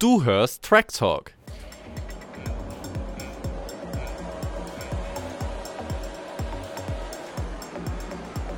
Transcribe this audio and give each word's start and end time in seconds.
Du 0.00 0.24
hörst 0.24 0.64
Track 0.64 0.88
Talk. 0.88 1.30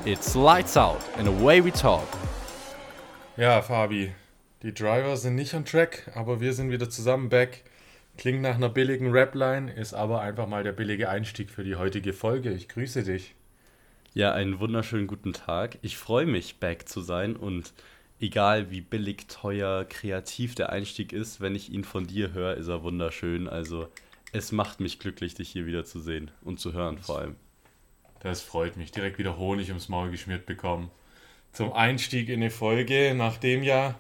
It's 0.07 0.35
lights 0.35 0.79
out 0.79 1.03
and 1.19 1.29
away 1.29 1.63
we 1.63 1.71
talk. 1.71 2.09
Ja, 3.37 3.61
Fabi, 3.61 4.15
die 4.63 4.73
Driver 4.73 5.19
sind 5.19 5.35
nicht 5.35 5.53
on 5.53 5.67
track, 5.67 6.11
aber 6.15 6.41
wir 6.41 6.55
sind 6.55 6.71
wieder 6.71 6.89
zusammen 6.89 7.29
back. 7.29 7.65
Klingt 8.17 8.41
nach 8.41 8.55
einer 8.55 8.71
billigen 8.71 9.15
Rapline, 9.15 9.71
ist 9.71 9.93
aber 9.93 10.23
einfach 10.23 10.47
mal 10.47 10.65
der 10.65 10.73
billige 10.73 11.11
Einstieg 11.11 11.51
für 11.51 11.65
die 11.65 11.77
heutige 11.77 12.15
Folge. 12.15 12.51
Ich 12.51 12.67
grüße 12.67 13.03
dich. 13.03 13.35
Ja, 14.15 14.33
einen 14.33 14.59
wunderschönen 14.59 15.07
guten 15.07 15.35
Tag. 15.35 15.77
Ich 15.83 15.99
freue 15.99 16.25
mich, 16.25 16.61
back 16.61 16.89
zu 16.89 17.03
sein 17.03 17.37
und 17.37 17.75
egal 18.21 18.71
wie 18.71 18.81
billig, 18.81 19.27
teuer, 19.29 19.85
kreativ 19.85 20.55
der 20.55 20.71
Einstieg 20.71 21.13
ist, 21.13 21.41
wenn 21.41 21.55
ich 21.55 21.73
ihn 21.73 21.85
von 21.85 22.07
dir 22.07 22.33
höre, 22.33 22.55
ist 22.55 22.69
er 22.69 22.83
wunderschön. 22.83 23.49
Also 23.49 23.89
es 24.33 24.53
macht 24.53 24.81
mich 24.81 24.99
glücklich, 24.99 25.35
dich 25.35 25.51
hier 25.51 25.67
wieder 25.67 25.85
zu 25.85 26.01
sehen 26.01 26.31
und 26.43 26.61
zu 26.61 26.73
hören 26.73 26.99
vor 26.99 27.19
allem. 27.19 27.37
Das 28.21 28.43
freut 28.43 28.77
mich. 28.77 28.93
Direkt 28.93 29.19
wieder 29.19 29.39
Honig 29.39 29.69
ums 29.69 29.89
Maul 29.89 30.11
geschmiert 30.11 30.47
bekommen. 30.47 30.91
Zum 31.53 31.73
Einstieg 31.73 32.29
in 32.29 32.41
eine 32.41 32.51
Folge, 32.51 33.15
nachdem 33.17 33.63
ja 33.63 33.95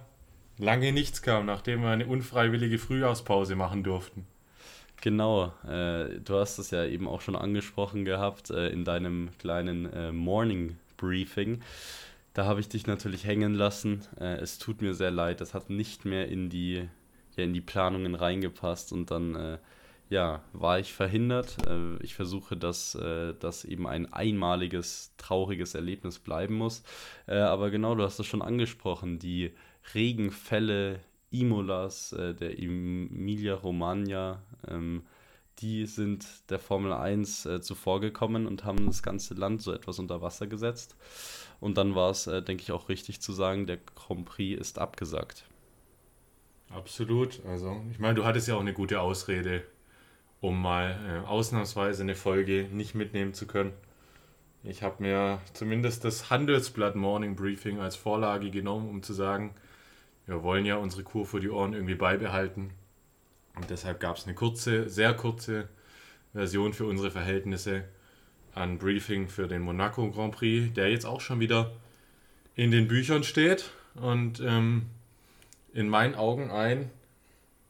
lange 0.59 0.93
nichts 0.93 1.23
kam, 1.23 1.47
nachdem 1.47 1.83
wir 1.83 1.91
eine 1.91 2.07
unfreiwillige 2.07 2.79
Frühjahrspause 2.79 3.57
machen 3.57 3.83
durften. 3.85 4.27
Genau, 5.03 5.53
äh, 5.69 6.21
du 6.21 6.39
hast 6.39 6.59
es 6.59 6.71
ja 6.71 6.85
eben 6.85 7.07
auch 7.07 7.21
schon 7.21 7.37
angesprochen 7.37 8.05
gehabt 8.05 8.51
äh, 8.51 8.69
in 8.71 8.85
deinem 8.85 9.31
kleinen 9.39 9.93
äh, 9.93 10.11
Morning 10.11 10.77
Briefing. 10.97 11.61
Da 12.37 12.45
habe 12.45 12.61
ich 12.61 12.69
dich 12.69 12.87
natürlich 12.87 13.25
hängen 13.25 13.55
lassen. 13.55 14.03
Äh, 14.21 14.37
es 14.41 14.59
tut 14.59 14.83
mir 14.83 14.93
sehr 14.93 15.11
leid, 15.11 15.41
das 15.41 15.55
hat 15.55 15.71
nicht 15.71 16.05
mehr 16.05 16.29
in 16.29 16.51
die, 16.51 16.87
ja, 17.35 17.45
in 17.45 17.55
die 17.55 17.63
Planungen 17.63 18.15
reingepasst 18.15 18.93
und 18.93 19.11
dann 19.11 19.35
äh, 19.35 19.59
ja, 20.11 20.43
war 20.53 20.79
ich 20.79 20.93
verhindert. 20.93 21.57
Äh, 21.67 21.97
ich 22.03 22.15
versuche, 22.15 22.55
dass 22.55 22.93
das 23.41 23.65
eben 23.65 23.87
ein 23.87 24.13
einmaliges, 24.13 25.15
trauriges 25.17 25.75
Erlebnis 25.75 26.19
bleiben 26.19 26.57
muss. 26.57 26.83
aber 27.27 27.71
genau, 27.71 27.95
du 27.95 28.03
hast 28.03 28.19
es 28.19 28.27
schon 28.27 28.43
angesprochen, 28.43 29.19
die 29.19 29.53
Regenfälle 29.95 31.01
Imolas, 31.31 32.13
äh, 32.13 32.35
der 32.35 32.59
Emilia 32.59 33.55
Romagna, 33.55 34.43
ähm, 34.69 35.05
die 35.61 35.87
sind 35.87 36.27
der 36.51 36.59
Formel 36.59 36.93
1 36.93 37.47
äh, 37.47 37.61
zuvorgekommen 37.63 38.47
und 38.47 38.65
haben 38.65 38.87
das 38.87 39.03
ganze 39.03 39.35
Land 39.35 39.63
so 39.63 39.73
etwas 39.73 39.99
unter 39.99 40.21
Wasser 40.21 40.47
gesetzt. 40.47 40.97
Und 41.61 41.79
dann 41.79 41.95
war 41.95 42.11
es, 42.11 42.27
äh, 42.27 42.43
denke 42.43 42.63
ich, 42.63 42.73
auch 42.73 42.89
richtig 42.89 43.21
zu 43.21 43.33
sagen, 43.33 43.67
der 43.67 43.79
Grand 43.95 44.25
Prix 44.25 44.61
ist 44.61 44.79
abgesagt. 44.79 45.45
Absolut. 46.71 47.41
Also, 47.47 47.81
ich 47.91 47.99
meine, 47.99 48.15
du 48.15 48.25
hattest 48.25 48.49
ja 48.49 48.57
auch 48.57 48.61
eine 48.61 48.73
gute 48.73 49.01
Ausrede, 49.01 49.63
um 50.41 50.61
mal 50.61 50.99
äh, 51.25 51.27
ausnahmsweise 51.27 52.03
eine 52.03 52.15
Folge 52.15 52.69
nicht 52.71 52.95
mitnehmen 52.95 53.35
zu 53.35 53.47
können. 53.47 53.73
Ich 54.65 54.83
habe 54.83 55.03
mir 55.03 55.41
zumindest 55.53 56.05
das 56.05 56.29
Handelsblatt 56.29 56.97
Morning 56.97 57.37
Briefing 57.37 57.79
als 57.79 57.95
Vorlage 57.95 58.51
genommen, 58.51 58.89
um 58.89 59.03
zu 59.03 59.13
sagen, 59.13 59.55
wir 60.27 60.43
wollen 60.43 60.67
ja 60.67 60.77
unsere 60.77 61.05
Kur 61.05 61.25
für 61.25 61.39
die 61.39 61.51
Ohren 61.51 61.73
irgendwie 61.73 61.95
beibehalten. 61.95 62.71
Und 63.55 63.71
deshalb 63.71 64.01
gab 64.01 64.17
es 64.17 64.25
eine 64.25 64.35
kurze, 64.35 64.89
sehr 64.89 65.15
kurze 65.15 65.69
Version 66.33 66.75
für 66.75 66.85
unsere 66.85 67.13
Verhältnisse 67.13 67.85
an 68.57 68.79
Briefing 68.79 69.29
für 69.29 69.47
den 69.47 69.63
Monaco 69.63 70.11
Grand 70.11 70.35
Prix, 70.35 70.73
der 70.75 70.91
jetzt 70.91 71.05
auch 71.05 71.21
schon 71.21 71.41
wieder 71.41 71.73
in 72.55 72.71
den 72.71 72.89
Büchern 72.89 73.23
steht 73.23 73.71
und 73.95 74.41
ähm, 74.41 74.87
in 75.73 75.89
meinen 75.89 76.15
Augen 76.15 76.51
ein 76.51 76.91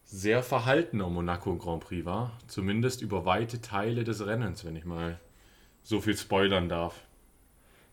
sehr 0.05 0.45
verhaltener 0.45 1.09
Monaco 1.09 1.57
Grand 1.57 1.83
Prix 1.83 2.07
war. 2.07 2.39
Zumindest 2.47 3.03
über 3.03 3.25
weite 3.25 3.61
Teile 3.61 4.05
des 4.05 4.25
Rennens, 4.25 4.65
wenn 4.65 4.77
ich 4.77 4.85
mal 4.85 5.19
so 5.83 6.01
viel 6.01 6.17
spoilern 6.17 6.69
darf. 6.69 7.03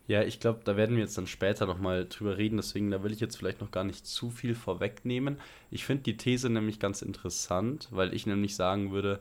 Ja, 0.06 0.22
ich 0.22 0.38
glaube, 0.38 0.60
da 0.64 0.76
werden 0.76 0.96
wir 0.96 1.02
jetzt 1.02 1.18
dann 1.18 1.26
später 1.26 1.66
nochmal 1.66 2.06
drüber 2.06 2.36
reden, 2.36 2.58
deswegen 2.58 2.90
da 2.90 3.02
will 3.02 3.12
ich 3.12 3.20
jetzt 3.20 3.36
vielleicht 3.36 3.60
noch 3.60 3.70
gar 3.70 3.84
nicht 3.84 4.06
zu 4.06 4.30
viel 4.30 4.54
vorwegnehmen. 4.54 5.40
Ich 5.70 5.84
finde 5.84 6.04
die 6.04 6.16
These 6.16 6.50
nämlich 6.50 6.78
ganz 6.78 7.02
interessant, 7.02 7.88
weil 7.90 8.12
ich 8.14 8.26
nämlich 8.26 8.54
sagen 8.54 8.92
würde, 8.92 9.18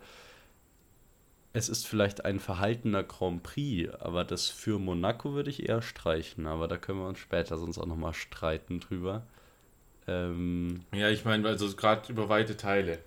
es 1.54 1.70
ist 1.70 1.88
vielleicht 1.88 2.26
ein 2.26 2.40
verhaltener 2.40 3.04
Grand 3.04 3.44
Prix, 3.44 3.94
aber 4.00 4.24
das 4.24 4.50
für 4.50 4.80
Monaco 4.80 5.34
würde 5.34 5.52
ich 5.52 5.70
eher 5.70 5.84
streichen, 5.84 6.48
aber 6.48 6.68
da 6.68 6.78
können 6.78 7.00
wir 7.00 7.08
uns 7.08 7.20
später 7.20 7.58
sonst 7.58 7.78
auch 7.78 7.86
nochmal 7.86 8.16
streiten 8.16 8.80
drüber. 8.80 9.24
Ähm, 10.08 10.82
ja, 10.92 11.10
ich 11.10 11.26
meine, 11.26 11.48
also 11.48 11.74
gerade 11.76 12.12
über 12.12 12.28
weite 12.28 12.58
Teile. 12.58 12.98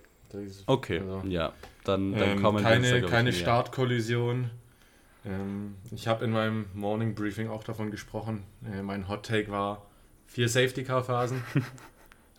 okay, 0.65 0.99
also, 0.99 1.23
ja, 1.27 1.51
dann, 1.83 2.13
dann 2.13 2.29
ähm, 2.29 2.41
kommen 2.41 2.63
keine, 2.63 3.01
keine 3.01 3.33
Startkollision. 3.33 4.49
Ähm, 5.25 5.75
ich 5.91 6.07
habe 6.07 6.23
in 6.23 6.31
meinem 6.31 6.67
Morning 6.73 7.15
Briefing 7.15 7.49
auch 7.49 7.65
davon 7.65 7.91
gesprochen. 7.91 8.43
Äh, 8.65 8.81
mein 8.81 9.09
Hot 9.09 9.25
Take 9.25 9.51
war 9.51 9.85
vier 10.25 10.47
Safety 10.47 10.85
Car 10.85 11.03
Phasen. 11.03 11.43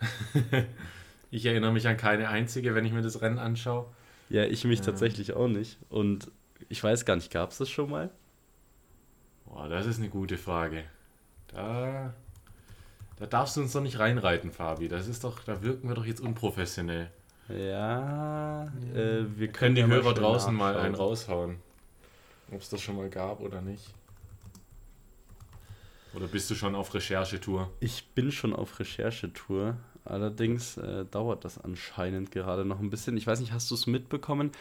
ich 1.31 1.45
erinnere 1.45 1.71
mich 1.71 1.87
an 1.87 1.97
keine 1.97 2.29
einzige, 2.29 2.73
wenn 2.73 2.85
ich 2.85 2.93
mir 2.93 3.01
das 3.03 3.21
Rennen 3.21 3.37
anschaue. 3.37 3.85
Ja, 4.29 4.43
ich 4.43 4.63
mich 4.63 4.79
ähm. 4.79 4.85
tatsächlich 4.85 5.33
auch 5.33 5.47
nicht. 5.47 5.77
Und 5.89 6.31
ich 6.69 6.83
weiß 6.83 7.05
gar 7.05 7.15
nicht, 7.15 7.31
gab 7.31 7.51
es 7.51 7.57
das 7.57 7.69
schon 7.69 7.89
mal? 7.89 8.09
Boah, 9.45 9.67
das 9.67 9.85
ist 9.87 9.97
eine 9.97 10.09
gute 10.09 10.37
Frage. 10.37 10.83
Da, 11.47 12.13
da 13.17 13.25
darfst 13.25 13.57
du 13.57 13.61
uns 13.61 13.73
doch 13.73 13.81
nicht 13.81 13.97
reinreiten, 13.97 14.51
Fabi. 14.51 14.87
Das 14.87 15.07
ist 15.07 15.23
doch, 15.23 15.43
da 15.43 15.63
wirken 15.63 15.87
wir 15.87 15.95
doch 15.95 16.05
jetzt 16.05 16.21
unprofessionell. 16.21 17.09
Ja, 17.49 18.65
äh, 18.93 19.23
wir 19.35 19.47
können, 19.47 19.51
können 19.51 19.75
die 19.75 19.85
Hörer 19.85 20.13
draußen 20.13 20.53
mal 20.53 20.77
einen 20.77 20.93
raushauen. 20.93 21.57
Ob 22.51 22.61
es 22.61 22.69
das 22.69 22.81
schon 22.81 22.95
mal 22.95 23.09
gab 23.09 23.39
oder 23.39 23.61
nicht. 23.61 23.93
Oder 26.13 26.27
bist 26.27 26.49
du 26.49 26.55
schon 26.55 26.75
auf 26.75 26.93
Recherchetour? 26.93 27.71
Ich 27.79 28.07
bin 28.13 28.31
schon 28.31 28.53
auf 28.53 28.79
Recherchetour. 28.79 29.77
Allerdings 30.05 30.77
äh, 30.77 31.05
dauert 31.05 31.45
das 31.45 31.59
anscheinend 31.59 32.31
gerade 32.31 32.65
noch 32.65 32.79
ein 32.79 32.89
bisschen. 32.89 33.17
Ich 33.17 33.27
weiß 33.27 33.39
nicht, 33.39 33.51
hast 33.51 33.69
du 33.69 33.75
es 33.75 33.87
mitbekommen? 33.87 34.51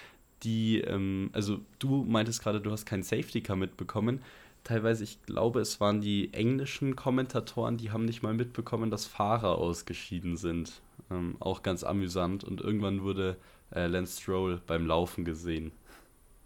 Die, 0.43 0.81
ähm, 0.81 1.31
also 1.33 1.61
du 1.79 2.05
meintest 2.05 2.43
gerade, 2.43 2.61
du 2.61 2.71
hast 2.71 2.87
kein 2.87 3.03
Safety 3.03 3.41
Car 3.41 3.57
mitbekommen. 3.57 4.21
Teilweise, 4.65 5.05
ich 5.05 5.23
glaube, 5.23 5.61
es 5.61 5.81
waren 5.81 6.01
die 6.01 6.33
englischen 6.35 6.97
Kommentatoren, 6.97 7.77
die 7.77 7.91
haben 7.91 8.05
nicht 8.05 8.23
mal 8.23 8.35
mitbekommen, 8.35 8.91
dass 8.91 9.07
Fahrer 9.07 9.57
ausgeschieden 9.59 10.37
sind. 10.37 10.83
Ähm, 11.11 11.37
auch 11.41 11.63
ganz 11.63 11.85
amüsant. 11.85 12.45
Und 12.45 12.61
irgendwann 12.61 13.03
wurde 13.03 13.37
äh, 13.75 13.87
Lance 13.87 14.21
Stroll 14.21 14.61
beim 14.67 14.87
Laufen 14.87 15.25
gesehen. 15.25 15.73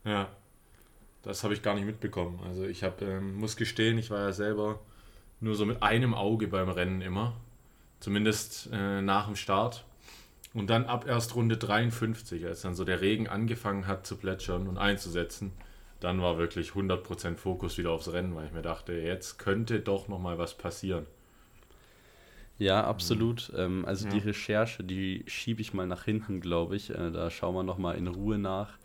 Ja, 0.04 0.28
das 1.22 1.44
habe 1.44 1.54
ich 1.54 1.62
gar 1.62 1.74
nicht 1.74 1.86
mitbekommen. 1.86 2.40
Also 2.44 2.64
ich 2.64 2.82
habe, 2.82 3.04
ähm, 3.04 3.36
muss 3.36 3.56
gestehen, 3.56 3.98
ich 3.98 4.10
war 4.10 4.20
ja 4.20 4.32
selber 4.32 4.80
nur 5.40 5.54
so 5.54 5.64
mit 5.64 5.82
einem 5.82 6.14
Auge 6.14 6.48
beim 6.48 6.68
Rennen 6.68 7.00
immer. 7.00 7.34
Zumindest 8.02 8.68
äh, 8.72 9.00
nach 9.00 9.26
dem 9.26 9.36
Start. 9.36 9.84
Und 10.54 10.70
dann 10.70 10.86
ab 10.86 11.06
erst 11.06 11.36
Runde 11.36 11.56
53, 11.56 12.44
als 12.44 12.62
dann 12.62 12.74
so 12.74 12.82
der 12.84 13.00
Regen 13.00 13.28
angefangen 13.28 13.86
hat 13.86 14.08
zu 14.08 14.16
plätschern 14.16 14.66
und 14.66 14.76
einzusetzen, 14.76 15.52
dann 16.00 16.20
war 16.20 16.36
wirklich 16.36 16.70
100% 16.70 17.36
Fokus 17.36 17.78
wieder 17.78 17.92
aufs 17.92 18.12
Rennen, 18.12 18.34
weil 18.34 18.46
ich 18.46 18.52
mir 18.52 18.60
dachte, 18.62 18.92
jetzt 18.92 19.38
könnte 19.38 19.78
doch 19.78 20.08
nochmal 20.08 20.36
was 20.36 20.58
passieren. 20.58 21.06
Ja, 22.58 22.82
absolut. 22.82 23.52
Mhm. 23.52 23.58
Ähm, 23.60 23.84
also 23.84 24.08
ja. 24.08 24.14
die 24.14 24.18
Recherche, 24.18 24.82
die 24.82 25.22
schiebe 25.28 25.60
ich 25.60 25.72
mal 25.72 25.86
nach 25.86 26.02
hinten, 26.02 26.40
glaube 26.40 26.74
ich. 26.74 26.90
Äh, 26.90 27.12
da 27.12 27.30
schauen 27.30 27.54
wir 27.54 27.62
nochmal 27.62 27.96
in 27.96 28.08
Ruhe 28.08 28.36
nach. 28.36 28.78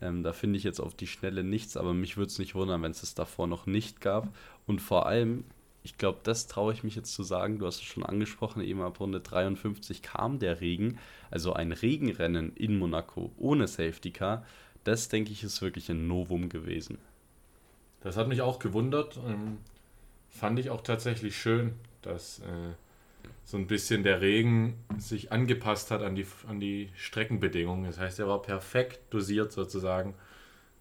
Ähm, 0.00 0.24
da 0.24 0.32
finde 0.32 0.56
ich 0.56 0.64
jetzt 0.64 0.80
auf 0.80 0.96
die 0.96 1.06
Schnelle 1.06 1.44
nichts, 1.44 1.76
aber 1.76 1.94
mich 1.94 2.16
würde 2.16 2.30
es 2.30 2.40
nicht 2.40 2.56
wundern, 2.56 2.82
wenn 2.82 2.90
es 2.90 3.04
es 3.04 3.14
davor 3.14 3.46
noch 3.46 3.66
nicht 3.66 4.00
gab. 4.00 4.34
Und 4.66 4.82
vor 4.82 5.06
allem, 5.06 5.44
ich 5.88 5.96
glaube, 5.96 6.18
das 6.22 6.46
traue 6.46 6.74
ich 6.74 6.84
mich 6.84 6.96
jetzt 6.96 7.14
zu 7.14 7.22
sagen, 7.22 7.58
du 7.58 7.66
hast 7.66 7.76
es 7.76 7.82
schon 7.82 8.04
angesprochen, 8.04 8.62
eben 8.62 8.82
ab 8.82 9.00
Runde 9.00 9.20
53 9.20 10.02
kam 10.02 10.38
der 10.38 10.60
Regen, 10.60 10.98
also 11.30 11.54
ein 11.54 11.72
Regenrennen 11.72 12.54
in 12.54 12.78
Monaco 12.78 13.32
ohne 13.38 13.66
Safety 13.66 14.10
Car. 14.10 14.44
Das, 14.84 15.08
denke 15.08 15.32
ich, 15.32 15.42
ist 15.42 15.62
wirklich 15.62 15.88
ein 15.88 16.06
Novum 16.06 16.50
gewesen. 16.50 16.98
Das 18.02 18.18
hat 18.18 18.28
mich 18.28 18.42
auch 18.42 18.58
gewundert. 18.58 19.18
Ähm, 19.26 19.56
fand 20.28 20.58
ich 20.58 20.68
auch 20.68 20.82
tatsächlich 20.82 21.38
schön, 21.38 21.72
dass 22.02 22.40
äh, 22.40 22.74
so 23.44 23.56
ein 23.56 23.66
bisschen 23.66 24.02
der 24.02 24.20
Regen 24.20 24.74
sich 24.98 25.32
angepasst 25.32 25.90
hat 25.90 26.02
an 26.02 26.14
die, 26.14 26.26
an 26.46 26.60
die 26.60 26.90
Streckenbedingungen. 26.96 27.86
Das 27.86 27.98
heißt, 27.98 28.18
er 28.18 28.28
war 28.28 28.42
perfekt 28.42 29.00
dosiert 29.08 29.52
sozusagen. 29.52 30.14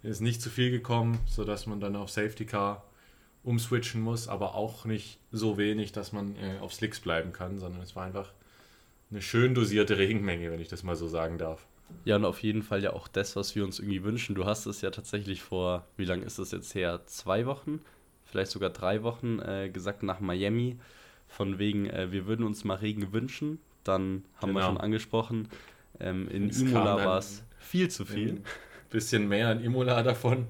Ist 0.04 0.20
nicht 0.20 0.42
zu 0.42 0.50
viel 0.50 0.70
gekommen, 0.70 1.18
sodass 1.28 1.66
man 1.66 1.80
dann 1.80 1.96
auf 1.96 2.10
Safety 2.10 2.46
Car 2.46 2.84
umswitchen 3.48 4.02
muss, 4.02 4.28
aber 4.28 4.56
auch 4.56 4.84
nicht 4.84 5.20
so 5.32 5.58
wenig, 5.58 5.94
dass 5.94 6.12
man 6.12 6.36
äh, 6.36 6.60
auf 6.60 6.74
Slicks 6.74 7.00
bleiben 7.00 7.32
kann, 7.32 7.60
sondern 7.60 7.82
es 7.82 7.96
war 7.96 8.04
einfach 8.04 8.34
eine 9.10 9.22
schön 9.22 9.56
dosierte 9.56 9.98
Regenmenge, 9.98 10.52
wenn 10.52 10.60
ich 10.60 10.68
das 10.68 10.84
mal 10.84 10.98
so 10.98 11.08
sagen 11.08 11.38
darf. 11.38 11.66
Ja, 12.04 12.18
und 12.18 12.26
auf 12.26 12.44
jeden 12.44 12.62
Fall 12.62 12.84
ja 12.84 12.92
auch 12.92 13.08
das, 13.08 13.38
was 13.38 13.56
wir 13.56 13.64
uns 13.64 13.80
irgendwie 13.80 14.04
wünschen. 14.04 14.36
Du 14.36 14.46
hast 14.46 14.66
es 14.66 14.82
ja 14.82 14.92
tatsächlich 14.92 15.42
vor, 15.42 15.88
wie 15.96 16.04
lange 16.04 16.26
ist 16.26 16.40
das 16.40 16.52
jetzt 16.52 16.76
her? 16.76 17.04
Zwei 17.06 17.46
Wochen, 17.46 17.80
vielleicht 18.26 18.52
sogar 18.52 18.70
drei 18.70 19.04
Wochen 19.04 19.40
äh, 19.40 19.70
gesagt 19.70 20.04
nach 20.04 20.20
Miami 20.20 20.78
von 21.30 21.58
wegen, 21.58 21.90
äh, 21.90 22.12
wir 22.12 22.28
würden 22.28 22.46
uns 22.46 22.66
mal 22.66 22.76
Regen 22.76 23.14
wünschen. 23.14 23.60
dann 23.86 24.26
haben 24.36 24.50
genau. 24.50 24.60
wir 24.60 24.64
schon 24.66 24.78
angesprochen, 24.78 25.48
ähm, 26.02 26.28
in 26.28 26.50
es 26.50 26.60
Imola 26.60 26.98
war 26.98 27.20
es 27.20 27.46
viel 27.60 27.90
zu 27.90 28.06
viel. 28.06 28.32
Ein 28.32 28.44
bisschen 28.90 29.30
mehr 29.30 29.54
in 29.54 29.62
Imola 29.62 30.04
davon. 30.04 30.48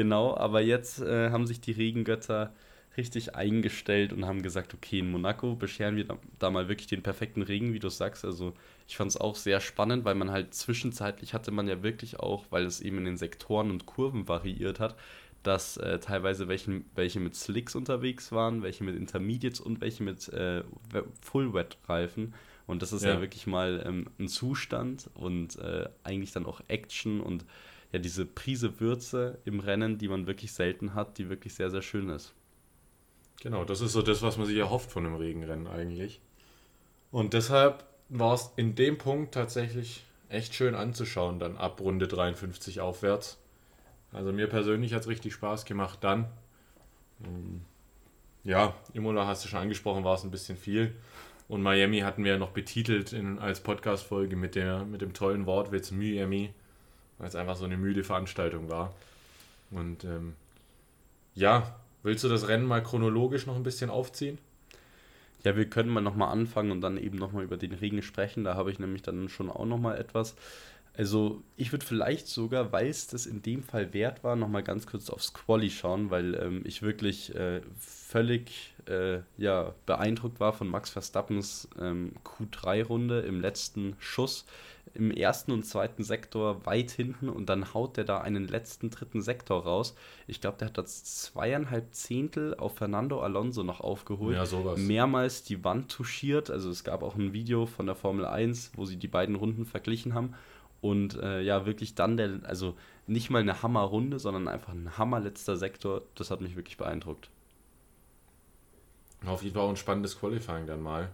Genau, 0.00 0.34
aber 0.34 0.62
jetzt 0.62 1.02
äh, 1.02 1.28
haben 1.28 1.46
sich 1.46 1.60
die 1.60 1.72
Regengötter 1.72 2.54
richtig 2.96 3.34
eingestellt 3.34 4.14
und 4.14 4.24
haben 4.24 4.40
gesagt, 4.40 4.72
okay, 4.72 5.00
in 5.00 5.10
Monaco 5.10 5.56
bescheren 5.56 5.94
wir 5.94 6.06
da, 6.06 6.16
da 6.38 6.50
mal 6.50 6.70
wirklich 6.70 6.86
den 6.86 7.02
perfekten 7.02 7.42
Regen, 7.42 7.74
wie 7.74 7.80
du 7.80 7.90
sagst. 7.90 8.24
Also 8.24 8.54
ich 8.88 8.96
fand 8.96 9.10
es 9.10 9.18
auch 9.18 9.36
sehr 9.36 9.60
spannend, 9.60 10.06
weil 10.06 10.14
man 10.14 10.30
halt 10.30 10.54
zwischenzeitlich 10.54 11.34
hatte 11.34 11.50
man 11.50 11.68
ja 11.68 11.82
wirklich 11.82 12.18
auch, 12.18 12.46
weil 12.48 12.64
es 12.64 12.80
eben 12.80 12.96
in 12.96 13.04
den 13.04 13.18
Sektoren 13.18 13.70
und 13.70 13.84
Kurven 13.84 14.26
variiert 14.26 14.80
hat, 14.80 14.96
dass 15.42 15.76
äh, 15.76 15.98
teilweise 15.98 16.48
welche, 16.48 16.80
welche 16.94 17.20
mit 17.20 17.34
Slicks 17.34 17.74
unterwegs 17.74 18.32
waren, 18.32 18.62
welche 18.62 18.84
mit 18.84 18.96
Intermediates 18.96 19.60
und 19.60 19.82
welche 19.82 20.02
mit 20.02 20.30
äh, 20.30 20.62
Full-Wet-Reifen. 21.20 22.32
Und 22.66 22.80
das 22.80 22.94
ist 22.94 23.04
ja, 23.04 23.16
ja 23.16 23.20
wirklich 23.20 23.46
mal 23.46 23.82
ähm, 23.84 24.06
ein 24.18 24.28
Zustand 24.28 25.10
und 25.12 25.58
äh, 25.58 25.90
eigentlich 26.04 26.32
dann 26.32 26.46
auch 26.46 26.62
Action 26.68 27.20
und 27.20 27.44
ja 27.92 27.98
diese 27.98 28.26
Prise 28.26 28.80
Würze 28.80 29.38
im 29.44 29.60
Rennen, 29.60 29.98
die 29.98 30.08
man 30.08 30.26
wirklich 30.26 30.52
selten 30.52 30.94
hat, 30.94 31.18
die 31.18 31.28
wirklich 31.28 31.54
sehr, 31.54 31.70
sehr 31.70 31.82
schön 31.82 32.08
ist. 32.08 32.34
Genau, 33.40 33.64
das 33.64 33.80
ist 33.80 33.92
so 33.92 34.02
das, 34.02 34.22
was 34.22 34.36
man 34.36 34.46
sich 34.46 34.58
erhofft 34.58 34.90
von 34.92 35.06
einem 35.06 35.16
Regenrennen 35.16 35.66
eigentlich. 35.66 36.20
Und 37.10 37.34
deshalb 37.34 37.84
war 38.08 38.34
es 38.34 38.52
in 38.56 38.74
dem 38.74 38.98
Punkt 38.98 39.34
tatsächlich 39.34 40.04
echt 40.28 40.54
schön 40.54 40.74
anzuschauen, 40.74 41.38
dann 41.38 41.56
ab 41.56 41.80
Runde 41.80 42.06
53 42.06 42.80
aufwärts. 42.80 43.38
Also 44.12 44.32
mir 44.32 44.46
persönlich 44.46 44.92
hat 44.94 45.02
es 45.02 45.08
richtig 45.08 45.32
Spaß 45.32 45.64
gemacht 45.64 45.98
dann. 46.02 46.26
Ähm, 47.24 47.62
ja, 48.44 48.74
Imola 48.92 49.26
hast 49.26 49.44
du 49.44 49.48
schon 49.48 49.60
angesprochen, 49.60 50.04
war 50.04 50.14
es 50.14 50.24
ein 50.24 50.30
bisschen 50.30 50.56
viel. 50.56 50.94
Und 51.48 51.62
Miami 51.62 52.00
hatten 52.00 52.24
wir 52.24 52.32
ja 52.32 52.38
noch 52.38 52.50
betitelt 52.50 53.12
in, 53.12 53.38
als 53.38 53.60
Podcast-Folge 53.60 54.36
mit, 54.36 54.56
mit 54.88 55.00
dem 55.00 55.12
tollen 55.12 55.46
Wortwitz 55.46 55.90
Miami, 55.90 56.54
weil 57.20 57.28
es 57.28 57.36
einfach 57.36 57.56
so 57.56 57.64
eine 57.64 57.76
müde 57.76 58.02
Veranstaltung 58.02 58.68
war. 58.68 58.92
Und 59.70 60.02
ähm, 60.02 60.34
ja, 61.36 61.80
Willst 62.02 62.24
du 62.24 62.28
das 62.28 62.48
Rennen 62.48 62.64
mal 62.64 62.82
chronologisch 62.82 63.46
noch 63.46 63.56
ein 63.56 63.62
bisschen 63.62 63.90
aufziehen? 63.90 64.38
Ja, 65.44 65.56
wir 65.56 65.68
können 65.68 65.90
mal 65.90 66.00
nochmal 66.00 66.32
anfangen 66.32 66.70
und 66.70 66.80
dann 66.80 66.96
eben 66.96 67.18
nochmal 67.18 67.44
über 67.44 67.56
den 67.56 67.72
Regen 67.72 68.02
sprechen. 68.02 68.44
Da 68.44 68.54
habe 68.54 68.70
ich 68.70 68.78
nämlich 68.78 69.02
dann 69.02 69.28
schon 69.28 69.50
auch 69.50 69.66
nochmal 69.66 69.98
etwas. 69.98 70.34
Also 70.96 71.42
ich 71.56 71.72
würde 71.72 71.86
vielleicht 71.86 72.26
sogar, 72.26 72.72
weil 72.72 72.88
es 72.88 73.06
das 73.06 73.26
in 73.26 73.42
dem 73.42 73.62
Fall 73.62 73.92
wert 73.94 74.24
war, 74.24 74.34
nochmal 74.34 74.62
ganz 74.62 74.86
kurz 74.86 75.08
aufs 75.08 75.32
Quali 75.32 75.70
schauen, 75.70 76.10
weil 76.10 76.34
ähm, 76.34 76.62
ich 76.64 76.82
wirklich 76.82 77.34
äh, 77.34 77.60
völlig 77.78 78.74
äh, 78.86 79.20
ja, 79.38 79.74
beeindruckt 79.86 80.40
war 80.40 80.52
von 80.52 80.68
Max 80.68 80.90
Verstappens 80.90 81.68
ähm, 81.78 82.12
Q3-Runde 82.24 83.20
im 83.20 83.40
letzten 83.40 83.94
Schuss 83.98 84.46
im 84.94 85.10
ersten 85.10 85.52
und 85.52 85.64
zweiten 85.64 86.02
Sektor 86.02 86.66
weit 86.66 86.90
hinten 86.90 87.28
und 87.28 87.46
dann 87.48 87.74
haut 87.74 87.96
der 87.96 88.04
da 88.04 88.20
einen 88.20 88.48
letzten 88.48 88.90
dritten 88.90 89.22
Sektor 89.22 89.62
raus. 89.62 89.94
Ich 90.26 90.40
glaube, 90.40 90.58
der 90.58 90.68
hat 90.68 90.78
das 90.78 91.04
zweieinhalb 91.04 91.94
Zehntel 91.94 92.54
auf 92.56 92.76
Fernando 92.76 93.20
Alonso 93.20 93.62
noch 93.62 93.80
aufgeholt. 93.80 94.36
Ja, 94.36 94.46
sowas. 94.46 94.78
Mehrmals 94.78 95.42
die 95.42 95.62
Wand 95.64 95.90
touchiert. 95.90 96.50
Also 96.50 96.70
es 96.70 96.84
gab 96.84 97.02
auch 97.02 97.14
ein 97.14 97.32
Video 97.32 97.66
von 97.66 97.86
der 97.86 97.94
Formel 97.94 98.24
1, 98.24 98.72
wo 98.74 98.84
sie 98.84 98.96
die 98.96 99.08
beiden 99.08 99.36
Runden 99.36 99.64
verglichen 99.64 100.14
haben. 100.14 100.34
Und 100.80 101.14
äh, 101.20 101.42
ja, 101.42 101.66
wirklich 101.66 101.94
dann 101.94 102.16
der, 102.16 102.40
also 102.44 102.74
nicht 103.06 103.30
mal 103.30 103.40
eine 103.40 103.62
Hammerrunde, 103.62 104.18
sondern 104.18 104.48
einfach 104.48 104.72
ein 104.72 104.96
hammerletzter 104.96 105.56
Sektor. 105.56 106.02
Das 106.14 106.30
hat 106.30 106.40
mich 106.40 106.56
wirklich 106.56 106.76
beeindruckt. 106.76 107.28
Auf 109.26 109.42
jeden 109.42 109.54
Fall 109.54 109.64
auch 109.64 109.70
ein 109.70 109.76
spannendes 109.76 110.18
Qualifying 110.18 110.66
dann 110.66 110.80
mal. 110.80 111.10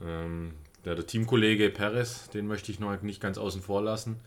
Ähm, 0.00 0.54
der, 0.86 0.94
der 0.94 1.06
Teamkollege 1.06 1.68
Perez, 1.70 2.30
den 2.30 2.46
möchte 2.46 2.70
ich 2.70 2.78
noch 2.78 3.02
nicht 3.02 3.20
ganz 3.20 3.38
außen 3.38 3.60
vor 3.60 3.82
lassen. 3.82 4.20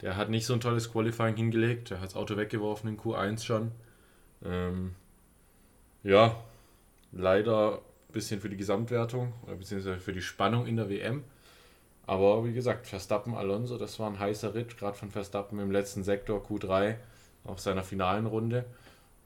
Der 0.00 0.16
hat 0.16 0.30
nicht 0.30 0.46
so 0.46 0.54
ein 0.54 0.60
tolles 0.60 0.90
Qualifying 0.90 1.36
hingelegt. 1.36 1.90
Der 1.90 2.00
hat 2.00 2.06
das 2.06 2.16
Auto 2.16 2.38
weggeworfen 2.38 2.88
in 2.88 2.98
Q1 2.98 3.44
schon. 3.44 3.70
Ähm, 4.42 4.94
ja, 6.02 6.42
leider 7.12 7.76
ein 7.76 8.12
bisschen 8.12 8.40
für 8.40 8.48
die 8.48 8.56
Gesamtwertung, 8.56 9.34
beziehungsweise 9.58 10.00
für 10.00 10.14
die 10.14 10.22
Spannung 10.22 10.66
in 10.66 10.76
der 10.76 10.88
WM. 10.88 11.22
Aber 12.06 12.46
wie 12.46 12.54
gesagt, 12.54 12.86
Verstappen, 12.86 13.34
Alonso, 13.34 13.76
das 13.76 13.98
war 13.98 14.08
ein 14.08 14.18
heißer 14.18 14.54
Ritt, 14.54 14.78
gerade 14.78 14.96
von 14.96 15.10
Verstappen 15.10 15.58
im 15.58 15.70
letzten 15.70 16.02
Sektor 16.02 16.42
Q3 16.42 16.96
auf 17.44 17.60
seiner 17.60 17.82
finalen 17.82 18.24
Runde. 18.24 18.64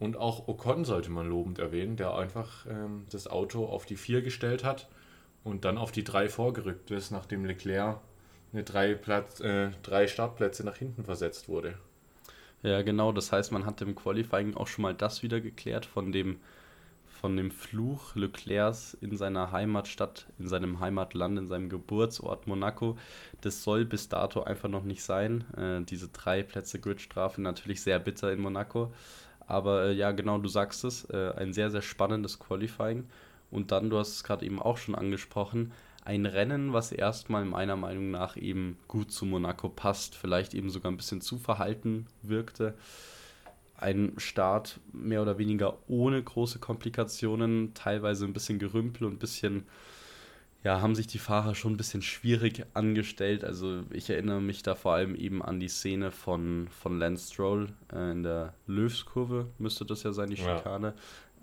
Und 0.01 0.17
auch 0.17 0.49
Ocon 0.49 0.85
sollte 0.85 1.11
man 1.11 1.29
lobend 1.29 1.61
erwähnen, 1.61 1.97
der 1.97 2.15
einfach 2.15 2.67
ähm, 2.67 3.07
das 3.11 3.29
Auto 3.29 3.65
auf 3.65 3.87
die 3.87 3.97
4 3.97 4.23
gestellt 4.23 4.65
hat 4.65 4.89
und 5.49 5.65
dann 5.65 5.79
auf 5.79 5.93
die 5.93 6.05
drei 6.05 6.29
vorgerückt 6.29 6.91
ist, 6.91 7.11
nachdem 7.11 7.45
Leclerc 7.45 7.99
eine 8.53 8.65
drei, 8.65 8.95
Platz, 8.95 9.41
äh, 9.41 9.71
drei 9.83 10.07
Startplätze 10.07 10.65
nach 10.65 10.77
hinten 10.77 11.05
versetzt 11.05 11.49
wurde. 11.49 11.75
Ja, 12.63 12.83
genau. 12.83 13.13
Das 13.13 13.33
heißt, 13.33 13.53
man 13.53 13.67
hat 13.67 13.81
im 13.83 13.95
Qualifying 13.95 14.55
auch 14.55 14.67
schon 14.67 14.83
mal 14.83 14.95
das 14.95 15.23
wieder 15.23 15.41
geklärt 15.41 15.87
von 15.87 16.13
dem, 16.13 16.41
von 17.07 17.37
dem 17.37 17.51
Fluch 17.51 18.15
Leclercs 18.15 18.97
in 19.01 19.17
seiner 19.17 19.53
Heimatstadt, 19.53 20.27
in 20.39 20.49
seinem 20.49 20.81
Heimatland, 20.81 21.39
in 21.39 21.47
seinem 21.47 21.69
Geburtsort 21.69 22.47
Monaco. 22.47 22.99
Das 23.41 23.63
soll 23.63 23.85
bis 23.85 24.09
dato 24.09 24.43
einfach 24.43 24.69
noch 24.69 24.85
nicht 24.85 25.03
sein. 25.03 25.45
Äh, 25.57 25.85
diese 25.85 26.09
drei 26.09 26.43
Plätze 26.43 26.81
Gridstrafe 26.81 27.41
natürlich 27.41 27.83
sehr 27.83 27.99
bitter 27.99 28.33
in 28.33 28.41
Monaco. 28.41 28.93
Aber 29.47 29.87
äh, 29.87 29.93
ja, 29.93 30.13
genau, 30.13 30.39
du 30.39 30.49
sagst 30.49 30.85
es. 30.85 31.05
Äh, 31.11 31.33
ein 31.37 31.53
sehr, 31.53 31.71
sehr 31.71 31.83
spannendes 31.83 32.39
Qualifying. 32.39 33.05
Und 33.51 33.73
dann, 33.73 33.91
du 33.91 33.99
hast 33.99 34.15
es 34.15 34.25
gerade 34.25 34.45
eben 34.45 34.61
auch 34.61 34.77
schon 34.77 34.95
angesprochen, 34.95 35.73
ein 36.09 36.25
Rennen, 36.25 36.73
was 36.73 36.91
erstmal 36.91 37.45
meiner 37.45 37.77
Meinung 37.77 38.11
nach 38.11 38.39
eben 38.39 38.79
gut 38.89 39.13
zu 39.13 39.27
Monaco 39.27 39.69
passt, 39.69 40.15
vielleicht 40.15 40.55
eben 40.55 40.71
sogar 40.71 40.91
ein 40.91 40.97
bisschen 40.97 41.21
zu 41.21 41.37
verhalten 41.37 42.07
wirkte. 42.23 42.75
Ein 43.77 44.15
Start 44.17 44.81
mehr 44.93 45.21
oder 45.21 45.37
weniger 45.37 45.77
ohne 45.87 46.23
große 46.23 46.61
Komplikationen, 46.61 47.75
teilweise 47.75 48.25
ein 48.25 48.33
bisschen 48.33 48.59
Gerümpel 48.59 49.07
und 49.07 49.15
ein 49.15 49.19
bisschen, 49.19 49.67
ja, 50.65 50.81
haben 50.81 50.95
sich 50.95 51.09
die 51.09 51.19
Fahrer 51.19 51.55
schon 51.55 51.75
ein 51.75 51.77
bisschen 51.77 52.01
schwierig 52.01 52.65
angestellt. 52.73 53.45
Also 53.45 53.83
ich 53.91 54.09
erinnere 54.09 54.41
mich 54.41 54.63
da 54.63 54.75
vor 54.75 54.95
allem 54.95 55.15
eben 55.15 55.43
an 55.43 55.61
die 55.61 55.69
Szene 55.69 56.11
von, 56.11 56.69
von 56.69 56.99
Lance 56.99 57.35
Stroll 57.35 57.69
äh, 57.93 58.13
in 58.13 58.23
der 58.23 58.55
Löwskurve, 58.67 59.49
müsste 59.59 59.85
das 59.85 60.05
ja 60.05 60.13
sein, 60.13 60.31
die 60.31 60.39
Schikane. 60.39 60.89
Ja 60.89 60.95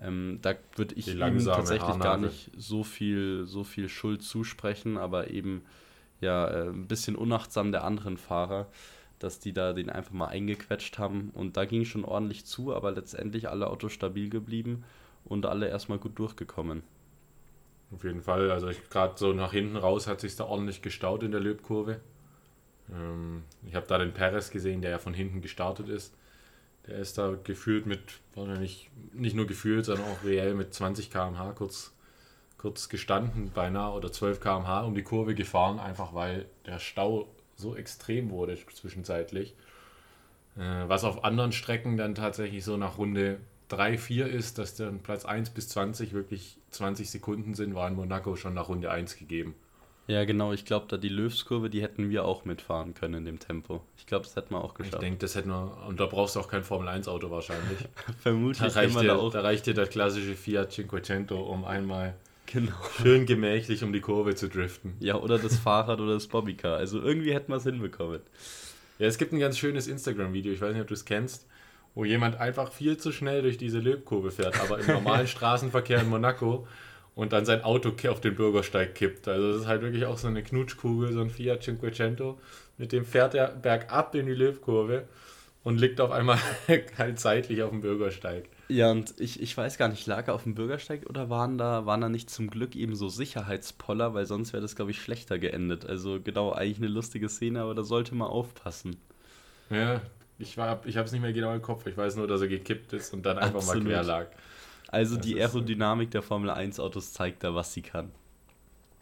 ähm, 0.02 0.40
da 0.42 0.56
würde 0.76 0.96
ich 0.96 1.08
ihm 1.08 1.20
tatsächlich 1.20 2.00
gar 2.00 2.18
nicht 2.18 2.52
so 2.58 2.84
viel, 2.84 3.46
so 3.46 3.64
viel 3.64 3.90
Schuld 3.90 4.22
zusprechen, 4.24 4.98
aber 4.98 5.30
eben 5.30 5.64
ja 6.22 6.48
äh, 6.48 6.70
ein 6.70 6.88
bisschen 6.88 7.16
unachtsam 7.16 7.72
der 7.72 7.84
anderen 7.84 8.18
Fahrer, 8.18 8.68
dass 9.20 9.40
die 9.40 9.54
da 9.54 9.74
den 9.74 9.90
einfach 9.90 10.12
mal 10.12 10.28
eingequetscht 10.28 10.98
haben. 10.98 11.32
Und 11.34 11.58
da 11.58 11.66
ging 11.66 11.86
schon 11.86 12.04
ordentlich 12.04 12.46
zu, 12.46 12.74
aber 12.74 12.92
letztendlich 12.92 13.50
alle 13.50 13.68
Autos 13.68 13.94
stabil 13.94 14.30
geblieben 14.30 14.84
und 15.24 15.46
alle 15.46 15.68
erstmal 15.70 15.98
gut 15.98 16.20
durchgekommen. 16.20 16.84
Auf 17.94 18.04
jeden 18.04 18.22
Fall, 18.22 18.52
also 18.52 18.70
gerade 18.90 19.14
so 19.18 19.32
nach 19.32 19.54
hinten 19.54 19.78
raus 19.78 20.08
hat 20.08 20.20
sich 20.20 20.36
da 20.36 20.46
ordentlich 20.46 20.82
gestaut 20.82 21.24
in 21.24 21.32
der 21.32 21.40
Löbkurve. 21.40 22.02
Ähm, 22.92 23.44
ich 23.66 23.76
habe 23.76 23.88
da 23.88 23.98
den 23.98 24.14
Perez 24.14 24.50
gesehen, 24.50 24.82
der 24.82 24.92
ja 24.92 24.98
von 24.98 25.14
hinten 25.14 25.42
gestartet 25.42 25.88
ist 25.88 26.14
der 26.88 26.98
ist 27.00 27.18
da 27.18 27.36
gefühlt 27.44 27.86
mit, 27.86 28.02
nicht, 28.60 28.90
nicht 29.14 29.36
nur 29.36 29.48
gefühlt, 29.48 29.86
sondern 29.86 30.08
auch 30.08 30.24
reell 30.24 30.54
mit 30.54 30.74
20 30.74 31.12
km/h 31.12 31.54
kurz, 31.54 31.94
kurz 32.58 32.90
gestanden, 32.90 33.52
beinahe 33.54 33.94
oder 33.94 34.12
12 34.12 34.40
km/h 34.40 34.82
um 34.82 34.96
die 34.96 35.04
Kurve 35.04 35.36
gefahren, 35.36 35.80
einfach 35.80 36.14
weil 36.14 36.46
der 36.66 36.80
Stau 36.80 37.28
so 37.56 37.76
extrem 37.76 38.30
wurde 38.30 38.58
zwischenzeitlich. 38.74 39.56
Äh, 40.58 40.88
was 40.88 41.04
auf 41.04 41.24
anderen 41.24 41.52
Strecken 41.52 41.98
dann 41.98 42.16
tatsächlich 42.16 42.64
so 42.64 42.78
nach 42.78 42.98
Runde 42.98 43.40
3, 43.70 43.98
4 43.98 44.28
ist, 44.28 44.58
dass 44.58 44.76
dann 44.76 45.00
Platz 45.00 45.26
1 45.26 45.50
bis 45.52 45.70
20 45.70 46.14
wirklich 46.14 46.58
20 46.72 47.10
Sekunden 47.10 47.56
sind, 47.56 47.74
war 47.74 47.88
in 47.88 47.96
Monaco 47.96 48.36
schon 48.36 48.54
nach 48.54 48.70
Runde 48.70 48.92
1 48.92 49.18
gegeben. 49.18 49.56
Ja, 50.08 50.24
genau. 50.24 50.54
Ich 50.54 50.66
glaube, 50.66 50.86
da 50.88 50.98
die 50.98 51.10
Löwskurve, 51.10 51.70
die 51.70 51.82
hätten 51.82 52.10
wir 52.10 52.26
auch 52.26 52.46
mitfahren 52.46 52.94
können 52.94 53.16
in 53.16 53.26
dem 53.26 53.40
Tempo. 53.40 53.82
Ich 53.98 54.06
glaube, 54.06 54.26
das 54.26 54.36
hätten 54.36 54.54
wir 54.54 54.64
auch 54.64 54.76
geschafft. 54.76 54.96
Ich 54.96 55.00
denke, 55.00 55.20
das 55.20 55.36
hätten 55.36 55.50
wir. 55.50 55.78
Und 55.88 56.00
da 56.00 56.06
brauchst 56.06 56.36
du 56.36 56.40
auch 56.40 56.48
kein 56.48 56.64
Formel-1-Auto 56.64 57.32
wahrscheinlich. 57.32 57.80
Vermutlich. 58.20 58.60
Da 58.74 58.80
reicht, 58.80 59.00
dir, 59.00 59.08
da, 59.08 59.30
da 59.30 59.42
reicht 59.42 59.66
dir 59.66 59.74
das 59.74 59.90
klassische 59.90 60.36
Fiat 60.36 60.72
Cinquecento, 60.72 61.42
um 61.42 61.66
einmal 61.66 62.16
genau. 62.46 62.74
schön 63.02 63.26
gemächlich 63.26 63.84
um 63.84 63.94
die 63.94 64.02
Kurve 64.02 64.36
zu 64.36 64.48
driften. 64.48 64.94
Ja, 65.00 65.16
oder 65.16 65.40
das 65.40 65.58
Fahrrad 65.58 66.00
oder 66.00 66.14
das 66.14 66.28
Bobbycar. 66.28 66.78
Also 66.78 67.02
irgendwie 67.02 67.34
hätten 67.34 67.52
wir 67.52 67.58
es 67.58 67.64
hinbekommen. 67.64 68.22
Ja, 69.00 69.08
es 69.08 69.18
gibt 69.18 69.34
ein 69.34 69.40
ganz 69.40 69.58
schönes 69.58 69.88
Instagram-Video, 69.88 70.54
ich 70.54 70.62
weiß 70.62 70.74
nicht, 70.74 70.82
ob 70.82 70.88
du 70.88 70.94
es 70.94 71.04
kennst, 71.04 71.48
wo 71.96 72.06
jemand 72.06 72.38
einfach 72.38 72.72
viel 72.72 72.98
zu 72.98 73.12
schnell 73.12 73.42
durch 73.42 73.58
diese 73.58 73.80
Löbkurve 73.80 74.32
fährt, 74.32 74.60
aber 74.62 74.80
im 74.80 74.88
normalen 74.88 75.28
Straßenverkehr 75.28 76.02
in 76.02 76.10
Monaco 76.10 76.68
und 77.16 77.32
dann 77.34 77.46
sein 77.46 77.64
Auto 77.64 77.94
auf 78.10 78.22
den 78.22 78.36
Bürgersteig 78.36 78.94
kippt. 78.94 79.28
Also 79.28 79.54
das 79.54 79.62
ist 79.62 79.68
halt 79.68 79.82
wirklich 79.82 80.06
auch 80.06 80.18
so 80.18 80.28
eine 80.28 80.44
Knutschkugel, 80.44 81.14
so 81.14 81.22
ein 81.22 81.30
Fiat 81.30 81.64
Cinquecento. 81.64 82.40
Mit 82.78 82.92
dem 82.92 83.06
fährt 83.06 83.34
er 83.34 83.48
bergab 83.48 84.14
in 84.16 84.26
die 84.26 84.34
Löwkurve 84.34 85.08
und 85.64 85.80
liegt 85.80 86.02
auf 86.02 86.12
einmal 86.12 86.38
halt 86.98 87.20
seitlich 87.20 87.64
auf 87.64 87.72
dem 87.72 87.82
Bürgersteig. 87.82 88.50
Ja, 88.68 88.92
und 88.92 89.14
ich, 89.20 89.42
ich 89.42 89.56
weiß 89.56 89.78
gar 89.78 89.88
nicht, 89.88 90.06
lag 90.08 90.28
er 90.28 90.34
auf 90.34 90.44
dem 90.44 90.56
Bürgersteig 90.56 91.10
oder 91.10 91.30
waren 91.30 91.58
da, 91.58 91.86
waren 91.86 92.02
da 92.02 92.10
nicht 92.10 92.30
zum 92.30 92.50
Glück 92.50 92.76
eben 92.76 92.96
so 92.96 93.10
Sicherheitspoller, 93.10 94.14
weil 94.14 94.26
sonst 94.26 94.54
wäre 94.54 94.62
das, 94.62 94.76
glaube 94.76 94.92
ich, 94.92 95.02
schlechter 95.02 95.40
geendet. 95.40 95.86
Also 95.86 96.20
genau, 96.22 96.52
eigentlich 96.52 96.78
eine 96.78 96.88
lustige 96.88 97.30
Szene, 97.30 97.62
aber 97.62 97.76
da 97.76 97.84
sollte 97.84 98.14
man 98.14 98.28
aufpassen. 98.28 98.98
Ja, 99.70 100.02
ich, 100.38 100.58
ich 100.58 100.58
habe 100.58 100.88
es 100.88 101.12
nicht 101.12 101.22
mehr 101.22 101.34
genau 101.34 101.54
im 101.54 101.62
Kopf. 101.62 101.86
Ich 101.88 101.96
weiß 101.96 102.18
nur, 102.18 102.28
dass 102.28 102.42
er 102.42 102.48
gekippt 102.48 102.92
ist 102.94 103.14
und 103.14 103.26
dann 103.26 103.38
einfach 103.38 103.60
Absolut. 103.60 103.84
mal 103.84 103.90
quer 103.90 104.04
lag. 104.04 104.28
Also 104.90 105.16
das 105.16 105.26
die 105.26 105.40
Aerodynamik 105.40 106.12
der 106.12 106.22
Formel 106.22 106.50
1 106.50 106.80
Autos 106.80 107.14
zeigt 107.14 107.44
da, 107.44 107.56
was 107.56 107.74
sie 107.74 107.82
kann. 107.82 108.12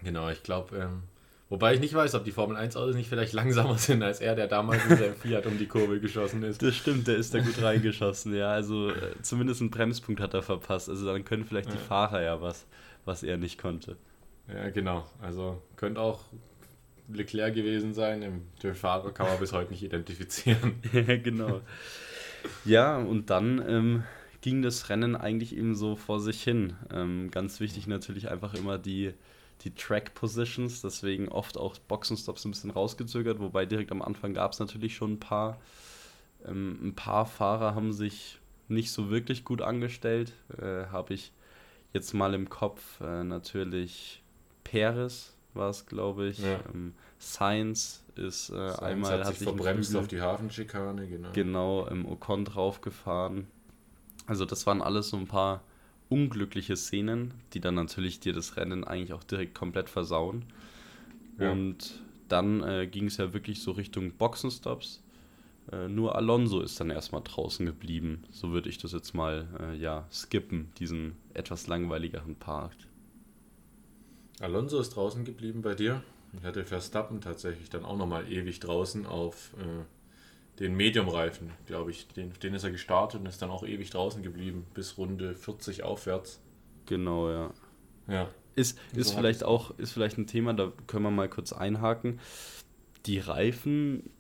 Genau, 0.04 0.30
ich 0.30 0.44
glaube, 0.44 0.78
ähm, 0.78 1.04
wobei 1.50 1.74
ich 1.74 1.80
nicht 1.80 1.94
weiß, 1.94 2.16
ob 2.16 2.24
die 2.24 2.32
Formel 2.32 2.58
1 2.58 2.75
Autos 2.75 2.96
nicht 2.96 3.10
vielleicht 3.10 3.34
langsamer 3.34 3.78
sind 3.78 4.04
als 4.04 4.20
er, 4.20 4.36
der 4.36 4.48
damals 4.48 4.88
mit 4.88 5.00
seinem 5.00 5.16
Fiat 5.16 5.46
um 5.46 5.58
die 5.58 5.68
Kurve 5.68 6.00
geschossen 6.00 6.44
ist. 6.44 6.62
Das 6.62 6.75
stimmt, 6.75 7.08
der 7.08 7.16
ist 7.16 7.34
da 7.34 7.40
gut 7.40 7.62
reingeschossen, 7.62 8.36
ja. 8.36 8.52
Also 8.52 8.90
äh, 8.90 9.22
zumindest 9.22 9.62
einen 9.62 9.72
Bremspunkt 9.72 10.22
hat 10.22 10.34
er 10.34 10.44
verpasst. 10.44 10.90
Also 10.90 11.06
dann 11.06 11.25
können 11.25 11.46
vielleicht 11.46 11.70
ja. 11.70 11.75
die 11.75 11.82
Fahrer 11.82 12.22
ja 12.22 12.42
was, 12.42 12.66
was 13.06 13.24
er 13.24 13.38
nicht 13.38 13.60
konnte. 13.60 13.98
Ja, 14.48 14.70
genau. 14.70 15.06
Also 15.22 15.62
könnte 15.78 16.02
auch 16.02 16.20
Leclerc 17.12 17.54
gewesen 17.54 17.94
sein. 17.94 18.44
Den 18.62 18.75
Fahrer 18.75 19.12
kann 19.12 19.28
man 19.28 19.40
bis 19.40 19.54
heute 19.54 19.72
nicht 19.72 19.84
identifizieren. 19.84 20.75
ja, 20.94 21.18
genau. 21.18 21.62
Ja, 22.66 22.98
und 22.98 23.30
dann 23.30 23.63
ähm, 23.68 24.04
ging 24.43 24.62
das 24.62 24.89
Rennen 24.89 25.15
eigentlich 25.15 25.55
eben 25.55 25.73
so 25.73 25.95
vor 25.95 26.19
sich 26.19 26.43
hin. 26.43 26.75
Ähm, 26.91 27.31
ganz 27.31 27.62
wichtig 27.62 27.88
natürlich 27.88 28.29
einfach 28.29 28.53
immer 28.53 28.77
die, 28.77 29.13
die 29.62 29.73
Track 29.73 30.13
Positions, 30.15 30.81
deswegen 30.81 31.29
oft 31.29 31.57
auch 31.57 31.77
Boxenstops 31.79 32.43
ein 32.43 32.51
bisschen 32.51 32.69
rausgezögert, 32.69 33.39
wobei 33.39 33.65
direkt 33.65 33.91
am 33.93 34.01
Anfang 34.01 34.33
gab 34.33 34.51
es 34.51 34.59
natürlich 34.59 34.95
schon 34.95 35.13
ein 35.13 35.19
paar. 35.19 35.62
Ähm, 36.45 36.77
ein 36.83 36.93
paar 36.93 37.25
Fahrer 37.25 37.73
haben 37.73 37.93
sich 37.93 38.38
nicht 38.67 38.91
so 38.91 39.09
wirklich 39.09 39.45
gut 39.45 39.62
angestellt. 39.62 40.33
Äh, 40.57 40.88
Habe 40.88 41.13
ich 41.13 41.31
jetzt 41.93 42.13
mal 42.13 42.33
im 42.33 42.50
Kopf 42.50 43.00
äh, 43.00 43.23
natürlich 43.23 44.21
Perez 44.65 45.33
war 45.53 45.69
es, 45.69 45.85
glaube 45.85 46.27
ich. 46.27 46.39
Ja. 46.39 46.59
Ähm, 46.73 46.95
Science 47.17 48.03
ist 48.15 48.50
äh, 48.50 48.53
Science 48.53 48.79
einmal 48.79 49.23
hat 49.23 49.38
sich 49.38 49.47
hat 49.47 49.55
verbremst 49.55 49.95
auf 49.95 50.07
die 50.07 50.19
Hafenschikane, 50.19 51.07
genau. 51.07 51.29
Genau, 51.31 51.88
im 51.88 52.05
Ocon 52.05 52.43
draufgefahren. 52.43 53.47
Also 54.25 54.46
das 54.46 54.65
waren 54.65 54.82
alles 54.82 55.10
so 55.10 55.18
ein 55.18 55.27
paar 55.27 55.63
unglückliche 56.10 56.75
Szenen, 56.75 57.34
die 57.53 57.60
dann 57.60 57.75
natürlich 57.75 58.20
dir 58.20 58.34
das 58.34 58.58
Rennen 58.58 58.84
eigentlich 58.84 59.13
auch 59.13 59.24
direkt 59.24 59.56
komplett 59.56 59.89
versauen. 59.89 60.46
Ja. 61.39 61.51
Und 61.51 62.01
dann 62.30 62.63
äh, 62.63 62.88
ging 62.88 63.06
es 63.06 63.18
ja 63.18 63.34
wirklich 63.34 63.62
so 63.62 63.72
Richtung 63.72 64.12
Boxenstops. 64.12 65.01
Äh, 65.72 65.88
nur 65.88 66.15
Alonso 66.15 66.62
ist 66.62 66.80
dann 66.80 66.89
erstmal 66.89 67.22
draußen 67.24 67.65
geblieben. 67.65 68.24
So 68.32 68.51
würde 68.51 68.70
ich 68.70 68.77
das 68.77 68.92
jetzt 68.92 69.13
mal 69.13 69.48
äh, 69.60 69.75
ja 69.75 70.06
skippen, 70.12 70.72
diesen 70.80 71.15
etwas 71.34 71.68
langweiligeren 71.68 72.36
Part. 72.36 72.75
Alonso 74.39 74.80
ist 74.80 74.96
draußen 74.96 75.25
geblieben 75.25 75.62
bei 75.62 75.75
dir. 75.75 76.03
Ich 76.38 76.44
hatte 76.44 76.65
Verstappen 76.65 77.22
tatsächlich 77.22 77.70
dann 77.70 77.86
auch 77.86 77.98
nochmal 77.98 78.32
ewig 78.32 78.60
draußen 78.60 79.06
auf 79.06 79.53
äh, 79.60 79.84
den 80.60 80.75
Medium-Reifen, 80.75 81.51
glaube 81.65 81.91
ich. 81.91 82.07
Den, 82.10 82.31
den 82.41 82.53
ist 82.53 82.63
er 82.63 82.72
gestartet 82.72 83.19
und 83.19 83.27
ist 83.27 83.41
dann 83.41 83.50
auch 83.50 83.63
ewig 83.63 83.89
draußen 83.89 84.22
geblieben, 84.24 84.65
bis 84.74 84.98
Runde 84.98 85.36
40 85.36 85.83
aufwärts. 85.83 86.41
Genau, 86.86 87.29
ja. 87.29 87.51
Ja. 88.07 88.29
Ist, 88.55 88.77
ist 88.95 89.10
so 89.10 89.17
vielleicht 89.17 89.43
auch 89.43 89.77
ist 89.79 89.93
vielleicht 89.93 90.17
ein 90.17 90.27
Thema, 90.27 90.53
da 90.53 90.72
können 90.86 91.03
wir 91.03 91.12
mal 91.12 91.29
kurz 91.29 91.53
einhaken. 91.53 92.19
Die 93.05 93.17
Reifen 93.19 94.12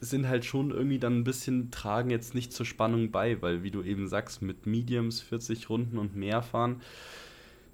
sind 0.00 0.28
halt 0.28 0.44
schon 0.44 0.70
irgendwie 0.70 0.98
dann 0.98 1.18
ein 1.20 1.24
bisschen, 1.24 1.70
tragen 1.70 2.10
jetzt 2.10 2.34
nicht 2.34 2.52
zur 2.52 2.66
Spannung 2.66 3.10
bei, 3.10 3.40
weil 3.40 3.62
wie 3.62 3.70
du 3.70 3.82
eben 3.82 4.06
sagst, 4.06 4.42
mit 4.42 4.66
Mediums 4.66 5.20
40 5.22 5.70
Runden 5.70 5.98
und 5.98 6.14
mehr 6.14 6.42
fahren, 6.42 6.82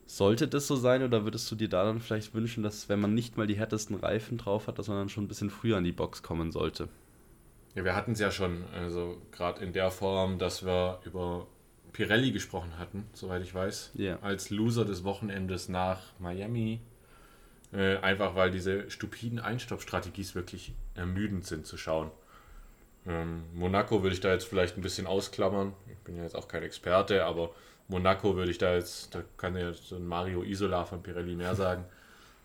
sollte 0.06 0.46
das 0.46 0.66
so 0.66 0.76
sein 0.76 1.02
oder 1.02 1.24
würdest 1.24 1.50
du 1.50 1.56
dir 1.56 1.68
da 1.68 1.84
dann 1.84 2.00
vielleicht 2.00 2.34
wünschen, 2.34 2.62
dass 2.62 2.88
wenn 2.88 3.00
man 3.00 3.14
nicht 3.14 3.36
mal 3.36 3.46
die 3.46 3.56
härtesten 3.56 3.96
Reifen 3.96 4.38
drauf 4.38 4.66
hat, 4.66 4.78
dass 4.78 4.88
man 4.88 4.96
dann 4.96 5.08
schon 5.08 5.24
ein 5.24 5.28
bisschen 5.28 5.50
früher 5.50 5.76
an 5.76 5.84
die 5.84 5.92
Box 5.92 6.22
kommen 6.22 6.52
sollte? 6.52 6.88
Ja, 7.74 7.84
wir 7.84 7.94
hatten 7.94 8.12
es 8.12 8.18
ja 8.20 8.30
schon, 8.30 8.64
also 8.74 9.20
gerade 9.30 9.64
in 9.64 9.72
der 9.72 9.90
Form, 9.90 10.38
dass 10.38 10.64
wir 10.64 11.00
über 11.04 11.46
Pirelli 11.92 12.32
gesprochen 12.32 12.78
hatten, 12.78 13.08
soweit 13.12 13.42
ich 13.42 13.54
weiß, 13.54 13.92
yeah. 13.98 14.18
als 14.22 14.50
Loser 14.50 14.84
des 14.84 15.04
Wochenendes 15.04 15.68
nach 15.68 16.00
Miami. 16.18 16.80
Äh, 17.72 17.98
einfach 17.98 18.34
weil 18.34 18.50
diese 18.50 18.90
stupiden 18.90 19.38
Einstoppstrategies 19.38 20.34
wirklich 20.34 20.74
ermüdend 20.94 21.46
sind 21.46 21.66
zu 21.66 21.76
schauen. 21.76 22.10
Ähm, 23.06 23.44
Monaco 23.54 24.02
würde 24.02 24.14
ich 24.14 24.20
da 24.20 24.32
jetzt 24.32 24.46
vielleicht 24.46 24.76
ein 24.76 24.82
bisschen 24.82 25.06
ausklammern. 25.06 25.72
Ich 25.90 25.98
bin 25.98 26.16
ja 26.16 26.24
jetzt 26.24 26.34
auch 26.34 26.48
kein 26.48 26.64
Experte, 26.64 27.24
aber 27.24 27.50
Monaco 27.86 28.36
würde 28.36 28.50
ich 28.50 28.58
da 28.58 28.74
jetzt, 28.74 29.14
da 29.14 29.22
kann 29.36 29.56
ja 29.56 29.72
so 29.72 29.96
ein 29.96 30.06
Mario 30.06 30.42
Isola 30.42 30.84
von 30.84 31.02
Pirelli 31.02 31.36
mehr 31.36 31.54
sagen. 31.54 31.84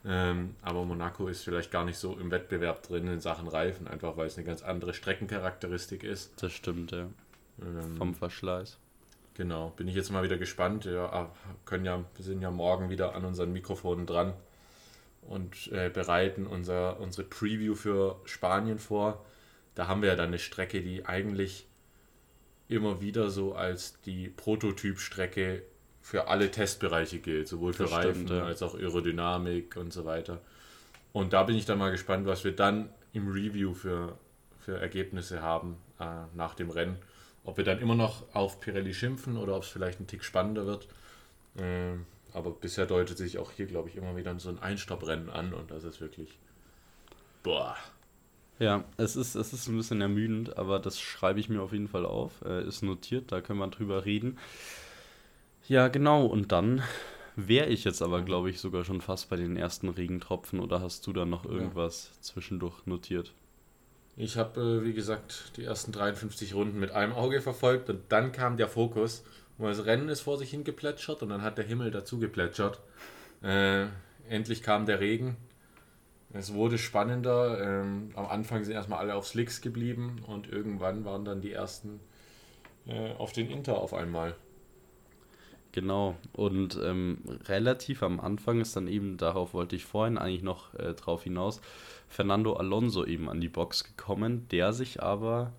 Ähm, 0.07 0.55
aber 0.61 0.85
Monaco 0.85 1.27
ist 1.27 1.43
vielleicht 1.43 1.71
gar 1.71 1.83
nicht 1.83 1.97
so 1.97 2.17
im 2.17 2.29
Wettbewerb 2.29 2.83
drin 2.83 3.07
in 3.07 3.19
Sachen 3.19 3.47
Reifen, 3.47 3.87
einfach 3.87 4.17
weil 4.17 4.27
es 4.27 4.37
eine 4.37 4.45
ganz 4.45 4.61
andere 4.61 4.93
Streckencharakteristik 4.93 6.03
ist. 6.03 6.41
Das 6.41 6.51
stimmt, 6.51 6.91
ja. 6.91 7.07
Ähm, 7.61 7.97
Vom 7.97 8.13
Verschleiß. 8.13 8.77
Genau, 9.33 9.71
bin 9.71 9.87
ich 9.87 9.95
jetzt 9.95 10.11
mal 10.11 10.23
wieder 10.23 10.37
gespannt. 10.37 10.85
Ja, 10.85 11.31
können 11.65 11.85
ja, 11.85 12.03
wir 12.15 12.23
sind 12.23 12.41
ja 12.41 12.51
morgen 12.51 12.89
wieder 12.89 13.15
an 13.15 13.25
unseren 13.25 13.51
Mikrofonen 13.51 14.05
dran 14.05 14.33
und 15.23 15.71
äh, 15.71 15.89
bereiten 15.89 16.45
unser, 16.45 16.99
unsere 16.99 17.27
Preview 17.27 17.75
für 17.75 18.21
Spanien 18.25 18.79
vor. 18.79 19.25
Da 19.73 19.87
haben 19.87 20.01
wir 20.01 20.09
ja 20.09 20.15
dann 20.15 20.27
eine 20.27 20.39
Strecke, 20.39 20.81
die 20.81 21.05
eigentlich 21.05 21.67
immer 22.67 23.01
wieder 23.01 23.29
so 23.29 23.55
als 23.55 23.99
die 24.01 24.29
Prototypstrecke 24.29 25.63
für 26.05 26.27
alle 26.27 26.51
Testbereiche 26.51 27.17
gilt, 27.17 27.47
sowohl 27.47 27.73
für 27.73 27.85
das 27.85 27.93
Reifen 27.93 28.27
ja. 28.27 28.43
als 28.43 28.61
auch 28.61 28.75
Aerodynamik 28.75 29.75
und 29.75 29.91
so 29.91 30.05
weiter. 30.05 30.39
Und 31.13 31.33
da 31.33 31.41
bin 31.41 31.55
ich 31.55 31.65
dann 31.65 31.79
mal 31.79 31.89
gespannt, 31.89 32.27
was 32.27 32.43
wir 32.43 32.55
dann 32.55 32.89
im 33.11 33.27
Review 33.27 33.73
für, 33.73 34.15
für 34.59 34.77
Ergebnisse 34.77 35.41
haben 35.41 35.77
äh, 35.99 36.05
nach 36.35 36.53
dem 36.53 36.69
Rennen. 36.69 36.97
Ob 37.43 37.57
wir 37.57 37.63
dann 37.63 37.79
immer 37.79 37.95
noch 37.95 38.23
auf 38.35 38.59
Pirelli 38.59 38.93
schimpfen 38.93 39.35
oder 39.35 39.55
ob 39.55 39.63
es 39.63 39.69
vielleicht 39.69 39.99
ein 39.99 40.05
Tick 40.05 40.23
spannender 40.23 40.67
wird. 40.67 40.87
Äh, 41.57 41.95
aber 42.33 42.51
bisher 42.51 42.85
deutet 42.85 43.17
sich 43.17 43.39
auch 43.39 43.51
hier, 43.51 43.65
glaube 43.65 43.89
ich, 43.89 43.95
immer 43.95 44.15
wieder 44.15 44.37
so 44.37 44.49
ein 44.49 44.59
Einstopprennen 44.59 45.31
an 45.31 45.55
und 45.55 45.71
das 45.71 45.83
ist 45.83 46.01
wirklich. 46.01 46.37
Boah. 47.41 47.75
Ja, 48.59 48.83
es 48.97 49.15
ist, 49.15 49.33
es 49.33 49.53
ist 49.53 49.67
ein 49.67 49.75
bisschen 49.75 50.01
ermüdend, 50.01 50.55
aber 50.55 50.77
das 50.77 50.99
schreibe 50.99 51.39
ich 51.39 51.49
mir 51.49 51.63
auf 51.63 51.71
jeden 51.71 51.87
Fall 51.87 52.05
auf. 52.05 52.43
Äh, 52.45 52.67
ist 52.67 52.83
notiert, 52.83 53.31
da 53.31 53.41
können 53.41 53.57
wir 53.57 53.67
drüber 53.69 54.05
reden. 54.05 54.37
Ja, 55.67 55.87
genau. 55.87 56.25
Und 56.25 56.51
dann 56.51 56.83
wäre 57.35 57.67
ich 57.67 57.83
jetzt 57.83 58.01
aber, 58.01 58.21
glaube 58.21 58.49
ich, 58.49 58.59
sogar 58.59 58.85
schon 58.85 59.01
fast 59.01 59.29
bei 59.29 59.35
den 59.35 59.57
ersten 59.57 59.89
Regentropfen. 59.89 60.59
Oder 60.59 60.81
hast 60.81 61.05
du 61.07 61.13
da 61.13 61.25
noch 61.25 61.45
irgendwas 61.45 62.11
ja. 62.13 62.21
zwischendurch 62.21 62.85
notiert? 62.85 63.33
Ich 64.17 64.37
habe, 64.37 64.61
äh, 64.61 64.85
wie 64.85 64.93
gesagt, 64.93 65.53
die 65.57 65.63
ersten 65.63 65.91
53 65.91 66.53
Runden 66.53 66.79
mit 66.79 66.91
einem 66.91 67.13
Auge 67.13 67.41
verfolgt 67.41 67.89
und 67.89 68.01
dann 68.09 68.31
kam 68.31 68.57
der 68.57 68.69
Fokus. 68.69 69.23
Und 69.57 69.65
das 69.67 69.85
Rennen 69.85 70.09
ist 70.09 70.21
vor 70.21 70.37
sich 70.37 70.49
hin 70.49 70.63
geplätschert 70.63 71.23
und 71.23 71.29
dann 71.29 71.41
hat 71.41 71.57
der 71.57 71.65
Himmel 71.65 71.91
dazu 71.91 72.19
geplätschert. 72.19 72.79
Äh, 73.41 73.87
endlich 74.29 74.63
kam 74.63 74.85
der 74.85 74.99
Regen. 74.99 75.37
Es 76.31 76.53
wurde 76.53 76.77
spannender. 76.77 77.59
Ähm, 77.61 78.11
am 78.15 78.27
Anfang 78.27 78.63
sind 78.63 78.73
erstmal 78.73 78.99
alle 78.99 79.15
auf 79.15 79.27
Slicks 79.27 79.61
geblieben 79.61 80.23
und 80.27 80.47
irgendwann 80.49 81.05
waren 81.05 81.25
dann 81.25 81.41
die 81.41 81.53
ersten 81.53 81.99
äh, 82.87 83.13
auf 83.13 83.31
den 83.31 83.49
Inter 83.49 83.77
auf 83.77 83.93
einmal. 83.93 84.35
Genau, 85.75 86.15
und 86.31 86.79
ähm, 86.81 87.17
relativ 87.49 88.01
am 88.01 88.21
Anfang 88.21 88.61
ist 88.61 88.77
dann 88.77 88.87
eben, 88.87 89.17
darauf 89.17 89.53
wollte 89.53 89.75
ich 89.75 89.83
vorhin 89.83 90.17
eigentlich 90.17 90.41
noch 90.41 90.73
äh, 90.75 90.93
drauf 90.93 91.23
hinaus, 91.23 91.59
Fernando 92.07 92.53
Alonso 92.53 93.03
eben 93.03 93.29
an 93.29 93.41
die 93.41 93.49
Box 93.49 93.83
gekommen, 93.83 94.47
der 94.51 94.71
sich 94.71 95.03
aber, 95.03 95.51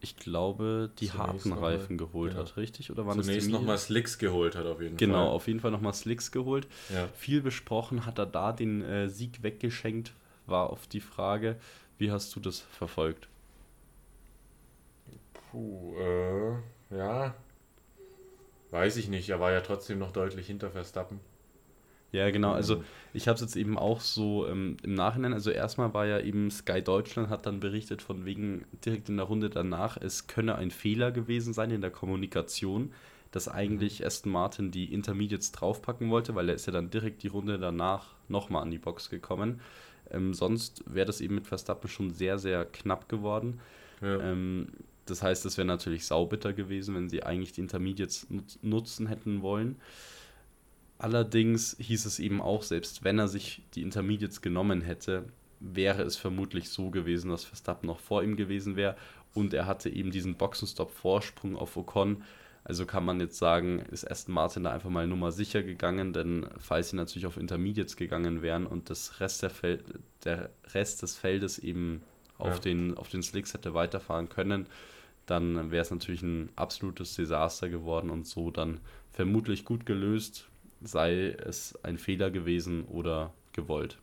ich 0.00 0.16
glaube, 0.16 0.90
die 0.98 1.08
Zunächst 1.08 1.18
harten 1.18 1.52
Reifen 1.52 1.96
mal, 1.96 2.06
geholt 2.06 2.32
ja. 2.32 2.38
hat, 2.38 2.56
richtig? 2.56 2.90
Oder 2.90 3.04
waren 3.04 3.22
Zunächst 3.22 3.50
nochmal 3.50 3.76
Slicks 3.76 4.16
geholt 4.16 4.56
hat, 4.56 4.64
auf 4.64 4.80
jeden 4.80 4.96
genau, 4.96 5.12
Fall. 5.12 5.24
Genau, 5.24 5.34
auf 5.34 5.46
jeden 5.46 5.60
Fall 5.60 5.72
nochmal 5.72 5.92
Slicks 5.92 6.32
geholt. 6.32 6.66
Ja. 6.88 7.06
Viel 7.08 7.42
besprochen 7.42 8.06
hat 8.06 8.18
er 8.18 8.24
da 8.24 8.50
den 8.50 8.80
äh, 8.80 9.10
Sieg 9.10 9.42
weggeschenkt, 9.42 10.14
war 10.46 10.72
oft 10.72 10.90
die 10.94 11.02
Frage. 11.02 11.56
Wie 11.98 12.10
hast 12.10 12.34
du 12.34 12.40
das 12.40 12.60
verfolgt? 12.60 13.28
Puh, 15.50 15.94
äh, 15.98 16.13
Weiß 18.74 18.96
ich 18.96 19.08
nicht, 19.08 19.28
er 19.28 19.38
war 19.38 19.52
ja 19.52 19.60
trotzdem 19.60 20.00
noch 20.00 20.10
deutlich 20.10 20.48
hinter 20.48 20.68
Verstappen. 20.68 21.20
Ja, 22.10 22.28
genau. 22.30 22.50
Also 22.50 22.82
ich 23.12 23.28
habe 23.28 23.36
es 23.36 23.40
jetzt 23.40 23.54
eben 23.54 23.78
auch 23.78 24.00
so 24.00 24.48
ähm, 24.48 24.78
im 24.82 24.94
Nachhinein, 24.94 25.32
also 25.32 25.52
erstmal 25.52 25.94
war 25.94 26.06
ja 26.06 26.18
eben 26.18 26.50
Sky 26.50 26.82
Deutschland 26.82 27.28
hat 27.28 27.46
dann 27.46 27.60
berichtet 27.60 28.02
von 28.02 28.24
wegen 28.24 28.64
direkt 28.84 29.08
in 29.08 29.16
der 29.16 29.26
Runde 29.26 29.48
danach, 29.48 29.96
es 29.96 30.26
könne 30.26 30.56
ein 30.56 30.72
Fehler 30.72 31.12
gewesen 31.12 31.54
sein 31.54 31.70
in 31.70 31.82
der 31.82 31.92
Kommunikation, 31.92 32.92
dass 33.30 33.46
eigentlich 33.46 34.00
mhm. 34.00 34.06
Aston 34.06 34.32
Martin 34.32 34.72
die 34.72 34.92
Intermediates 34.92 35.52
draufpacken 35.52 36.10
wollte, 36.10 36.34
weil 36.34 36.48
er 36.48 36.56
ist 36.56 36.66
ja 36.66 36.72
dann 36.72 36.90
direkt 36.90 37.22
die 37.22 37.28
Runde 37.28 37.60
danach 37.60 38.16
nochmal 38.26 38.62
an 38.62 38.72
die 38.72 38.78
Box 38.78 39.08
gekommen. 39.08 39.60
Ähm, 40.10 40.34
sonst 40.34 40.82
wäre 40.92 41.06
das 41.06 41.20
eben 41.20 41.36
mit 41.36 41.46
Verstappen 41.46 41.88
schon 41.88 42.10
sehr, 42.10 42.40
sehr 42.40 42.64
knapp 42.64 43.08
geworden. 43.08 43.60
Ja. 44.00 44.18
Ähm, 44.18 44.66
das 45.06 45.22
heißt, 45.22 45.44
es 45.44 45.56
wäre 45.56 45.66
natürlich 45.66 46.06
saubitter 46.06 46.52
gewesen, 46.52 46.94
wenn 46.94 47.08
sie 47.08 47.22
eigentlich 47.22 47.52
die 47.52 47.60
Intermediates 47.60 48.26
nutzen 48.62 49.06
hätten 49.06 49.42
wollen. 49.42 49.76
Allerdings 50.98 51.76
hieß 51.78 52.06
es 52.06 52.18
eben 52.18 52.40
auch, 52.40 52.62
selbst 52.62 53.04
wenn 53.04 53.18
er 53.18 53.28
sich 53.28 53.62
die 53.74 53.82
Intermediates 53.82 54.40
genommen 54.40 54.80
hätte, 54.80 55.24
wäre 55.60 56.02
es 56.02 56.16
vermutlich 56.16 56.68
so 56.68 56.90
gewesen, 56.90 57.30
dass 57.30 57.44
Verstappen 57.44 57.86
noch 57.86 58.00
vor 58.00 58.22
ihm 58.22 58.36
gewesen 58.36 58.76
wäre 58.76 58.96
und 59.34 59.52
er 59.54 59.66
hatte 59.66 59.90
eben 59.90 60.10
diesen 60.10 60.36
Boxenstopp-Vorsprung 60.36 61.56
auf 61.56 61.76
Ocon. 61.76 62.22
Also 62.62 62.86
kann 62.86 63.04
man 63.04 63.20
jetzt 63.20 63.36
sagen, 63.36 63.80
ist 63.90 64.10
Aston 64.10 64.34
Martin 64.34 64.64
da 64.64 64.72
einfach 64.72 64.88
mal 64.88 65.06
Nummer 65.06 65.32
sicher 65.32 65.62
gegangen, 65.62 66.12
denn 66.14 66.46
falls 66.58 66.90
sie 66.90 66.96
natürlich 66.96 67.26
auf 67.26 67.36
Intermediates 67.36 67.96
gegangen 67.96 68.40
wären 68.40 68.66
und 68.66 68.88
das 68.88 69.20
Rest 69.20 69.42
der, 69.42 69.50
Fel 69.50 69.84
der 70.24 70.50
Rest 70.72 71.02
des 71.02 71.16
Feldes 71.16 71.58
eben 71.58 72.02
ja. 72.38 72.44
auf, 72.46 72.60
den, 72.60 72.96
auf 72.96 73.08
den 73.08 73.22
Slicks 73.22 73.54
hätte 73.54 73.74
weiterfahren 73.74 74.28
können, 74.28 74.66
dann 75.26 75.70
wäre 75.70 75.82
es 75.82 75.90
natürlich 75.90 76.22
ein 76.22 76.50
absolutes 76.56 77.14
Desaster 77.14 77.68
geworden 77.68 78.10
und 78.10 78.26
so 78.26 78.50
dann 78.50 78.80
vermutlich 79.10 79.64
gut 79.64 79.86
gelöst, 79.86 80.48
sei 80.82 81.28
es 81.30 81.78
ein 81.82 81.98
Fehler 81.98 82.30
gewesen 82.30 82.84
oder 82.84 83.32
gewollt. 83.52 83.98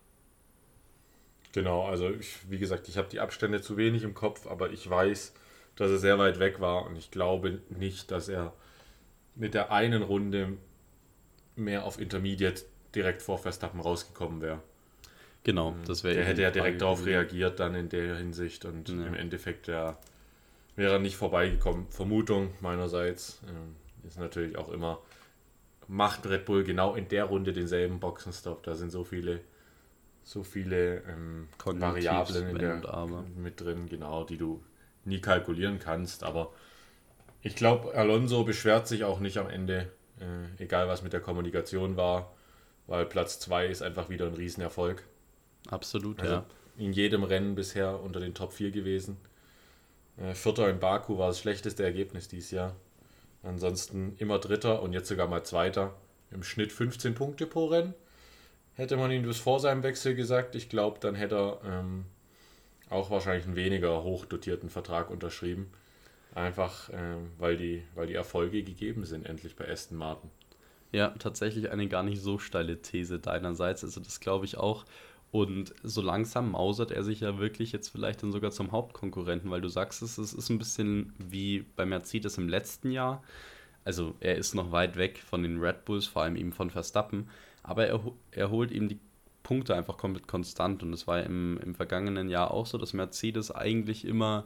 Genau, 1.54 1.86
also 1.86 2.10
ich, 2.10 2.50
wie 2.50 2.58
gesagt, 2.58 2.88
ich 2.88 2.98
habe 2.98 3.10
die 3.10 3.20
Abstände 3.20 3.62
zu 3.62 3.76
wenig 3.78 4.04
im 4.04 4.14
Kopf, 4.14 4.48
aber 4.48 4.72
ich 4.72 4.90
weiß, 4.90 5.34
dass 5.76 5.92
er 5.92 5.98
sehr 5.98 6.18
weit 6.18 6.40
weg 6.40 6.62
war 6.62 6.86
und 6.86 6.96
ich 6.96 7.12
glaube 7.12 7.62
nicht, 7.70 8.10
dass 8.10 8.30
er 8.30 8.54
mit 9.36 9.54
der 9.54 9.72
einen 9.72 10.02
Runde 10.02 10.58
mehr 11.56 11.86
auf 11.86 12.00
Intermediate 12.00 12.64
direkt 12.96 13.22
vor 13.22 13.38
Verstappen 13.38 13.80
rausgekommen 13.80 14.42
wäre. 14.42 14.62
Genau, 15.44 15.72
ähm, 15.72 15.84
das 15.86 16.04
wäre. 16.04 16.16
Der 16.16 16.26
hätte 16.26 16.42
ja 16.42 16.52
direkt 16.52 16.82
darauf 16.82 17.06
reagiert 17.06 17.60
dann 17.60 17.76
in 17.76 17.90
der 17.90 18.18
Hinsicht 18.18 18.66
und 18.66 18.90
ja. 18.90 19.06
im 19.06 19.14
Endeffekt 19.14 19.68
ja, 19.68 19.98
wäre 20.76 20.94
er 20.94 21.00
nicht 21.00 21.16
vorbeigekommen. 21.16 21.88
Vermutung 21.90 22.54
meinerseits 22.60 23.42
ähm, 23.48 23.76
ist 24.08 24.20
natürlich 24.20 24.58
auch 24.58 24.70
immer, 24.70 25.00
macht 25.88 26.28
Red 26.28 26.46
Bull 26.46 26.64
genau 26.64 26.96
in 26.96 27.08
der 27.08 27.26
Runde 27.26 27.54
denselben 27.54 28.00
Boxenstopp. 28.00 28.64
Da 28.64 28.76
sind 28.76 28.92
so 28.92 29.04
viele 29.04 29.42
so 30.24 30.44
viele 30.44 31.02
ähm, 31.08 31.48
Variablen 31.64 32.58
der, 32.58 32.82
mit 33.36 33.60
drin, 33.60 33.88
genau, 33.90 34.24
die 34.24 34.38
du 34.38 34.64
nie 35.06 35.20
kalkulieren 35.20 35.80
kannst. 35.80 36.24
Aber 36.24 36.54
ich 37.42 37.56
glaube, 37.56 37.94
Alonso 37.96 38.44
beschwert 38.44 38.88
sich 38.88 39.04
auch 39.04 39.20
nicht 39.20 39.38
am 39.38 39.50
Ende, 39.50 39.92
äh, 40.20 40.64
egal 40.64 40.88
was 40.88 41.02
mit 41.02 41.14
der 41.14 41.22
Kommunikation 41.22 41.98
war, 41.98 42.34
weil 42.88 43.06
Platz 43.06 43.40
2 43.40 43.68
ist 43.68 43.82
einfach 43.82 44.10
wieder 44.10 44.28
ein 44.28 44.36
Riesenerfolg. 44.36 45.04
Absolut, 45.70 46.20
also 46.20 46.34
ja. 46.34 46.46
In 46.78 46.94
jedem 46.94 47.24
Rennen 47.24 47.56
bisher 47.56 48.00
unter 48.02 48.20
den 48.20 48.34
Top 48.34 48.54
4 48.54 48.72
gewesen. 48.72 49.18
Äh, 50.18 50.34
Vierter 50.34 50.70
in 50.70 50.80
Baku 50.80 51.18
war 51.18 51.28
das 51.28 51.40
schlechteste 51.40 51.84
Ergebnis 51.84 52.28
dieses 52.28 52.52
Jahr. 52.52 52.76
Ansonsten 53.44 54.16
immer 54.18 54.40
Dritter 54.40 54.82
und 54.82 54.94
jetzt 54.94 55.08
sogar 55.08 55.28
mal 55.28 55.44
Zweiter. 55.44 55.94
Im 56.32 56.44
Schnitt 56.44 56.72
15 56.72 57.14
Punkte 57.14 57.46
pro 57.46 57.66
Rennen. 57.66 57.94
Hätte 58.76 58.98
man 58.98 59.12
ihm 59.12 59.26
das 59.26 59.38
vor 59.38 59.60
seinem 59.60 59.84
Wechsel 59.84 60.16
gesagt, 60.16 60.56
ich 60.56 60.70
glaube, 60.70 61.00
dann 61.00 61.16
hätte 61.16 61.36
er 61.36 61.62
ähm, 61.66 62.06
auch 62.90 63.10
wahrscheinlich 63.10 63.46
einen 63.46 63.56
weniger 63.56 64.04
hochdotierten 64.04 64.70
Vertrag 64.70 65.10
unterschrieben. 65.10 65.72
Einfach 66.34 66.90
ähm, 66.94 67.32
weil, 67.38 67.58
die, 67.58 67.84
weil 67.96 68.08
die 68.08 68.14
Erfolge 68.14 68.64
gegeben 68.64 69.06
sind, 69.06 69.26
endlich 69.26 69.56
bei 69.58 69.70
Aston 69.70 69.98
Martin. 69.98 70.30
Ja, 70.94 71.10
tatsächlich 71.20 71.70
eine 71.70 71.88
gar 71.88 72.04
nicht 72.04 72.22
so 72.22 72.38
steile 72.38 72.82
These 72.82 73.20
deinerseits. 73.20 73.84
Also 73.84 74.00
das 74.00 74.20
glaube 74.20 74.46
ich 74.46 74.58
auch. 74.58 74.86
Und 75.32 75.74
so 75.84 76.02
langsam 76.02 76.52
mausert 76.52 76.92
er 76.92 77.04
sich 77.04 77.22
ja 77.22 77.40
wirklich 77.40 77.72
jetzt 77.72 77.90
vielleicht 77.90 78.22
dann 78.22 78.34
sogar 78.34 78.52
zum 78.52 78.72
Hauptkonkurrenten, 78.72 79.50
weil 79.50 79.62
du 79.62 79.70
sagst, 79.70 80.02
es 80.02 80.18
ist 80.18 80.50
ein 80.50 80.58
bisschen 80.58 81.14
wie 81.18 81.66
bei 81.76 81.86
Mercedes 81.86 82.38
im 82.38 82.50
letzten 82.50 82.92
Jahr. 82.92 83.24
Also 83.86 84.14
er 84.20 84.36
ist 84.36 84.54
noch 84.54 84.72
weit 84.72 84.98
weg 84.98 85.24
von 85.26 85.42
den 85.42 85.60
Red 85.60 85.86
Bulls, 85.86 86.06
vor 86.06 86.24
allem 86.24 86.36
eben 86.36 86.52
von 86.52 86.70
Verstappen 86.70 87.28
aber 87.64 87.88
er, 87.88 88.00
er 88.32 88.50
holt 88.50 88.72
eben 88.72 88.90
die 88.90 89.00
Punkte 89.44 89.76
einfach 89.76 89.98
komplett 89.98 90.28
konstant. 90.28 90.84
Und 90.84 90.94
es 90.94 91.08
war 91.08 91.24
im, 91.24 91.60
im 91.64 91.76
vergangenen 91.76 92.30
Jahr 92.30 92.52
auch 92.52 92.66
so, 92.66 92.78
dass 92.78 92.94
Mercedes 92.94 93.52
eigentlich 93.52 94.06
immer 94.06 94.46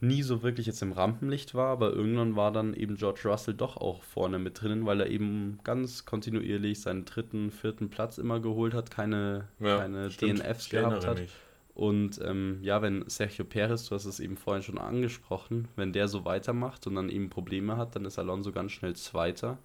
nie 0.00 0.22
so 0.22 0.42
wirklich 0.42 0.66
jetzt 0.66 0.82
im 0.82 0.92
Rampenlicht 0.92 1.54
war, 1.54 1.68
aber 1.68 1.92
irgendwann 1.92 2.36
war 2.36 2.52
dann 2.52 2.74
eben 2.74 2.96
George 2.96 3.22
Russell 3.24 3.54
doch 3.54 3.76
auch 3.76 4.02
vorne 4.02 4.38
mit 4.38 4.60
drinnen, 4.60 4.84
weil 4.86 5.00
er 5.00 5.08
eben 5.08 5.58
ganz 5.64 6.04
kontinuierlich 6.04 6.80
seinen 6.80 7.04
dritten, 7.04 7.50
vierten 7.50 7.88
Platz 7.88 8.18
immer 8.18 8.40
geholt 8.40 8.74
hat, 8.74 8.90
keine, 8.90 9.48
ja, 9.58 9.78
keine 9.78 10.08
DNFs 10.08 10.68
gehabt 10.68 11.06
hat. 11.06 11.20
Mich. 11.20 11.30
Und 11.74 12.20
ähm, 12.24 12.58
ja, 12.62 12.80
wenn 12.80 13.04
Sergio 13.06 13.44
Perez, 13.44 13.88
du 13.88 13.94
hast 13.94 14.06
es 14.06 14.18
eben 14.18 14.36
vorhin 14.38 14.62
schon 14.62 14.78
angesprochen, 14.78 15.68
wenn 15.76 15.92
der 15.92 16.08
so 16.08 16.24
weitermacht 16.24 16.86
und 16.86 16.94
dann 16.94 17.10
eben 17.10 17.28
Probleme 17.28 17.76
hat, 17.76 17.96
dann 17.96 18.06
ist 18.06 18.18
Alonso 18.18 18.50
ganz 18.50 18.72
schnell 18.72 18.96
Zweiter. 18.96 19.58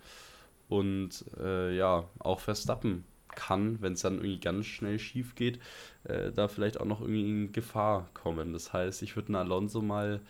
Und 0.67 1.25
äh, 1.39 1.75
ja, 1.75 2.09
auch 2.19 2.41
Verstappen 2.41 3.05
kann, 3.35 3.81
wenn 3.81 3.93
es 3.93 4.01
dann 4.01 4.15
irgendwie 4.15 4.39
ganz 4.39 4.65
schnell 4.65 4.99
schief 4.99 5.35
geht, 5.35 5.59
äh, 6.03 6.31
da 6.31 6.47
vielleicht 6.47 6.79
auch 6.79 6.85
noch 6.85 7.01
irgendwie 7.01 7.29
in 7.29 7.51
Gefahr 7.51 8.09
kommen. 8.13 8.53
Das 8.53 8.73
heißt, 8.73 9.01
ich 9.01 9.15
würde 9.15 9.29
einen 9.29 9.35
Alonso 9.35 9.81
mal 9.81 10.21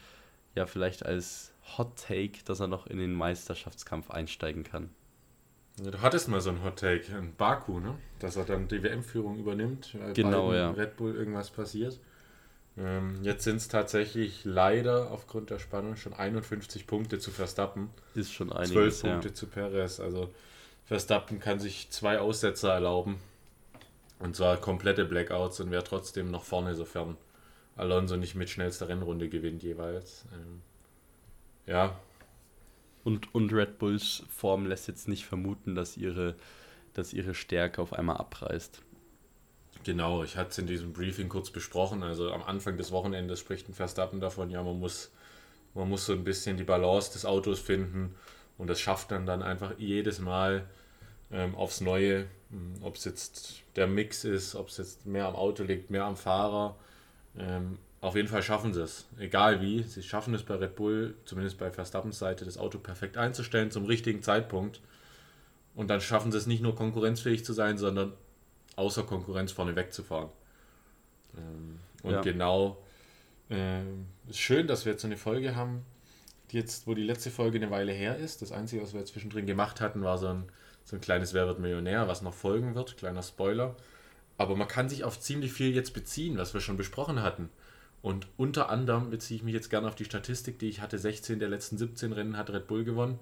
ja 0.56 0.66
vielleicht 0.66 1.06
als 1.06 1.54
Hot 1.78 1.96
Take, 2.08 2.44
dass 2.46 2.60
er 2.60 2.68
noch 2.68 2.88
in 2.88 2.98
den 2.98 3.14
Meisterschaftskampf 3.14 4.12
einsteigen 4.12 4.64
kann. 4.64 4.90
Ja, 5.82 5.92
du 5.92 6.02
hattest 6.02 6.28
mal 6.28 6.42
so 6.42 6.50
ein 6.50 6.64
Hot 6.64 6.78
Take 6.80 7.12
in 7.18 7.34
Baku, 7.36 7.80
ne? 7.80 7.96
Dass 8.20 8.36
er 8.36 8.44
dann 8.44 8.68
die 8.68 8.84
WM-Führung 8.84 9.38
übernimmt, 9.38 9.96
weil 10.00 10.14
genau, 10.14 10.54
ja. 10.54 10.72
Red 10.72 10.98
Bull 10.98 11.16
irgendwas 11.16 11.50
passiert. 11.50 12.00
Ähm, 12.78 13.20
jetzt 13.22 13.44
sind 13.44 13.58
es 13.58 13.68
tatsächlich 13.68 14.46
leider 14.46 15.12
aufgrund 15.12 15.50
der 15.50 15.60
Spannung 15.60 15.98
schon 15.98 16.14
51 16.14 16.88
Punkte 16.88 17.20
zu 17.20 17.32
Verstappen. 17.32 17.90
Ist 18.16 18.34
schon 18.34 18.52
einiges, 18.52 19.00
12 19.00 19.02
Punkte 19.02 19.28
ja. 19.30 19.34
zu 19.34 19.48
Perez. 19.48 20.00
Also 20.00 20.34
Verstappen 20.92 21.40
kann 21.40 21.58
sich 21.58 21.90
zwei 21.90 22.20
Aussetzer 22.20 22.74
erlauben. 22.74 23.22
Und 24.20 24.36
zwar 24.36 24.58
komplette 24.58 25.06
Blackouts 25.06 25.62
und 25.62 25.72
wäre 25.72 25.86
trotzdem 25.86 26.30
noch 26.30 26.44
vorne, 26.44 26.76
sofern 26.76 27.16
Alonso 27.78 28.18
nicht 28.18 28.36
mit 28.36 28.50
schnellster 28.50 28.90
Rennrunde 28.90 29.30
gewinnt 29.30 29.64
jeweils. 29.64 30.26
Ähm, 30.34 30.62
ja. 31.66 31.98
Und, 33.06 33.34
und 33.34 33.54
Red 33.54 33.80
Bulls 33.80 34.24
Form 34.28 34.66
lässt 34.66 34.90
jetzt 34.90 35.08
nicht 35.08 35.26
vermuten, 35.26 35.76
dass 35.76 35.96
ihre, 35.96 36.36
dass 36.94 37.14
ihre 37.14 37.36
Stärke 37.36 37.82
auf 37.82 37.94
einmal 37.94 38.18
abreißt. 38.18 38.82
Genau, 39.86 40.26
ich 40.26 40.36
hatte 40.36 40.50
es 40.50 40.58
in 40.58 40.68
diesem 40.68 40.92
Briefing 40.92 41.30
kurz 41.30 41.52
besprochen. 41.52 42.04
Also 42.04 42.34
am 42.34 42.44
Anfang 42.44 42.76
des 42.76 42.92
Wochenendes 42.92 43.40
spricht 43.40 43.70
ein 43.70 43.74
Verstappen 43.74 44.20
davon, 44.20 44.50
ja, 44.50 44.62
man 44.62 44.78
muss, 44.78 45.10
man 45.74 45.88
muss 45.88 46.06
so 46.06 46.12
ein 46.12 46.26
bisschen 46.26 46.58
die 46.58 46.66
Balance 46.66 47.14
des 47.14 47.24
Autos 47.24 47.62
finden 47.62 48.14
und 48.58 48.70
das 48.70 48.82
schafft 48.82 49.12
dann 49.12 49.26
dann 49.26 49.42
einfach 49.42 49.76
jedes 49.78 50.20
Mal 50.20 50.68
ähm, 51.32 51.56
aufs 51.56 51.82
Neue, 51.82 52.28
hm, 52.50 52.76
ob 52.82 52.96
es 52.96 53.06
jetzt 53.06 53.62
der 53.76 53.88
Mix 53.88 54.24
ist, 54.24 54.56
ob 54.56 54.68
es 54.68 54.78
jetzt 54.78 55.06
mehr 55.06 55.26
am 55.26 55.36
Auto 55.36 55.64
liegt, 55.64 55.90
mehr 55.90 56.06
am 56.06 56.16
Fahrer. 56.16 56.76
Ähm, 57.38 57.78
auf 58.02 58.16
jeden 58.16 58.28
Fall 58.28 58.42
schaffen 58.42 58.74
sie 58.74 58.82
es, 58.82 59.06
egal 59.20 59.62
wie. 59.62 59.84
Sie 59.84 60.02
schaffen 60.02 60.34
es 60.34 60.44
bei 60.44 60.56
Red 60.56 60.76
Bull, 60.76 61.16
zumindest 61.26 61.60
bei 61.60 61.70
Verstappens 61.70 62.18
Seite, 62.18 62.46
das 62.46 62.58
Auto 62.58 62.80
perfekt 62.80 63.16
einzustellen 63.16 63.70
zum 63.70 63.86
richtigen 63.86 64.24
Zeitpunkt. 64.24 64.82
Und 65.76 65.90
dann 65.90 66.02
schaffen 66.02 66.32
sie 66.32 66.38
es 66.38 66.48
nicht 66.48 66.62
nur 66.62 66.76
konkurrenzfähig 66.76 67.46
zu 67.46 67.54
sein, 67.54 67.78
sondern 67.78 68.14
außer 68.76 69.04
Konkurrenz 69.04 69.52
vorne 69.52 69.76
wegzufahren. 69.76 70.30
Ähm, 71.38 71.80
und 72.04 72.14
ja. 72.14 72.22
genau, 72.22 72.78
äh, 73.50 73.82
ist 74.28 74.40
schön, 74.40 74.68
dass 74.68 74.86
wir 74.86 74.94
jetzt 74.94 75.04
so 75.04 75.08
eine 75.08 75.18
Folge 75.18 75.56
haben, 75.56 75.86
die 76.52 76.58
jetzt, 76.58 76.88
wo 76.88 76.96
die 76.96 77.04
letzte 77.04 77.30
Folge 77.30 77.58
eine 77.58 77.70
Weile 77.70 77.92
her 77.92 78.18
ist. 78.18 78.42
Das 78.42 78.52
Einzige, 78.52 78.82
was 78.82 78.94
wir 78.94 79.06
zwischendrin 79.06 79.46
gemacht 79.46 79.80
hatten, 79.80 80.02
war 80.02 80.18
so 80.18 80.28
ein, 80.28 80.46
so 80.84 80.96
ein 80.96 81.02
kleines 81.02 81.34
Wer 81.34 81.48
wird 81.48 81.60
Millionär, 81.60 82.08
was 82.08 82.22
noch 82.22 82.34
folgen 82.34 82.76
wird, 82.76 82.98
kleiner 82.98 83.24
Spoiler. 83.24 83.76
Aber 84.38 84.56
man 84.56 84.68
kann 84.68 84.90
sich 84.90 85.04
auf 85.04 85.20
ziemlich 85.20 85.54
viel 85.54 85.74
jetzt 85.74 85.94
beziehen, 85.94 86.38
was 86.38 86.54
wir 86.54 86.62
schon 86.62 86.78
besprochen 86.78 87.22
hatten. 87.22 87.50
Und 88.02 88.28
unter 88.38 88.70
anderem 88.70 89.12
beziehe 89.12 89.38
ich 89.38 89.44
mich 89.44 89.54
jetzt 89.54 89.70
gerne 89.70 89.88
auf 89.88 89.96
die 89.96 90.06
Statistik, 90.06 90.58
die 90.58 90.70
ich 90.70 90.82
hatte. 90.82 90.98
16 90.98 91.40
der 91.40 91.50
letzten 91.50 91.78
17 91.78 92.14
Rennen 92.14 92.38
hat 92.38 92.50
Red 92.50 92.68
Bull 92.68 92.84
gewonnen. 92.84 93.20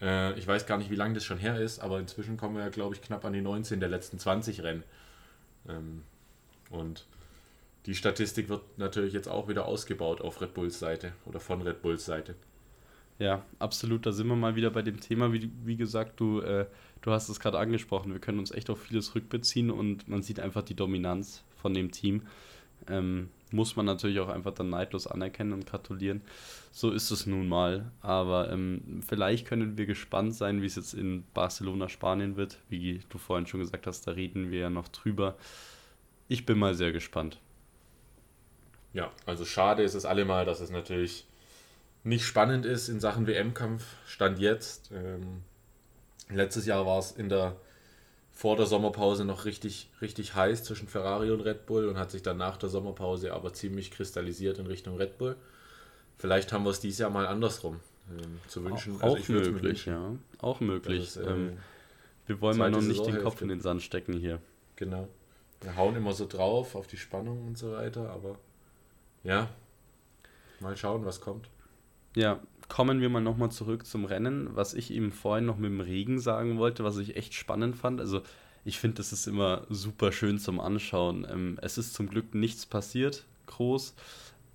Äh, 0.00 0.38
ich 0.38 0.46
weiß 0.46 0.66
gar 0.66 0.76
nicht, 0.76 0.90
wie 0.90 0.96
lange 0.96 1.14
das 1.14 1.24
schon 1.24 1.38
her 1.38 1.58
ist, 1.58 1.80
aber 1.80 1.98
inzwischen 1.98 2.36
kommen 2.36 2.56
wir 2.56 2.62
ja, 2.62 2.68
glaube 2.68 2.94
ich, 2.94 3.00
knapp 3.00 3.24
an 3.24 3.32
die 3.32 3.40
19 3.40 3.80
der 3.80 3.88
letzten 3.88 4.18
20 4.18 4.62
Rennen. 4.62 4.84
Ähm, 5.68 6.02
und 6.70 7.06
die 7.86 7.94
Statistik 7.94 8.50
wird 8.50 8.62
natürlich 8.76 9.14
jetzt 9.14 9.28
auch 9.28 9.48
wieder 9.48 9.64
ausgebaut 9.64 10.20
auf 10.20 10.40
Red 10.42 10.52
Bulls 10.52 10.78
Seite 10.78 11.12
oder 11.24 11.40
von 11.40 11.62
Red 11.62 11.80
Bulls 11.80 12.04
Seite. 12.04 12.34
Ja, 13.18 13.44
absolut. 13.58 14.06
Da 14.06 14.12
sind 14.12 14.28
wir 14.28 14.36
mal 14.36 14.54
wieder 14.54 14.70
bei 14.70 14.82
dem 14.82 15.00
Thema. 15.00 15.32
Wie, 15.32 15.50
wie 15.64 15.76
gesagt, 15.76 16.20
du, 16.20 16.40
äh, 16.40 16.66
du 17.02 17.10
hast 17.12 17.28
es 17.28 17.40
gerade 17.40 17.58
angesprochen. 17.58 18.12
Wir 18.12 18.20
können 18.20 18.38
uns 18.38 18.50
echt 18.50 18.70
auf 18.70 18.82
vieles 18.82 19.14
rückbeziehen 19.14 19.70
und 19.70 20.08
man 20.08 20.22
sieht 20.22 20.40
einfach 20.40 20.62
die 20.62 20.74
Dominanz 20.74 21.42
von 21.60 21.74
dem 21.74 21.90
Team. 21.90 22.22
Ähm, 22.88 23.28
muss 23.50 23.76
man 23.76 23.86
natürlich 23.86 24.20
auch 24.20 24.28
einfach 24.28 24.52
dann 24.52 24.70
neidlos 24.70 25.06
anerkennen 25.06 25.52
und 25.52 25.66
gratulieren. 25.66 26.20
So 26.70 26.90
ist 26.90 27.10
es 27.10 27.26
nun 27.26 27.48
mal. 27.48 27.90
Aber 28.02 28.52
ähm, 28.52 29.02
vielleicht 29.06 29.46
können 29.46 29.78
wir 29.78 29.86
gespannt 29.86 30.34
sein, 30.34 30.62
wie 30.62 30.66
es 30.66 30.76
jetzt 30.76 30.94
in 30.94 31.24
Barcelona, 31.34 31.88
Spanien 31.88 32.36
wird. 32.36 32.58
Wie 32.68 33.00
du 33.08 33.18
vorhin 33.18 33.46
schon 33.46 33.60
gesagt 33.60 33.86
hast, 33.86 34.06
da 34.06 34.12
reden 34.12 34.50
wir 34.50 34.60
ja 34.60 34.70
noch 34.70 34.88
drüber. 34.88 35.36
Ich 36.28 36.44
bin 36.44 36.58
mal 36.58 36.74
sehr 36.74 36.92
gespannt. 36.92 37.40
Ja, 38.92 39.12
also 39.26 39.44
schade 39.44 39.82
ist 39.82 39.94
es 39.94 40.04
allemal, 40.04 40.44
dass 40.44 40.60
es 40.60 40.70
natürlich 40.70 41.26
nicht 42.04 42.24
spannend 42.24 42.64
ist 42.64 42.88
in 42.88 43.00
Sachen 43.00 43.26
WM-Kampf, 43.26 43.84
stand 44.06 44.38
jetzt. 44.38 44.90
Ähm, 44.92 45.42
letztes 46.30 46.66
Jahr 46.66 46.86
war 46.86 46.98
es 46.98 47.12
in 47.12 47.28
der 47.28 47.56
vor 48.38 48.56
der 48.56 48.66
Sommerpause 48.66 49.24
noch 49.24 49.46
richtig, 49.46 49.90
richtig 50.00 50.36
heiß 50.36 50.62
zwischen 50.62 50.86
Ferrari 50.86 51.32
und 51.32 51.40
Red 51.40 51.66
Bull 51.66 51.88
und 51.88 51.98
hat 51.98 52.12
sich 52.12 52.22
dann 52.22 52.36
nach 52.36 52.56
der 52.56 52.68
Sommerpause 52.68 53.32
aber 53.32 53.52
ziemlich 53.52 53.90
kristallisiert 53.90 54.60
in 54.60 54.66
Richtung 54.66 54.96
Red 54.96 55.18
Bull. 55.18 55.34
Vielleicht 56.18 56.52
haben 56.52 56.64
wir 56.64 56.70
es 56.70 56.78
dieses 56.78 57.00
Jahr 57.00 57.10
mal 57.10 57.26
andersrum 57.26 57.80
ähm, 58.10 58.38
zu 58.46 58.64
wünschen. 58.64 59.02
Auch, 59.02 59.16
also 59.16 59.32
möglich, 59.32 59.86
ja. 59.86 60.14
Auch 60.40 60.60
möglich. 60.60 61.02
Ist, 61.02 61.16
äh, 61.16 61.28
ähm, 61.28 61.58
wir 62.28 62.40
wollen 62.40 62.58
mal 62.58 62.70
noch 62.70 62.80
nicht 62.80 63.04
den 63.04 63.20
Kopf 63.22 63.42
in 63.42 63.48
den 63.48 63.60
Sand 63.60 63.82
stecken 63.82 64.12
hier. 64.12 64.40
Genau. 64.76 65.08
Wir 65.60 65.76
hauen 65.76 65.96
immer 65.96 66.12
so 66.12 66.26
drauf 66.28 66.76
auf 66.76 66.86
die 66.86 66.96
Spannung 66.96 67.44
und 67.44 67.58
so 67.58 67.72
weiter, 67.72 68.10
aber 68.10 68.38
ja, 69.24 69.48
mal 70.60 70.76
schauen, 70.76 71.04
was 71.04 71.20
kommt. 71.20 71.48
Ja, 72.14 72.40
kommen 72.68 73.00
wir 73.00 73.08
mal 73.08 73.20
nochmal 73.20 73.50
zurück 73.50 73.86
zum 73.86 74.04
Rennen, 74.04 74.50
was 74.54 74.74
ich 74.74 74.92
eben 74.92 75.12
vorhin 75.12 75.46
noch 75.46 75.56
mit 75.56 75.70
dem 75.70 75.80
Regen 75.80 76.20
sagen 76.20 76.58
wollte, 76.58 76.84
was 76.84 76.98
ich 76.98 77.16
echt 77.16 77.34
spannend 77.34 77.76
fand. 77.76 78.00
Also 78.00 78.22
ich 78.64 78.78
finde, 78.78 78.96
das 78.96 79.12
ist 79.12 79.26
immer 79.26 79.62
super 79.70 80.12
schön 80.12 80.38
zum 80.38 80.60
Anschauen. 80.60 81.26
Ähm, 81.30 81.58
es 81.62 81.78
ist 81.78 81.94
zum 81.94 82.08
Glück 82.08 82.34
nichts 82.34 82.66
passiert, 82.66 83.24
groß. 83.46 83.94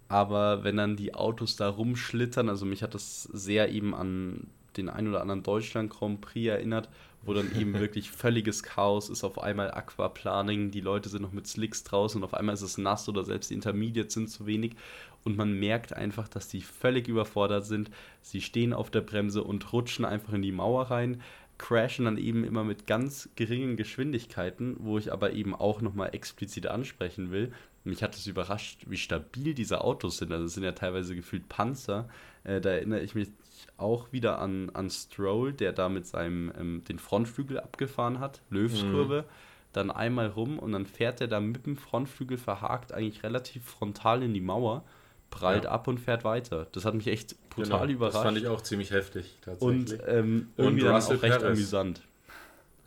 Aber 0.07 0.63
wenn 0.63 0.77
dann 0.77 0.95
die 0.95 1.15
Autos 1.15 1.55
da 1.55 1.67
rumschlittern, 1.69 2.49
also 2.49 2.65
mich 2.65 2.83
hat 2.83 2.93
das 2.93 3.23
sehr 3.23 3.71
eben 3.71 3.95
an 3.95 4.47
den 4.77 4.89
ein 4.89 5.07
oder 5.07 5.21
anderen 5.21 5.43
Deutschland 5.43 5.89
Grand 5.91 6.21
Prix 6.21 6.47
erinnert, 6.47 6.89
wo 7.25 7.33
dann 7.33 7.55
eben 7.59 7.73
wirklich 7.79 8.11
völliges 8.11 8.63
Chaos 8.63 9.09
ist, 9.09 9.23
auf 9.23 9.39
einmal 9.39 9.71
Aquaplaning, 9.71 10.71
die 10.71 10.81
Leute 10.81 11.09
sind 11.09 11.21
noch 11.21 11.31
mit 11.31 11.47
Slicks 11.47 11.83
draußen 11.83 12.19
und 12.21 12.25
auf 12.25 12.33
einmal 12.33 12.53
ist 12.53 12.61
es 12.61 12.77
nass 12.77 13.07
oder 13.07 13.23
selbst 13.23 13.49
die 13.49 13.55
Intermediates 13.55 14.13
sind 14.13 14.29
zu 14.29 14.45
wenig 14.45 14.75
und 15.23 15.37
man 15.37 15.53
merkt 15.57 15.93
einfach, 15.93 16.27
dass 16.27 16.47
die 16.47 16.61
völlig 16.61 17.07
überfordert 17.07 17.65
sind. 17.65 17.89
Sie 18.21 18.41
stehen 18.41 18.73
auf 18.73 18.89
der 18.89 19.01
Bremse 19.01 19.43
und 19.43 19.71
rutschen 19.71 20.05
einfach 20.05 20.33
in 20.33 20.41
die 20.41 20.51
Mauer 20.51 20.91
rein, 20.91 21.21
crashen 21.57 22.05
dann 22.05 22.17
eben 22.17 22.43
immer 22.43 22.63
mit 22.63 22.87
ganz 22.87 23.29
geringen 23.35 23.77
Geschwindigkeiten, 23.77 24.75
wo 24.79 24.97
ich 24.97 25.13
aber 25.13 25.33
eben 25.33 25.55
auch 25.55 25.81
nochmal 25.81 26.13
explizit 26.13 26.67
ansprechen 26.67 27.31
will. 27.31 27.53
Mich 27.85 28.01
hat 28.01 28.15
es 28.15 28.27
überrascht, 28.27 28.85
wie 28.87 28.97
stabil 28.97 29.53
diese 29.53 29.81
Autos 29.81 30.17
sind. 30.17 30.31
Also 30.31 30.45
es 30.45 30.53
sind 30.53 30.63
ja 30.63 30.71
teilweise 30.71 31.15
gefühlt 31.15 31.49
Panzer. 31.49 32.09
Äh, 32.43 32.61
da 32.61 32.71
erinnere 32.71 33.01
ich 33.01 33.13
mich 33.13 33.29
auch 33.77 34.11
wieder 34.11 34.39
an, 34.39 34.69
an 34.73 34.89
Stroll, 34.89 35.53
der 35.53 35.73
da 35.73 35.89
mit 35.89 36.05
seinem 36.07 36.51
ähm, 36.59 36.83
den 36.87 36.99
Frontflügel 36.99 37.59
abgefahren 37.59 38.19
hat, 38.19 38.41
Löwskurve, 38.49 39.21
mhm. 39.23 39.33
dann 39.73 39.91
einmal 39.91 40.27
rum 40.27 40.59
und 40.59 40.71
dann 40.71 40.85
fährt 40.85 41.21
er 41.21 41.27
da 41.27 41.39
mit 41.39 41.65
dem 41.65 41.77
Frontflügel 41.77 42.37
verhakt 42.37 42.93
eigentlich 42.93 43.23
relativ 43.23 43.65
frontal 43.65 44.23
in 44.23 44.33
die 44.33 44.41
Mauer, 44.41 44.83
prallt 45.29 45.65
ja. 45.65 45.71
ab 45.71 45.87
und 45.87 45.99
fährt 45.99 46.23
weiter. 46.23 46.67
Das 46.71 46.85
hat 46.85 46.93
mich 46.93 47.07
echt 47.07 47.35
brutal 47.49 47.87
genau, 47.87 47.97
überrascht. 47.97 48.15
Das 48.15 48.23
fand 48.23 48.37
ich 48.37 48.47
auch 48.47 48.61
ziemlich 48.61 48.91
heftig 48.91 49.37
tatsächlich. 49.41 49.91
Und 49.91 50.07
ähm, 50.07 50.47
irgendwie 50.57 50.83
und 50.83 50.93
Russell 50.93 51.17
auch 51.17 51.23
recht 51.23 51.39
Perez. 51.39 51.57
amüsant. 51.57 52.01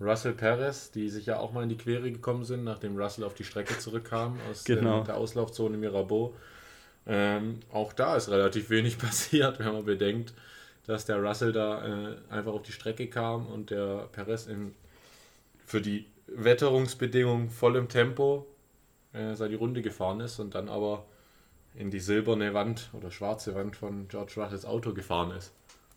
Russell 0.01 0.33
Perez, 0.33 0.90
die 0.90 1.09
sich 1.09 1.27
ja 1.27 1.38
auch 1.38 1.53
mal 1.53 1.62
in 1.62 1.70
die 1.70 1.77
Quere 1.77 2.11
gekommen 2.11 2.44
sind, 2.44 2.64
nachdem 2.64 2.96
Russell 2.96 3.25
auf 3.25 3.35
die 3.35 3.44
Strecke 3.44 3.79
zurückkam 3.79 4.38
aus 4.51 4.64
genau. 4.64 5.03
der 5.05 5.16
Auslaufzone 5.16 5.77
Mirabeau. 5.79 6.35
Ähm, 7.07 7.61
auch 7.72 7.92
da 7.92 8.16
ist 8.16 8.29
relativ 8.29 8.68
wenig 8.70 8.99
passiert, 8.99 9.59
wenn 9.59 9.72
man 9.72 9.85
bedenkt, 9.85 10.35
dass 10.87 11.05
der 11.05 11.22
Russell 11.22 11.53
da 11.53 11.85
äh, 11.85 12.16
einfach 12.31 12.53
auf 12.53 12.62
die 12.62 12.72
Strecke 12.72 13.09
kam 13.09 13.46
und 13.46 13.70
der 13.70 14.09
Perez 14.12 14.46
in, 14.46 14.75
für 15.64 15.81
die 15.81 16.07
Wetterungsbedingungen 16.29 17.51
voll 17.51 17.77
im 17.77 17.88
Tempo 17.88 18.46
äh, 19.12 19.35
seine 19.35 19.57
Runde 19.57 19.83
gefahren 19.83 20.20
ist 20.20 20.38
und 20.38 20.55
dann 20.55 20.68
aber 20.68 21.07
in 21.75 21.90
die 21.90 22.01
silberne 22.01 22.55
Wand 22.55 22.90
oder 22.92 23.11
schwarze 23.11 23.55
Wand 23.55 23.77
von 23.77 24.09
George 24.09 24.35
Russells 24.37 24.64
Auto 24.64 24.94
gefahren 24.94 25.31
ist. 25.33 25.53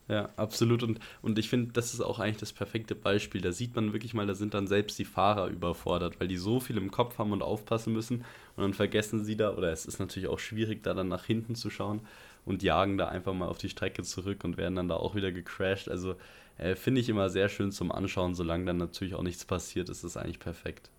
Ja, 0.10 0.30
absolut. 0.38 0.82
Und, 0.82 1.00
und 1.22 1.38
ich 1.38 1.50
finde, 1.50 1.72
das 1.72 1.94
ist 1.94 2.02
auch 2.02 2.18
eigentlich 2.18 2.38
das 2.38 2.52
perfekte 2.52 2.96
Beispiel. 2.96 3.42
Da 3.42 3.52
sieht 3.52 3.76
man 3.76 3.94
wirklich 3.94 4.16
mal, 4.16 4.26
da 4.26 4.34
sind 4.34 4.56
dann 4.56 4.66
selbst 4.66 4.98
die 4.98 5.06
Fahrer 5.06 5.48
überfordert, 5.48 6.20
weil 6.20 6.28
die 6.28 6.38
so 6.38 6.60
viel 6.60 6.78
im 6.78 6.90
Kopf 6.90 7.20
haben 7.20 7.32
und 7.32 7.44
aufpassen 7.44 7.94
müssen. 7.94 8.26
Und 8.56 8.64
dann 8.64 8.74
vergessen 8.74 9.24
sie 9.24 9.38
da, 9.38 9.56
oder 9.56 9.72
es 9.72 9.86
ist 9.86 10.00
natürlich 10.00 10.28
auch 10.28 10.40
schwierig, 10.40 10.82
da 10.82 10.96
dann 10.96 11.10
nach 11.10 11.26
hinten 11.26 11.54
zu 11.54 11.70
schauen 11.70 12.02
und 12.46 12.64
jagen 12.64 12.98
da 12.98 13.08
einfach 13.08 13.34
mal 13.34 13.48
auf 13.48 13.58
die 13.58 13.70
Strecke 13.70 14.04
zurück 14.04 14.44
und 14.44 14.58
werden 14.58 14.76
dann 14.76 14.88
da 14.88 14.96
auch 14.96 15.16
wieder 15.16 15.32
gecrashed. 15.32 15.90
Also 15.90 16.16
äh, 16.58 16.76
finde 16.76 17.02
ich 17.02 17.10
immer 17.10 17.30
sehr 17.30 17.50
schön 17.50 17.72
zum 17.72 17.92
Anschauen, 17.92 18.36
solange 18.36 18.66
dann 18.66 18.78
natürlich 18.78 19.16
auch 19.16 19.24
nichts 19.24 19.46
passiert, 19.46 19.90
ist 19.90 20.04
das 20.04 20.18
eigentlich 20.18 20.40
perfekt. 20.40 20.90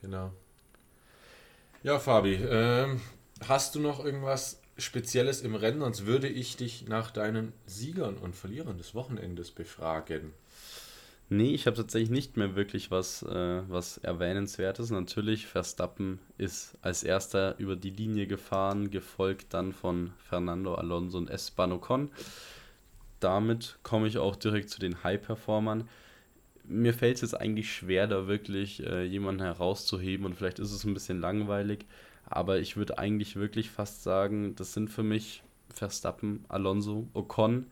Genau. 0.00 0.32
Ja, 1.82 1.98
Fabi, 1.98 2.34
ähm, 2.34 3.00
hast 3.48 3.74
du 3.74 3.80
noch 3.80 4.04
irgendwas 4.04 4.60
Spezielles 4.78 5.40
im 5.42 5.54
Rennen? 5.54 5.80
Sonst 5.80 6.06
würde 6.06 6.28
ich 6.28 6.56
dich 6.56 6.88
nach 6.88 7.10
deinen 7.10 7.52
Siegern 7.66 8.16
und 8.16 8.36
Verlierern 8.36 8.78
des 8.78 8.94
Wochenendes 8.94 9.50
befragen. 9.50 10.32
Nee, 11.34 11.54
ich 11.54 11.66
habe 11.66 11.78
tatsächlich 11.78 12.10
nicht 12.10 12.36
mehr 12.36 12.56
wirklich 12.56 12.90
was, 12.90 13.22
äh, 13.22 13.62
was 13.66 13.96
Erwähnenswertes. 13.96 14.90
Natürlich, 14.90 15.46
Verstappen 15.46 16.18
ist 16.36 16.76
als 16.82 17.04
erster 17.04 17.58
über 17.58 17.74
die 17.74 17.88
Linie 17.88 18.26
gefahren, 18.26 18.90
gefolgt 18.90 19.54
dann 19.54 19.72
von 19.72 20.12
Fernando 20.18 20.74
Alonso 20.74 21.16
und 21.16 21.30
Esteban 21.30 21.72
Ocon. 21.72 22.10
Damit 23.18 23.78
komme 23.82 24.08
ich 24.08 24.18
auch 24.18 24.36
direkt 24.36 24.68
zu 24.68 24.78
den 24.78 25.02
High-Performern. 25.04 25.88
Mir 26.64 26.92
fällt 26.92 27.14
es 27.14 27.22
jetzt 27.22 27.40
eigentlich 27.40 27.72
schwer, 27.72 28.06
da 28.06 28.26
wirklich 28.26 28.84
äh, 28.84 29.04
jemanden 29.04 29.40
herauszuheben 29.40 30.26
und 30.26 30.34
vielleicht 30.34 30.58
ist 30.58 30.72
es 30.72 30.84
ein 30.84 30.92
bisschen 30.92 31.18
langweilig, 31.18 31.86
aber 32.26 32.58
ich 32.58 32.76
würde 32.76 32.98
eigentlich 32.98 33.36
wirklich 33.36 33.70
fast 33.70 34.02
sagen, 34.02 34.54
das 34.56 34.74
sind 34.74 34.90
für 34.90 35.02
mich 35.02 35.42
Verstappen, 35.70 36.44
Alonso, 36.48 37.08
Ocon 37.14 37.68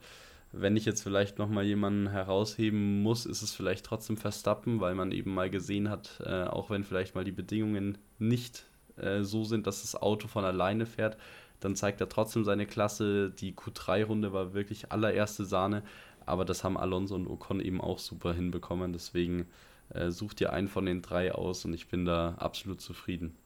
wenn 0.52 0.76
ich 0.76 0.84
jetzt 0.84 1.02
vielleicht 1.02 1.38
nochmal 1.38 1.64
jemanden 1.64 2.08
herausheben 2.08 3.02
muss, 3.02 3.24
ist 3.24 3.42
es 3.42 3.54
vielleicht 3.54 3.86
trotzdem 3.86 4.16
Verstappen, 4.16 4.80
weil 4.80 4.94
man 4.94 5.12
eben 5.12 5.32
mal 5.32 5.48
gesehen 5.48 5.88
hat, 5.88 6.20
äh, 6.24 6.44
auch 6.44 6.70
wenn 6.70 6.82
vielleicht 6.84 7.14
mal 7.14 7.24
die 7.24 7.32
Bedingungen 7.32 7.98
nicht 8.18 8.64
äh, 8.96 9.22
so 9.22 9.44
sind, 9.44 9.66
dass 9.66 9.82
das 9.82 9.94
Auto 9.94 10.26
von 10.26 10.44
alleine 10.44 10.86
fährt, 10.86 11.16
dann 11.60 11.76
zeigt 11.76 12.00
er 12.00 12.08
trotzdem 12.08 12.44
seine 12.44 12.66
Klasse. 12.66 13.30
Die 13.30 13.54
Q3-Runde 13.54 14.32
war 14.32 14.52
wirklich 14.52 14.90
allererste 14.90 15.44
Sahne, 15.44 15.84
aber 16.26 16.44
das 16.44 16.64
haben 16.64 16.76
Alonso 16.76 17.14
und 17.14 17.28
Ocon 17.28 17.60
eben 17.60 17.80
auch 17.80 18.00
super 18.00 18.32
hinbekommen. 18.32 18.92
Deswegen 18.92 19.46
äh, 19.90 20.10
such 20.10 20.34
dir 20.34 20.52
einen 20.52 20.68
von 20.68 20.84
den 20.84 21.00
drei 21.00 21.32
aus 21.32 21.64
und 21.64 21.74
ich 21.74 21.86
bin 21.86 22.04
da 22.04 22.34
absolut 22.38 22.80
zufrieden. 22.80 23.36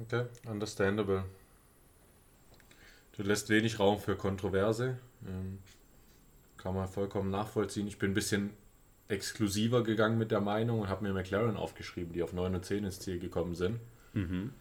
Okay, 0.00 0.24
understandable. 0.46 1.24
Du 3.12 3.24
lässt 3.24 3.50
wenig 3.50 3.78
Raum 3.78 3.98
für 3.98 4.16
Kontroverse. 4.16 4.98
Ähm 5.26 5.58
kann 6.58 6.74
man 6.74 6.88
vollkommen 6.88 7.30
nachvollziehen. 7.30 7.86
Ich 7.86 7.98
bin 7.98 8.10
ein 8.10 8.14
bisschen 8.14 8.50
exklusiver 9.08 9.82
gegangen 9.82 10.18
mit 10.18 10.30
der 10.30 10.40
Meinung 10.40 10.80
und 10.80 10.88
habe 10.88 11.04
mir 11.04 11.14
McLaren 11.14 11.56
aufgeschrieben, 11.56 12.12
die 12.12 12.22
auf 12.22 12.32
9 12.32 12.54
und 12.54 12.64
10 12.64 12.84
ins 12.84 13.00
Ziel 13.00 13.18
gekommen 13.18 13.54
sind. 13.54 13.80
Mhm. 14.12 14.52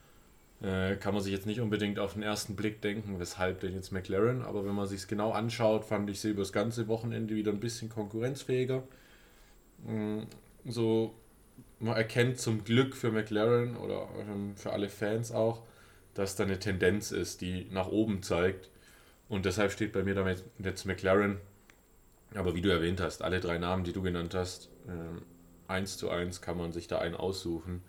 Äh, 0.62 0.96
kann 0.96 1.14
man 1.14 1.22
sich 1.22 1.34
jetzt 1.34 1.46
nicht 1.46 1.60
unbedingt 1.60 2.00
auf 2.00 2.14
den 2.14 2.24
ersten 2.24 2.56
Blick 2.56 2.82
denken, 2.82 3.20
weshalb 3.20 3.60
denn 3.60 3.76
jetzt 3.76 3.92
McLaren, 3.92 4.42
aber 4.42 4.66
wenn 4.66 4.74
man 4.74 4.88
sich 4.88 5.02
es 5.02 5.08
genau 5.08 5.32
anschaut, 5.32 5.86
fand 5.86 6.10
ich 6.10 6.20
sie 6.20 6.32
über 6.32 6.42
das 6.42 6.52
ganze 6.52 6.88
Wochenende 6.88 7.36
wieder 7.36 7.52
ein 7.52 7.60
bisschen 7.60 7.90
konkurrenzfähiger. 7.90 8.82
Mm, 9.86 10.22
so, 10.66 11.14
man 11.80 11.96
erkennt 11.96 12.40
zum 12.40 12.64
Glück 12.64 12.96
für 12.96 13.12
McLaren 13.12 13.78
oder 13.78 14.08
für 14.56 14.72
alle 14.72 14.90
Fans 14.90 15.32
auch, 15.32 15.62
dass 16.16 16.36
da 16.36 16.44
eine 16.44 16.58
Tendenz 16.58 17.12
ist, 17.12 17.42
die 17.42 17.68
nach 17.70 17.88
oben 17.90 18.24
zeigt. 18.24 18.72
Und 19.30 19.46
deshalb 19.46 19.72
steht 19.72 19.94
bei 19.94 20.04
mir 20.04 20.16
damit 20.16 20.44
jetzt 20.58 20.86
McLaren 20.86 21.38
aber 22.36 22.56
wie 22.56 22.62
du 22.62 22.70
erwähnt 22.70 23.02
hast, 23.02 23.22
alle 23.24 23.40
drei 23.40 23.58
Namen, 23.58 23.84
die 23.84 23.94
du 23.94 24.02
genannt 24.02 24.34
hast, 24.36 24.70
äh, 24.88 25.72
eins 25.72 25.98
zu 25.98 26.10
eins 26.10 26.42
kann 26.42 26.58
man 26.58 26.72
sich 26.72 26.88
da 26.88 27.00
einen 27.00 27.16
aussuchen. 27.16 27.82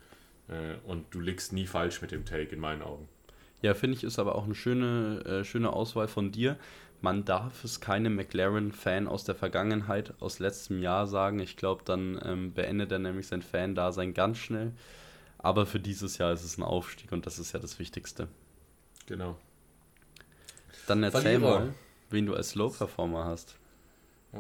Äh, 0.48 0.76
und 0.86 1.06
du 1.14 1.20
liegst 1.20 1.52
nie 1.52 1.66
falsch 1.66 2.00
mit 2.02 2.10
dem 2.10 2.24
Take, 2.24 2.54
in 2.54 2.60
meinen 2.60 2.82
Augen. 2.82 3.08
Ja, 3.62 3.74
finde 3.74 3.96
ich, 3.96 4.04
ist 4.04 4.18
aber 4.18 4.36
auch 4.36 4.44
eine 4.44 4.54
schöne, 4.54 5.22
äh, 5.24 5.44
schöne 5.44 5.72
Auswahl 5.72 6.08
von 6.08 6.30
dir. 6.32 6.56
Man 7.00 7.24
darf 7.24 7.64
es 7.64 7.80
keinem 7.80 8.16
McLaren-Fan 8.16 9.06
aus 9.06 9.24
der 9.24 9.34
Vergangenheit, 9.34 10.14
aus 10.20 10.40
letztem 10.40 10.82
Jahr 10.82 11.06
sagen. 11.06 11.38
Ich 11.38 11.56
glaube, 11.56 11.82
dann 11.84 12.20
ähm, 12.24 12.52
beendet 12.54 12.90
er 12.90 12.98
nämlich 12.98 13.28
sein 13.28 13.42
Fan-Dasein 13.42 14.14
ganz 14.14 14.38
schnell. 14.38 14.72
Aber 15.38 15.66
für 15.66 15.78
dieses 15.78 16.18
Jahr 16.18 16.32
ist 16.32 16.42
es 16.42 16.58
ein 16.58 16.64
Aufstieg 16.64 17.12
und 17.12 17.26
das 17.26 17.38
ist 17.38 17.52
ja 17.52 17.60
das 17.60 17.78
Wichtigste. 17.78 18.26
Genau. 19.06 19.36
Dann 20.88 21.02
erzähl 21.04 21.38
Verlierer. 21.38 21.60
mal, 21.60 21.74
wen 22.10 22.26
du 22.26 22.34
als 22.34 22.56
Low-Performer 22.56 23.24
hast. 23.24 23.57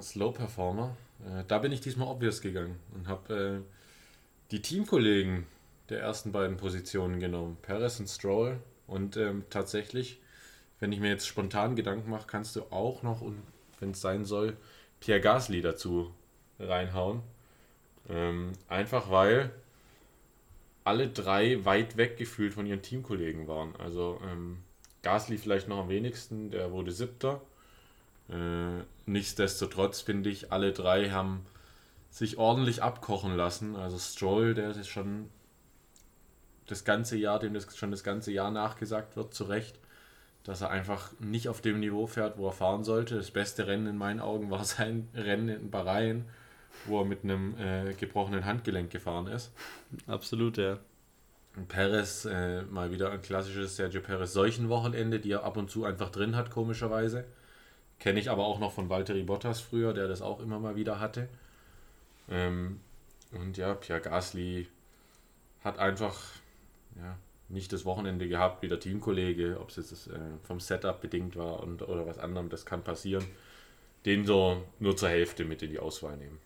Slow 0.00 0.32
Performer. 0.32 0.96
Äh, 1.24 1.44
da 1.48 1.58
bin 1.58 1.72
ich 1.72 1.80
diesmal 1.80 2.08
obvious 2.08 2.40
gegangen 2.40 2.78
und 2.94 3.08
habe 3.08 3.62
äh, 3.64 4.50
die 4.50 4.62
Teamkollegen 4.62 5.46
der 5.88 6.00
ersten 6.00 6.32
beiden 6.32 6.56
Positionen 6.56 7.20
genommen. 7.20 7.56
Perez 7.62 7.98
und 8.00 8.08
Stroll. 8.08 8.58
Und 8.86 9.16
ähm, 9.16 9.44
tatsächlich, 9.50 10.20
wenn 10.80 10.92
ich 10.92 11.00
mir 11.00 11.10
jetzt 11.10 11.26
spontan 11.26 11.76
Gedanken 11.76 12.10
mache, 12.10 12.26
kannst 12.26 12.56
du 12.56 12.62
auch 12.70 13.02
noch, 13.02 13.20
und 13.20 13.42
wenn 13.80 13.90
es 13.92 14.00
sein 14.00 14.24
soll, 14.24 14.56
Pierre 15.00 15.20
Gasly 15.20 15.60
dazu 15.60 16.12
reinhauen. 16.58 17.22
Ähm, 18.08 18.52
einfach 18.68 19.10
weil 19.10 19.50
alle 20.84 21.08
drei 21.08 21.64
weit 21.66 21.98
weg 21.98 22.16
gefühlt 22.16 22.54
von 22.54 22.66
ihren 22.66 22.82
Teamkollegen 22.82 23.46
waren. 23.46 23.76
Also 23.76 24.20
ähm, 24.24 24.62
Gasly 25.02 25.36
vielleicht 25.36 25.68
noch 25.68 25.78
am 25.78 25.88
wenigsten, 25.90 26.50
der 26.50 26.72
wurde 26.72 26.92
siebter. 26.92 27.42
Äh, 28.28 28.84
nichtsdestotrotz 29.06 30.00
finde 30.00 30.30
ich, 30.30 30.52
alle 30.52 30.72
drei 30.72 31.10
haben 31.10 31.46
sich 32.10 32.38
ordentlich 32.38 32.82
abkochen 32.82 33.36
lassen. 33.36 33.76
Also 33.76 33.98
Stroll, 33.98 34.54
der 34.54 34.70
ist 34.70 34.88
schon 34.88 35.30
das 36.66 36.84
ganze 36.84 37.16
Jahr, 37.16 37.38
dem 37.38 37.54
das 37.54 37.76
schon 37.76 37.90
das 37.90 38.04
ganze 38.04 38.32
Jahr 38.32 38.50
nachgesagt 38.50 39.16
wird, 39.16 39.34
zu 39.34 39.44
Recht, 39.44 39.78
dass 40.44 40.60
er 40.60 40.70
einfach 40.70 41.12
nicht 41.18 41.48
auf 41.48 41.60
dem 41.60 41.80
Niveau 41.80 42.06
fährt, 42.06 42.38
wo 42.38 42.46
er 42.46 42.52
fahren 42.52 42.84
sollte. 42.84 43.16
Das 43.16 43.30
beste 43.30 43.66
Rennen 43.66 43.86
in 43.86 43.98
meinen 43.98 44.20
Augen 44.20 44.50
war 44.50 44.64
sein 44.66 45.08
Rennen 45.14 45.48
in 45.48 45.70
Bahrain, 45.70 46.26
wo 46.86 47.00
er 47.00 47.04
mit 47.04 47.24
einem 47.24 47.56
äh, 47.58 47.94
gebrochenen 47.94 48.44
Handgelenk 48.44 48.90
gefahren 48.90 49.26
ist. 49.26 49.52
Absolut, 50.06 50.58
ja. 50.58 50.78
Perez, 51.66 52.24
äh, 52.24 52.62
mal 52.62 52.92
wieder 52.92 53.10
ein 53.10 53.20
klassisches 53.20 53.74
Sergio 53.74 54.00
Perez 54.00 54.32
solchen 54.32 54.68
Wochenende, 54.68 55.18
die 55.18 55.32
er 55.32 55.42
ab 55.42 55.56
und 55.56 55.70
zu 55.70 55.84
einfach 55.84 56.10
drin 56.10 56.36
hat, 56.36 56.50
komischerweise. 56.50 57.24
Kenne 57.98 58.20
ich 58.20 58.30
aber 58.30 58.44
auch 58.44 58.58
noch 58.58 58.72
von 58.72 58.88
Valtteri 58.88 59.22
Bottas 59.22 59.60
früher, 59.60 59.92
der 59.92 60.08
das 60.08 60.22
auch 60.22 60.40
immer 60.40 60.58
mal 60.58 60.76
wieder 60.76 61.00
hatte. 61.00 61.28
Ähm, 62.30 62.80
und 63.32 63.56
ja, 63.56 63.74
Pierre 63.74 64.00
Gasly 64.00 64.68
hat 65.64 65.78
einfach 65.78 66.16
ja, 66.96 67.16
nicht 67.48 67.72
das 67.72 67.84
Wochenende 67.84 68.28
gehabt 68.28 68.62
wie 68.62 68.68
der 68.68 68.80
Teamkollege, 68.80 69.58
ob 69.60 69.70
es 69.70 69.76
jetzt 69.76 70.08
äh, 70.08 70.18
vom 70.44 70.60
Setup 70.60 71.00
bedingt 71.00 71.36
war 71.36 71.62
und, 71.62 71.82
oder 71.82 72.06
was 72.06 72.18
anderem, 72.18 72.48
das 72.48 72.64
kann 72.64 72.82
passieren. 72.82 73.24
Den 74.04 74.24
so 74.24 74.62
nur 74.78 74.96
zur 74.96 75.08
Hälfte 75.08 75.44
mit 75.44 75.62
in 75.62 75.70
die 75.70 75.78
Auswahl 75.78 76.16
nehmen. 76.16 76.38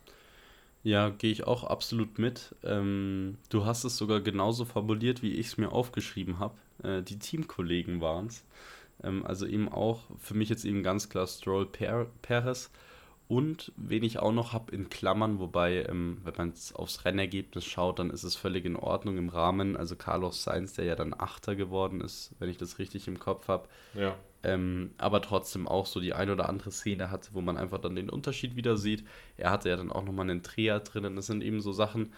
Ja, 0.85 1.11
gehe 1.11 1.31
ich 1.31 1.47
auch 1.47 1.65
absolut 1.65 2.19
mit. 2.19 2.57
Ähm, 2.65 3.37
du 3.51 3.65
hast 3.67 3.85
es 3.85 3.97
sogar 3.97 4.21
genauso 4.21 4.65
formuliert, 4.65 5.23
wie 5.23 5.35
ich 5.35 5.49
es 5.49 5.57
mir 5.57 5.71
aufgeschrieben 5.71 6.39
habe. 6.41 6.57
Äh, 6.83 7.03
die 7.03 7.19
Teamkollegen 7.19 8.01
waren 8.01 8.27
es. 8.27 8.45
Ähm, 9.05 9.25
also 9.27 9.47
eben 9.47 9.69
auch 9.69 10.01
für 10.19 10.35
mich 10.35 10.49
jetzt 10.49 10.65
eben 10.65 10.83
ganz 10.83 11.09
klar 11.09 11.27
Stroll 11.27 11.67
per 11.67 12.07
Perez. 12.23 12.71
Und 13.29 13.73
wen 13.77 14.03
ich 14.03 14.19
auch 14.19 14.33
noch 14.33 14.53
habe 14.53 14.73
in 14.73 14.91
Klammern, 14.91 15.39
wobei, 15.39 15.87
ähm, 15.89 16.19
wenn 16.23 16.35
man 16.37 16.53
aufs 16.75 17.07
Rennergebnis 17.07 17.65
schaut, 17.65 17.99
dann 17.99 18.11
ist 18.11 18.25
es 18.25 18.37
völlig 18.37 18.67
in 18.67 18.77
Ordnung 18.77 19.17
im 19.17 19.31
Rahmen. 19.31 19.75
Also 19.75 19.97
Carlos 19.97 20.45
Sainz, 20.45 20.75
der 20.75 20.85
ja 20.85 20.97
dann 20.97 21.15
Achter 21.17 21.57
geworden 21.57 22.03
ist, 22.03 22.33
wenn 22.41 22.51
ich 22.51 22.59
das 22.59 22.79
richtig 22.79 23.09
im 23.09 23.19
Kopf 23.19 23.49
habe. 23.49 23.69
Ja. 23.95 24.17
Ähm, 24.43 24.91
aber 24.99 25.23
trotzdem 25.23 25.67
auch 25.67 25.87
so 25.87 25.99
die 26.01 26.13
ein 26.13 26.29
oder 26.29 26.49
andere 26.49 26.73
Szene 26.73 27.11
hatte, 27.11 27.31
wo 27.33 27.41
man 27.41 27.57
einfach 27.57 27.79
dann 27.79 27.95
den 27.95 28.11
Unterschied 28.11 28.55
wieder 28.57 28.77
sieht. 28.77 29.05
Er 29.39 29.51
hatte 29.51 29.71
ja 29.71 29.77
dann 29.77 29.93
auch 29.93 30.05
nochmal 30.05 30.29
einen 30.29 30.43
Dreher 30.43 30.81
drinnen. 30.81 31.17
Das 31.17 31.27
sind 31.27 31.43
eben 31.43 31.61
so 31.63 31.73
Sachen, 31.73 32.13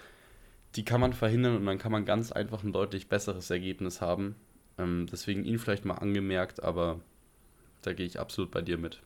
die 0.74 0.84
kann 0.84 1.00
man 1.00 1.12
verhindern 1.12 1.56
und 1.56 1.66
dann 1.66 1.78
kann 1.78 1.92
man 1.92 2.04
ganz 2.04 2.32
einfach 2.32 2.64
ein 2.64 2.72
deutlich 2.72 3.08
besseres 3.08 3.50
Ergebnis 3.50 4.00
haben. 4.00 4.34
Ähm, 4.78 5.06
deswegen 5.10 5.44
ihn 5.44 5.58
vielleicht 5.58 5.84
mal 5.84 5.94
angemerkt, 5.94 6.62
aber 6.62 7.00
da 7.82 7.92
gehe 7.92 8.06
ich 8.06 8.18
absolut 8.18 8.50
bei 8.50 8.62
dir 8.62 8.78
mit. 8.78 9.00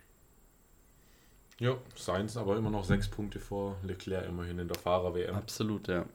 Ja, 1.60 1.76
Sainz 1.96 2.36
aber 2.36 2.56
immer 2.56 2.70
noch 2.70 2.84
sechs 2.84 3.08
Punkte 3.08 3.40
vor 3.40 3.76
Leclerc 3.82 4.26
immerhin 4.26 4.58
in 4.58 4.68
der 4.68 4.78
Fahrer-WM. 4.78 5.34
Absolut, 5.34 5.88
ja. 5.88 6.06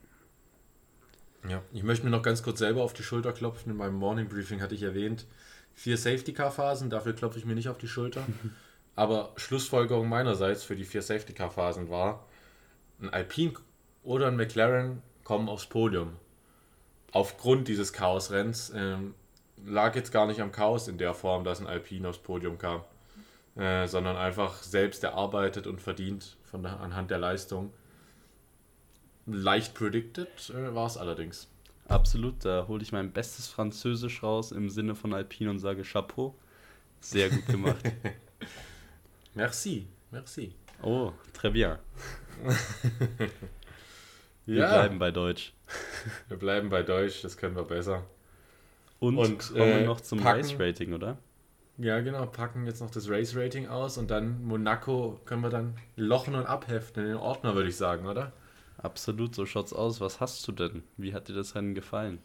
Ja, 1.49 1.61
ich 1.73 1.83
möchte 1.83 2.05
mir 2.05 2.11
noch 2.11 2.21
ganz 2.21 2.41
kurz 2.41 2.59
selber 2.59 2.83
auf 2.83 2.93
die 2.93 3.03
Schulter 3.03 3.33
klopfen. 3.33 3.69
In 3.69 3.77
meinem 3.77 3.95
Morning 3.95 4.29
Briefing 4.29 4.61
hatte 4.61 4.75
ich 4.75 4.83
erwähnt, 4.83 5.25
vier 5.73 5.97
Safety-Car-Phasen, 5.97 6.89
dafür 6.89 7.13
klopfe 7.13 7.37
ich 7.37 7.45
mir 7.45 7.55
nicht 7.55 7.67
auf 7.67 7.77
die 7.77 7.89
Schulter. 7.89 8.25
Aber 8.95 9.33
Schlussfolgerung 9.35 10.07
meinerseits 10.07 10.63
für 10.63 10.75
die 10.75 10.85
vier 10.85 11.01
Safety-Car-Phasen 11.01 11.89
war, 11.89 12.25
ein 13.01 13.09
Alpine 13.09 13.53
oder 14.03 14.27
ein 14.27 14.37
McLaren 14.37 15.01
kommen 15.23 15.49
aufs 15.49 15.65
Podium. 15.65 16.13
Aufgrund 17.11 17.67
dieses 17.67 17.91
Chaos-Renns 17.91 18.71
ähm, 18.75 19.13
lag 19.65 19.95
jetzt 19.95 20.11
gar 20.11 20.27
nicht 20.27 20.41
am 20.41 20.51
Chaos 20.51 20.87
in 20.87 20.97
der 20.97 21.13
Form, 21.13 21.43
dass 21.43 21.59
ein 21.59 21.67
Alpine 21.67 22.09
aufs 22.09 22.19
Podium 22.19 22.57
kam, 22.57 22.81
äh, 23.55 23.87
sondern 23.87 24.17
einfach 24.17 24.61
selbst 24.63 25.03
erarbeitet 25.03 25.67
und 25.67 25.81
verdient 25.81 26.37
von 26.43 26.63
der, 26.63 26.79
anhand 26.79 27.11
der 27.11 27.19
Leistung. 27.19 27.71
Leicht 29.25 29.73
predicted 29.73 30.49
äh, 30.49 30.73
war 30.75 30.87
es 30.87 30.97
allerdings. 30.97 31.49
Absolut, 31.87 32.45
da 32.45 32.67
hole 32.67 32.81
ich 32.81 32.91
mein 32.91 33.11
bestes 33.11 33.47
Französisch 33.47 34.23
raus 34.23 34.51
im 34.51 34.69
Sinne 34.69 34.95
von 34.95 35.13
Alpine 35.13 35.49
und 35.49 35.59
sage 35.59 35.83
Chapeau. 35.83 36.35
Sehr 36.99 37.29
gut 37.29 37.45
gemacht. 37.47 37.83
merci, 39.33 39.87
merci. 40.11 40.55
Oh, 40.81 41.11
très 41.33 41.49
bien. 41.49 41.77
wir 44.45 44.57
ja. 44.57 44.67
bleiben 44.69 44.99
bei 44.99 45.11
Deutsch. 45.11 45.53
Wir 46.29 46.37
bleiben 46.37 46.69
bei 46.69 46.83
Deutsch, 46.83 47.21
das 47.21 47.37
können 47.37 47.55
wir 47.55 47.63
besser. 47.63 48.03
Und, 49.03 49.17
und 49.17 49.49
kommen 49.49 49.61
äh, 49.61 49.79
wir 49.79 49.85
noch 49.85 49.99
zum 49.99 50.25
Race-Rating, 50.25 50.93
oder? 50.93 51.17
Ja, 51.77 51.99
genau, 51.99 52.25
packen 52.25 52.65
jetzt 52.65 52.79
noch 52.79 52.89
das 52.89 53.09
Race-Rating 53.09 53.67
aus 53.67 53.97
und 53.97 54.09
dann 54.09 54.45
Monaco 54.45 55.19
können 55.25 55.41
wir 55.41 55.49
dann 55.49 55.75
lochen 55.97 56.35
und 56.35 56.45
abheften 56.45 57.03
in 57.03 57.09
den 57.09 57.17
Ordner, 57.17 57.53
würde 57.53 57.67
ich 57.67 57.75
sagen, 57.75 58.07
oder? 58.07 58.31
Absolut, 58.77 59.35
so 59.35 59.45
schaut's 59.45 59.73
aus. 59.73 59.99
Was 59.99 60.21
hast 60.21 60.47
du 60.47 60.53
denn? 60.53 60.83
Wie 60.95 61.13
hat 61.13 61.27
dir 61.27 61.33
das 61.33 61.53
Rennen 61.53 61.75
gefallen? 61.75 62.19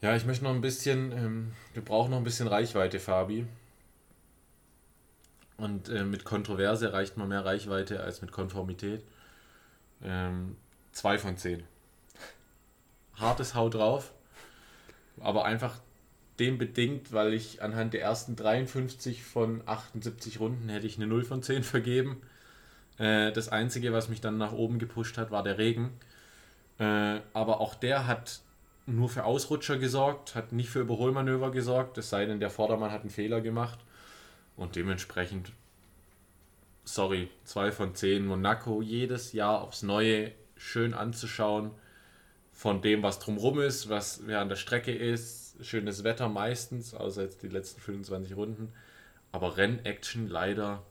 Ja, 0.00 0.16
ich 0.16 0.24
möchte 0.24 0.44
noch 0.44 0.52
ein 0.54 0.62
bisschen, 0.62 1.12
ähm, 1.12 1.52
wir 1.74 1.84
brauchen 1.84 2.12
noch 2.12 2.16
ein 2.16 2.24
bisschen 2.24 2.48
Reichweite, 2.48 2.98
Fabi. 2.98 3.46
Und 5.58 5.90
äh, 5.90 6.04
mit 6.04 6.24
Kontroverse 6.24 6.94
reicht 6.94 7.18
man 7.18 7.28
mehr 7.28 7.44
Reichweite 7.44 8.02
als 8.02 8.22
mit 8.22 8.32
Konformität. 8.32 9.04
Ähm, 10.02 10.56
zwei 10.92 11.18
von 11.18 11.36
zehn. 11.36 11.62
Hartes 13.16 13.54
Haut 13.54 13.74
drauf, 13.74 14.14
aber 15.20 15.44
einfach 15.44 15.80
dem 16.38 16.58
bedingt, 16.58 17.12
weil 17.12 17.34
ich 17.34 17.62
anhand 17.62 17.92
der 17.92 18.02
ersten 18.02 18.34
53 18.34 19.22
von 19.22 19.62
78 19.66 20.40
Runden 20.40 20.68
hätte 20.68 20.86
ich 20.86 20.96
eine 20.96 21.06
0 21.06 21.24
von 21.24 21.42
10 21.42 21.62
vergeben. 21.62 22.22
Äh, 22.98 23.32
das 23.32 23.48
Einzige, 23.48 23.92
was 23.92 24.08
mich 24.08 24.20
dann 24.20 24.38
nach 24.38 24.52
oben 24.52 24.78
gepusht 24.78 25.18
hat, 25.18 25.30
war 25.30 25.42
der 25.42 25.58
Regen. 25.58 25.90
Äh, 26.78 27.20
aber 27.34 27.60
auch 27.60 27.74
der 27.74 28.06
hat 28.06 28.40
nur 28.86 29.08
für 29.08 29.24
Ausrutscher 29.24 29.78
gesorgt, 29.78 30.34
hat 30.34 30.52
nicht 30.52 30.70
für 30.70 30.80
Überholmanöver 30.80 31.50
gesorgt, 31.50 31.98
es 31.98 32.10
sei 32.10 32.24
denn, 32.26 32.40
der 32.40 32.50
Vordermann 32.50 32.90
hat 32.90 33.02
einen 33.02 33.10
Fehler 33.10 33.40
gemacht. 33.40 33.78
Und 34.56 34.76
dementsprechend, 34.76 35.52
sorry, 36.84 37.28
2 37.44 37.72
von 37.72 37.94
10. 37.94 38.26
Monaco 38.26 38.82
jedes 38.82 39.32
Jahr 39.32 39.62
aufs 39.62 39.82
Neue 39.82 40.32
schön 40.56 40.92
anzuschauen. 40.94 41.70
Von 42.60 42.82
dem, 42.82 43.02
was 43.02 43.18
drumrum 43.18 43.58
ist, 43.58 43.88
was 43.88 44.26
während 44.26 44.50
der 44.50 44.56
Strecke 44.56 44.92
ist. 44.92 45.56
Schönes 45.62 46.04
Wetter 46.04 46.28
meistens, 46.28 46.92
außer 46.92 47.22
jetzt 47.22 47.42
die 47.42 47.48
letzten 47.48 47.80
25 47.80 48.36
Runden. 48.36 48.70
Aber 49.32 49.56
Rennaction 49.56 50.28
leider 50.28 50.82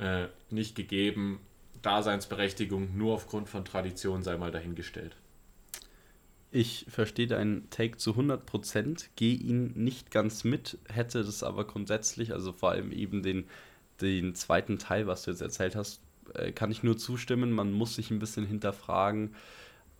äh, 0.00 0.26
nicht 0.50 0.74
gegeben. 0.74 1.38
Daseinsberechtigung 1.82 2.96
nur 2.96 3.14
aufgrund 3.14 3.48
von 3.48 3.64
Tradition 3.64 4.24
sei 4.24 4.36
mal 4.36 4.50
dahingestellt. 4.50 5.14
Ich 6.50 6.86
verstehe 6.88 7.28
deinen 7.28 7.70
Take 7.70 7.96
zu 7.96 8.14
100%, 8.14 9.10
gehe 9.14 9.36
ihn 9.36 9.70
nicht 9.76 10.10
ganz 10.10 10.42
mit, 10.42 10.76
hätte 10.88 11.22
das 11.22 11.44
aber 11.44 11.68
grundsätzlich, 11.68 12.32
also 12.32 12.52
vor 12.52 12.72
allem 12.72 12.90
eben 12.90 13.22
den, 13.22 13.44
den 14.00 14.34
zweiten 14.34 14.80
Teil, 14.80 15.06
was 15.06 15.22
du 15.22 15.30
jetzt 15.30 15.40
erzählt 15.40 15.76
hast, 15.76 16.00
äh, 16.34 16.50
kann 16.50 16.72
ich 16.72 16.82
nur 16.82 16.98
zustimmen. 16.98 17.52
Man 17.52 17.70
muss 17.70 17.94
sich 17.94 18.10
ein 18.10 18.18
bisschen 18.18 18.44
hinterfragen, 18.44 19.36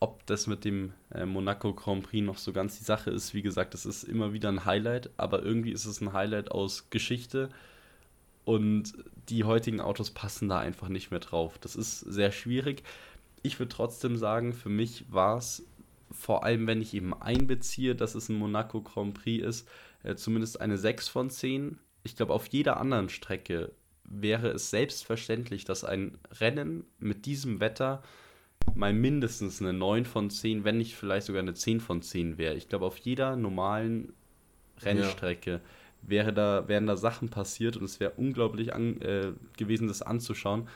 ob 0.00 0.24
das 0.26 0.46
mit 0.46 0.64
dem 0.64 0.92
äh, 1.12 1.26
Monaco 1.26 1.74
Grand 1.74 2.02
Prix 2.02 2.24
noch 2.24 2.38
so 2.38 2.52
ganz 2.52 2.78
die 2.78 2.84
Sache 2.84 3.10
ist. 3.10 3.34
Wie 3.34 3.42
gesagt, 3.42 3.74
es 3.74 3.84
ist 3.84 4.02
immer 4.02 4.32
wieder 4.32 4.48
ein 4.48 4.64
Highlight, 4.64 5.10
aber 5.18 5.42
irgendwie 5.42 5.72
ist 5.72 5.84
es 5.84 6.00
ein 6.00 6.14
Highlight 6.14 6.50
aus 6.50 6.88
Geschichte 6.88 7.50
und 8.44 8.94
die 9.28 9.44
heutigen 9.44 9.80
Autos 9.80 10.10
passen 10.10 10.48
da 10.48 10.58
einfach 10.58 10.88
nicht 10.88 11.10
mehr 11.10 11.20
drauf. 11.20 11.58
Das 11.58 11.76
ist 11.76 12.00
sehr 12.00 12.32
schwierig. 12.32 12.82
Ich 13.42 13.58
würde 13.58 13.74
trotzdem 13.74 14.16
sagen, 14.16 14.54
für 14.54 14.70
mich 14.70 15.04
war 15.12 15.36
es, 15.36 15.66
vor 16.10 16.44
allem 16.44 16.66
wenn 16.66 16.80
ich 16.80 16.94
eben 16.94 17.14
einbeziehe, 17.14 17.94
dass 17.94 18.14
es 18.14 18.28
ein 18.28 18.36
Monaco 18.36 18.80
Grand 18.80 19.14
Prix 19.14 19.46
ist, 19.46 19.68
äh, 20.02 20.14
zumindest 20.14 20.60
eine 20.60 20.78
6 20.78 21.08
von 21.08 21.30
10. 21.30 21.78
Ich 22.02 22.16
glaube, 22.16 22.32
auf 22.32 22.46
jeder 22.46 22.78
anderen 22.78 23.10
Strecke 23.10 23.72
wäre 24.04 24.48
es 24.48 24.70
selbstverständlich, 24.70 25.64
dass 25.64 25.84
ein 25.84 26.18
Rennen 26.40 26.84
mit 26.98 27.26
diesem 27.26 27.60
Wetter 27.60 28.02
mal 28.74 28.92
mindestens 28.92 29.60
eine 29.60 29.72
9 29.72 30.04
von 30.04 30.30
10, 30.30 30.64
wenn 30.64 30.78
nicht 30.78 30.94
vielleicht 30.94 31.26
sogar 31.26 31.42
eine 31.42 31.54
10 31.54 31.80
von 31.80 32.02
10 32.02 32.38
wäre. 32.38 32.54
Ich 32.54 32.68
glaube, 32.68 32.86
auf 32.86 32.96
jeder 32.98 33.36
normalen 33.36 34.12
Rennstrecke 34.82 35.50
ja 35.52 35.60
wäre 36.02 36.32
da, 36.32 36.68
wären 36.68 36.86
da 36.86 36.96
Sachen 36.96 37.28
passiert 37.28 37.76
und 37.76 37.84
es 37.84 38.00
wäre 38.00 38.12
unglaublich 38.16 38.74
an, 38.74 39.00
äh, 39.02 39.32
gewesen, 39.56 39.88
das 39.88 40.02
anzuschauen. 40.02 40.68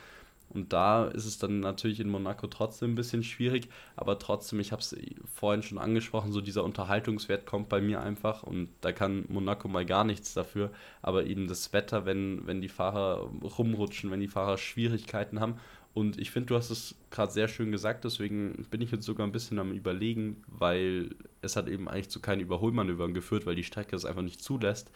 Und 0.49 0.71
da 0.71 1.05
ist 1.05 1.25
es 1.25 1.39
dann 1.39 1.59
natürlich 1.59 1.99
in 1.99 2.07
Monaco 2.07 2.47
trotzdem 2.47 2.91
ein 2.91 2.95
bisschen 2.95 3.23
schwierig, 3.23 3.67
aber 3.95 4.19
trotzdem, 4.19 4.59
ich 4.59 4.71
habe 4.71 4.81
es 4.81 4.95
vorhin 5.33 5.63
schon 5.63 5.79
angesprochen, 5.79 6.31
so 6.31 6.39
dieser 6.39 6.63
Unterhaltungswert 6.63 7.45
kommt 7.45 7.67
bei 7.67 7.81
mir 7.81 8.01
einfach 8.01 8.43
und 8.43 8.69
da 8.81 8.91
kann 8.91 9.25
Monaco 9.27 9.67
mal 9.67 9.85
gar 9.85 10.03
nichts 10.03 10.33
dafür, 10.33 10.71
aber 11.01 11.25
eben 11.25 11.47
das 11.47 11.73
Wetter, 11.73 12.05
wenn, 12.05 12.45
wenn 12.45 12.61
die 12.61 12.69
Fahrer 12.69 13.29
rumrutschen, 13.57 14.11
wenn 14.11 14.19
die 14.21 14.27
Fahrer 14.27 14.57
Schwierigkeiten 14.57 15.39
haben 15.39 15.55
und 15.95 16.19
ich 16.19 16.29
finde, 16.29 16.47
du 16.47 16.55
hast 16.55 16.71
es 16.71 16.93
gerade 17.09 17.31
sehr 17.31 17.47
schön 17.47 17.71
gesagt, 17.71 18.03
deswegen 18.03 18.67
bin 18.69 18.81
ich 18.81 18.91
jetzt 18.91 19.05
sogar 19.05 19.25
ein 19.25 19.31
bisschen 19.31 19.59
am 19.59 19.71
Überlegen, 19.71 20.43
weil 20.47 21.15
es 21.41 21.55
hat 21.55 21.69
eben 21.69 21.87
eigentlich 21.87 22.09
zu 22.09 22.19
keinen 22.19 22.41
Überholmanövern 22.41 23.13
geführt, 23.13 23.45
weil 23.45 23.55
die 23.55 23.63
Strecke 23.63 23.95
es 23.95 24.03
einfach 24.03 24.21
nicht 24.21 24.43
zulässt. 24.43 24.91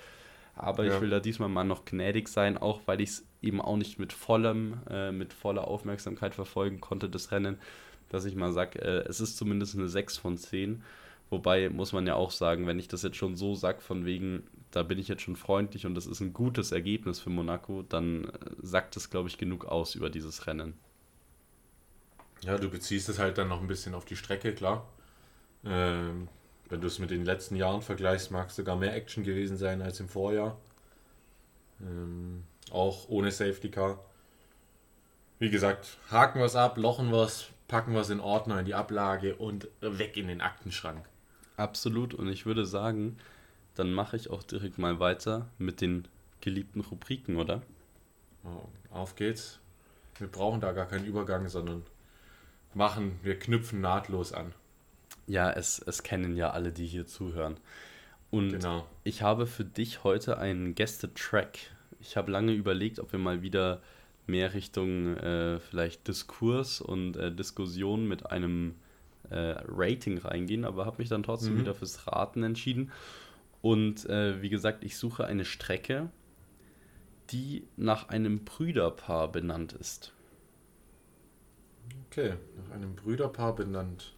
Aber 0.55 0.83
Ja. 0.83 0.93
ich 0.93 1.01
will 1.01 1.09
da 1.09 1.21
diesmal 1.21 1.47
mal 1.47 1.63
noch 1.63 1.85
gnädig 1.85 2.27
sein, 2.27 2.57
auch 2.57 2.81
weil 2.85 2.99
ich 2.99 3.11
es 3.11 3.25
eben 3.41 3.61
auch 3.61 3.77
nicht 3.77 3.97
mit 3.97 4.11
vollem, 4.11 4.79
äh, 4.89 5.13
mit 5.13 5.31
voller 5.31 5.69
Aufmerksamkeit 5.69 6.35
verfolgen 6.35 6.81
konnte, 6.81 7.09
das 7.09 7.31
Rennen, 7.31 7.57
dass 8.09 8.25
ich 8.25 8.35
mal 8.35 8.51
sage, 8.51 8.79
äh, 8.81 9.07
es 9.07 9.21
ist 9.21 9.37
zumindest 9.37 9.75
eine 9.77 9.87
6 9.87 10.17
von 10.17 10.37
10. 10.37 10.83
Wobei 11.29 11.69
muss 11.69 11.93
man 11.93 12.07
ja 12.07 12.15
auch 12.15 12.31
sagen, 12.31 12.67
wenn 12.67 12.77
ich 12.77 12.89
das 12.89 13.03
jetzt 13.03 13.15
schon 13.15 13.37
so 13.37 13.55
sage, 13.55 13.79
von 13.79 14.03
wegen, 14.05 14.43
da 14.71 14.83
bin 14.83 14.99
ich 14.99 15.07
jetzt 15.07 15.21
schon 15.21 15.37
freundlich 15.37 15.85
und 15.85 15.95
das 15.95 16.07
ist 16.07 16.19
ein 16.19 16.33
gutes 16.33 16.73
Ergebnis 16.73 17.21
für 17.21 17.29
Monaco, 17.29 17.83
dann 17.83 18.25
äh, 18.25 18.29
sagt 18.61 18.97
es, 18.97 19.09
glaube 19.09 19.29
ich, 19.29 19.37
genug 19.37 19.63
aus 19.63 19.95
über 19.95 20.09
dieses 20.09 20.45
Rennen. 20.45 20.73
Ja, 22.43 22.57
du 22.57 22.69
beziehst 22.69 23.09
es 23.09 23.19
halt 23.19 23.37
dann 23.37 23.49
noch 23.49 23.61
ein 23.61 23.67
bisschen 23.67 23.93
auf 23.93 24.05
die 24.05 24.15
Strecke, 24.15 24.53
klar. 24.53 24.87
Ähm, 25.65 26.27
wenn 26.69 26.81
du 26.81 26.87
es 26.87 26.99
mit 26.99 27.11
den 27.11 27.25
letzten 27.25 27.55
Jahren 27.55 27.81
vergleichst, 27.81 28.31
mag 28.31 28.49
es 28.49 28.55
sogar 28.55 28.75
mehr 28.75 28.95
Action 28.95 29.23
gewesen 29.23 29.57
sein 29.57 29.81
als 29.81 29.99
im 29.99 30.07
Vorjahr. 30.07 30.57
Ähm, 31.81 32.43
auch 32.71 33.09
ohne 33.09 33.31
Safety 33.31 33.69
Car. 33.69 33.99
Wie 35.39 35.49
gesagt, 35.49 35.97
haken 36.11 36.39
wir 36.39 36.45
es 36.45 36.55
ab, 36.55 36.77
lochen 36.77 37.11
wir 37.11 37.23
es, 37.23 37.47
packen 37.67 37.93
wir 37.93 38.01
es 38.01 38.09
in 38.09 38.19
Ordner 38.19 38.59
in 38.59 38.65
die 38.65 38.75
Ablage 38.75 39.35
und 39.35 39.67
weg 39.81 40.17
in 40.17 40.27
den 40.27 40.41
Aktenschrank. 40.41 41.07
Absolut. 41.57 42.13
Und 42.13 42.27
ich 42.27 42.45
würde 42.45 42.65
sagen, 42.65 43.17
dann 43.75 43.91
mache 43.93 44.15
ich 44.15 44.29
auch 44.29 44.43
direkt 44.43 44.77
mal 44.77 44.99
weiter 44.99 45.47
mit 45.57 45.81
den 45.81 46.07
geliebten 46.41 46.81
Rubriken, 46.81 47.37
oder? 47.37 47.61
Ja, 48.43 48.61
Auf 48.91 49.15
geht's. 49.15 49.59
Wir 50.17 50.27
brauchen 50.27 50.61
da 50.61 50.71
gar 50.73 50.85
keinen 50.85 51.05
Übergang, 51.05 51.47
sondern 51.47 51.83
machen, 52.73 53.19
wir 53.23 53.37
knüpfen 53.37 53.81
nahtlos 53.81 54.33
an. 54.33 54.53
Ja, 55.27 55.51
es, 55.51 55.79
es 55.79 56.03
kennen 56.03 56.35
ja 56.35 56.51
alle, 56.51 56.71
die 56.71 56.85
hier 56.87 57.05
zuhören. 57.05 57.57
Und 58.31 58.49
Genau. 58.51 58.87
ich 59.03 59.21
habe 59.21 59.47
für 59.47 59.65
dich 59.65 60.03
heute 60.03 60.37
einen 60.37 60.75
Gäste-Track. 60.75 61.57
Ich 61.99 62.15
habe 62.17 62.31
lange 62.31 62.53
überlegt, 62.53 62.99
ob 62.99 63.11
wir 63.11 63.19
mal 63.19 63.41
wieder 63.41 63.81
mehr 64.27 64.53
Richtung 64.53 65.17
äh, 65.17 65.59
vielleicht 65.59 66.07
Diskurs 66.07 66.81
und 66.81 67.17
äh, 67.17 67.31
Diskussion 67.33 68.07
mit 68.07 68.27
einem 68.31 68.75
äh, 69.31 69.55
Rating 69.67 70.19
reingehen, 70.19 70.65
aber 70.65 70.85
habe 70.85 70.97
mich 70.99 71.09
dann 71.09 71.23
trotzdem 71.23 71.55
Mhm. 71.55 71.59
wieder 71.61 71.73
fürs 71.75 72.07
Raten 72.07 72.43
entschieden. 72.43 72.91
Und 73.61 74.05
äh, 74.07 74.41
wie 74.41 74.49
gesagt, 74.49 74.83
ich 74.83 74.97
suche 74.97 75.25
eine 75.25 75.45
Strecke, 75.45 76.09
die 77.31 77.63
nach 77.77 78.09
einem 78.09 78.45
Brüderpaar 78.45 79.31
benannt 79.31 79.73
ist. 79.73 80.13
Okay, 82.11 82.33
nach 82.57 82.75
einem 82.75 82.95
Brüderpaar 82.95 83.55
benannt. 83.55 84.13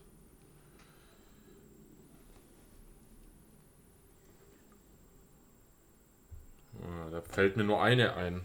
Ah, 6.82 7.10
Da 7.12 7.22
fällt 7.22 7.56
mir 7.58 7.64
nur 7.64 7.82
eine 7.82 8.16
ein. 8.16 8.42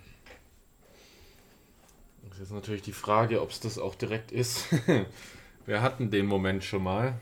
Das 2.29 2.41
ist 2.41 2.51
natürlich 2.51 2.83
die 2.83 2.93
Frage, 2.93 3.41
ob 3.41 3.51
es 3.51 3.61
das 3.61 3.79
auch 3.79 3.95
direkt 3.95 4.33
ist. 4.33 4.67
Wir 5.67 5.83
hatten 5.83 6.11
den 6.11 6.27
Moment 6.27 6.65
schon 6.65 6.83
mal 6.83 7.19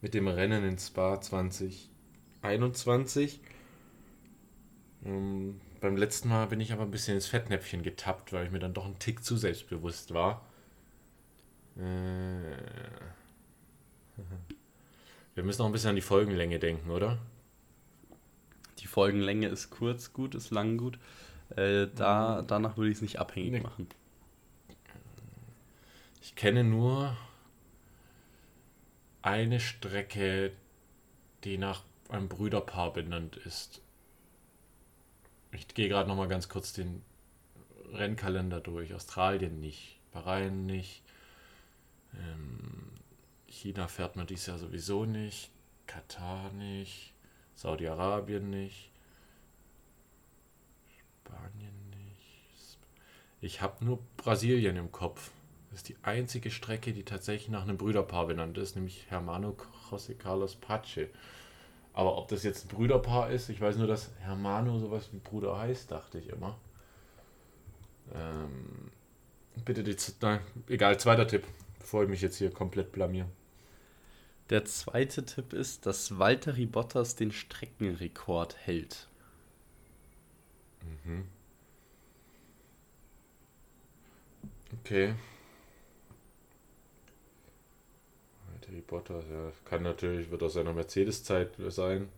mit 0.00 0.14
dem 0.14 0.28
Rennen 0.28 0.64
in 0.64 0.78
Spa 0.78 1.20
2021. 1.20 3.40
Ähm, 5.04 5.60
beim 5.80 5.96
letzten 5.96 6.28
Mal 6.28 6.46
bin 6.46 6.60
ich 6.60 6.72
aber 6.72 6.82
ein 6.82 6.90
bisschen 6.90 7.14
ins 7.14 7.26
Fettnäpfchen 7.26 7.82
getappt, 7.82 8.32
weil 8.32 8.46
ich 8.46 8.52
mir 8.52 8.58
dann 8.60 8.74
doch 8.74 8.86
ein 8.86 8.98
Tick 8.98 9.24
zu 9.24 9.36
selbstbewusst 9.36 10.14
war. 10.14 10.46
Äh, 11.78 12.56
Wir 15.34 15.44
müssen 15.44 15.60
noch 15.60 15.66
ein 15.66 15.72
bisschen 15.72 15.90
an 15.90 15.96
die 15.96 16.02
Folgenlänge 16.02 16.58
denken, 16.58 16.90
oder? 16.90 17.18
Die 18.80 18.86
Folgenlänge 18.86 19.48
ist 19.48 19.70
kurz 19.70 20.12
gut, 20.12 20.34
ist 20.34 20.50
lang 20.50 20.76
gut. 20.76 20.98
Äh, 21.56 21.86
da, 21.94 22.42
danach 22.42 22.76
würde 22.76 22.90
ich 22.90 22.96
es 22.96 23.02
nicht 23.02 23.18
abhängig 23.18 23.52
Nee. 23.52 23.60
machen. 23.60 23.88
Ich 26.20 26.34
kenne 26.34 26.64
nur 26.64 27.16
eine 29.22 29.60
Strecke, 29.60 30.52
die 31.44 31.58
nach 31.58 31.82
einem 32.08 32.28
Brüderpaar 32.28 32.92
benannt 32.92 33.36
ist. 33.36 33.80
Ich 35.52 35.68
gehe 35.68 35.88
gerade 35.88 36.08
noch 36.08 36.16
mal 36.16 36.28
ganz 36.28 36.48
kurz 36.48 36.72
den 36.72 37.02
Rennkalender 37.92 38.60
durch. 38.60 38.94
Australien 38.94 39.60
nicht, 39.60 39.98
Bahrain 40.12 40.66
nicht, 40.66 41.02
ähm, 42.18 42.90
China 43.46 43.88
fährt 43.88 44.16
man 44.16 44.26
dieses 44.26 44.46
Jahr 44.46 44.58
sowieso 44.58 45.04
nicht, 45.04 45.50
Katar 45.86 46.50
nicht, 46.52 47.12
Saudi-Arabien 47.54 48.50
nicht, 48.50 48.90
Spanien 50.88 51.90
nicht. 51.90 52.78
Ich 53.40 53.60
habe 53.60 53.84
nur 53.84 53.98
Brasilien 54.16 54.76
im 54.76 54.90
Kopf. 54.90 55.30
Das 55.70 55.80
ist 55.80 55.88
die 55.88 55.96
einzige 56.02 56.50
Strecke, 56.50 56.92
die 56.92 57.04
tatsächlich 57.04 57.48
nach 57.48 57.62
einem 57.62 57.78
Brüderpaar 57.78 58.26
benannt 58.26 58.58
ist, 58.58 58.76
nämlich 58.76 59.06
Hermano 59.08 59.56
José 59.90 60.14
Carlos 60.14 60.54
Pache. 60.54 61.08
Aber 61.94 62.16
ob 62.16 62.28
das 62.28 62.42
jetzt 62.42 62.64
ein 62.64 62.68
Brüderpaar 62.68 63.30
ist, 63.30 63.48
ich 63.48 63.60
weiß 63.60 63.76
nur, 63.76 63.86
dass 63.86 64.10
Hermano 64.20 64.78
sowas 64.78 65.08
wie 65.12 65.18
Bruder 65.18 65.58
heißt, 65.58 65.90
dachte 65.90 66.18
ich 66.18 66.28
immer. 66.28 66.58
Ähm, 68.14 68.90
bitte 69.64 69.82
die, 69.82 69.96
nein, 70.20 70.40
egal, 70.68 70.98
zweiter 70.98 71.26
Tipp, 71.26 71.44
bevor 71.82 72.04
ich 72.04 72.08
mich 72.08 72.22
jetzt 72.22 72.38
hier 72.38 72.50
komplett 72.50 72.92
blamier. 72.92 73.28
Der 74.50 74.64
zweite 74.64 75.24
Tipp 75.24 75.52
ist, 75.52 75.86
dass 75.86 76.18
Valtteri 76.18 76.66
Bottas 76.66 77.16
den 77.16 77.32
Streckenrekord 77.32 78.56
hält. 78.56 79.08
Mhm. 81.04 81.26
Okay. 84.80 85.14
Valtteri 88.50 88.80
Bottas, 88.80 89.24
ja, 89.30 89.52
kann 89.64 89.82
natürlich, 89.82 90.30
wird 90.30 90.42
aus 90.42 90.54
seiner 90.54 90.72
Mercedes-Zeit 90.72 91.52
sein. 91.68 92.08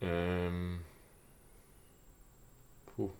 Ähm. 0.00 0.80
Puh. 2.96 3.10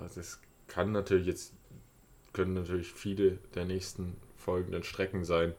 Also 0.00 0.20
es 0.20 0.40
kann 0.66 0.92
natürlich 0.92 1.26
jetzt, 1.26 1.54
können 2.32 2.54
natürlich 2.54 2.92
viele 2.92 3.32
der 3.54 3.64
nächsten 3.64 4.16
folgenden 4.36 4.82
Strecken 4.82 5.24
sein, 5.24 5.54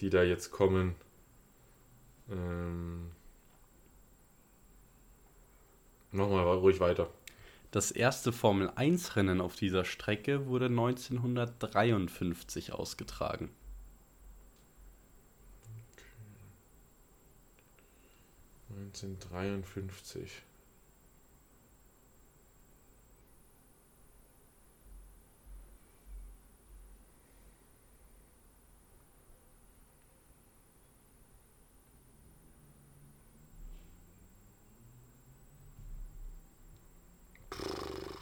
die 0.00 0.10
da 0.10 0.22
jetzt 0.22 0.50
kommen. 0.50 0.94
Ähm, 2.30 3.10
Nochmal 6.10 6.56
ruhig 6.56 6.80
weiter. 6.80 7.10
Das 7.70 7.90
erste 7.90 8.32
Formel-1-Rennen 8.32 9.42
auf 9.42 9.56
dieser 9.56 9.84
Strecke 9.84 10.46
wurde 10.46 10.66
1953 10.66 12.72
ausgetragen. 12.72 13.50
Okay. 15.92 16.04
1953. 18.70 20.44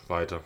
Weiter. 0.08 0.42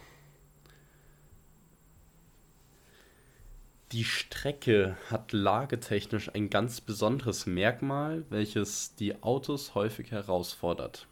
Die 3.93 4.05
Strecke 4.05 4.97
hat 5.11 5.33
lagetechnisch 5.33 6.33
ein 6.33 6.49
ganz 6.49 6.81
besonderes 6.81 7.47
Merkmal, 7.47 8.25
welches 8.31 8.95
die 8.95 9.21
Autos 9.23 9.75
häufig 9.75 10.13
herausfordert. 10.13 11.09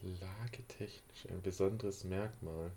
Lagetechnisch 0.00 1.26
ein 1.28 1.42
besonderes 1.42 2.04
Merkmal. 2.04 2.70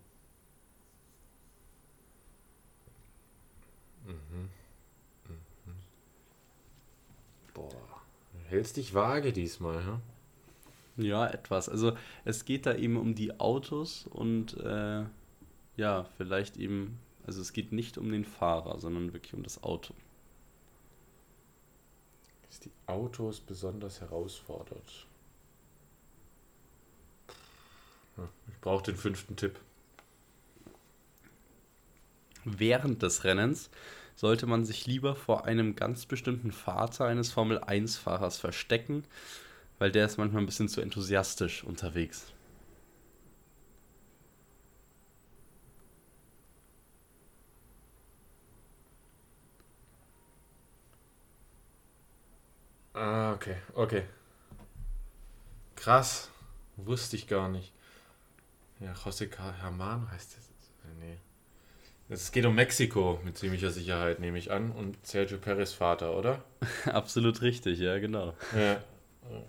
Mhm. 4.06 4.50
Mhm. 5.28 5.76
Boah. 7.54 7.70
Du 8.34 8.40
hältst 8.50 8.78
dich 8.78 8.94
vage 8.94 9.34
diesmal, 9.34 9.84
ja? 9.84 10.02
Ja, 10.98 11.28
etwas. 11.28 11.68
Also 11.70 11.98
es 12.24 12.46
geht 12.46 12.66
da 12.66 12.76
eben 12.76 12.98
um 12.98 13.16
die 13.16 13.40
Autos 13.40 14.08
und 14.08 14.58
äh, 14.58 15.04
ja, 15.76 16.06
vielleicht 16.18 16.58
eben, 16.58 17.00
also 17.26 17.42
es 17.42 17.52
geht 17.54 17.72
nicht 17.72 17.98
um 17.98 18.12
den 18.12 18.24
Fahrer, 18.26 18.80
sondern 18.80 19.14
wirklich 19.14 19.34
um 19.34 19.44
das 19.44 19.62
Auto. 19.64 19.94
Ist 22.50 22.66
die 22.66 22.72
Autos 22.86 23.42
besonders 23.42 24.00
herausfordert. 24.00 25.08
Ja, 28.18 28.30
Ich 28.48 28.60
brauche 28.62 28.84
den 28.84 28.96
fünften 28.96 29.36
Tipp. 29.36 29.60
während 32.46 33.02
des 33.02 33.24
Rennens 33.24 33.70
sollte 34.16 34.46
man 34.46 34.64
sich 34.64 34.86
lieber 34.86 35.16
vor 35.16 35.46
einem 35.46 35.76
ganz 35.76 36.06
bestimmten 36.06 36.52
Vater 36.52 37.06
eines 37.06 37.32
Formel-1-Fahrers 37.32 38.38
verstecken, 38.38 39.04
weil 39.80 39.92
der 39.92 40.06
ist 40.06 40.18
manchmal 40.18 40.44
ein 40.44 40.46
bisschen 40.46 40.70
zu 40.70 40.82
enthusiastisch 40.82 41.64
unterwegs. 41.64 42.32
Ah, 52.94 53.34
okay, 53.34 53.58
okay. 53.74 54.04
Krass. 55.76 56.30
Wusste 56.78 57.16
ich 57.16 57.28
gar 57.28 57.50
nicht. 57.50 57.74
Ja, 58.80 58.94
José 58.94 59.30
Hermano 59.62 60.10
heißt 60.12 60.38
das. 60.38 60.50
Nee. 61.00 61.18
Es 62.08 62.32
geht 62.32 62.46
um 62.46 62.56
Mexiko 62.56 63.20
mit 63.24 63.38
ziemlicher 63.38 63.72
Sicherheit, 63.72 64.20
nehme 64.20 64.38
ich 64.38 64.52
an. 64.52 64.72
Und 64.72 64.98
Sergio 65.06 65.38
Perez 65.38 65.74
Vater, 65.74 66.16
oder? 66.16 66.44
Absolut 66.86 67.42
richtig, 67.42 67.80
ja, 67.80 67.98
genau. 68.00 68.34
Ja. 68.56 68.82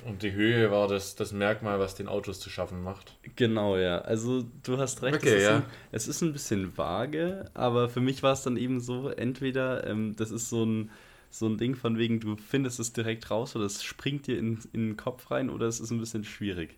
Und 0.06 0.22
die 0.22 0.32
Höhe 0.32 0.70
war 0.70 0.88
das, 0.88 1.16
das 1.16 1.32
Merkmal, 1.32 1.78
was 1.78 1.94
den 1.94 2.08
Autos 2.08 2.40
zu 2.40 2.48
schaffen 2.48 2.82
macht. 2.82 3.16
Genau, 3.36 3.76
ja. 3.76 3.98
Also 3.98 4.44
du 4.62 4.78
hast 4.78 5.02
recht, 5.02 5.16
okay, 5.16 5.28
es, 5.28 5.34
ist 5.34 5.42
ja. 5.42 5.56
ein, 5.56 5.62
es 5.92 6.08
ist 6.08 6.22
ein 6.22 6.32
bisschen 6.32 6.78
vage, 6.78 7.50
aber 7.54 7.88
für 7.88 8.00
mich 8.00 8.22
war 8.22 8.32
es 8.32 8.42
dann 8.42 8.56
eben 8.56 8.80
so, 8.80 9.10
entweder 9.10 9.86
ähm, 9.86 10.14
das 10.16 10.30
ist 10.30 10.48
so 10.48 10.64
ein, 10.64 10.90
so 11.30 11.46
ein 11.46 11.58
Ding 11.58 11.74
von 11.74 11.98
wegen, 11.98 12.20
du 12.20 12.36
findest 12.36 12.80
es 12.80 12.92
direkt 12.92 13.30
raus 13.30 13.54
oder 13.56 13.66
es 13.66 13.82
springt 13.82 14.26
dir 14.26 14.38
in, 14.38 14.58
in 14.72 14.88
den 14.88 14.96
Kopf 14.96 15.30
rein 15.30 15.50
oder 15.50 15.66
es 15.66 15.80
ist 15.80 15.90
ein 15.90 16.00
bisschen 16.00 16.24
schwierig. 16.24 16.76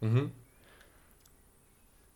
Mhm. 0.00 0.32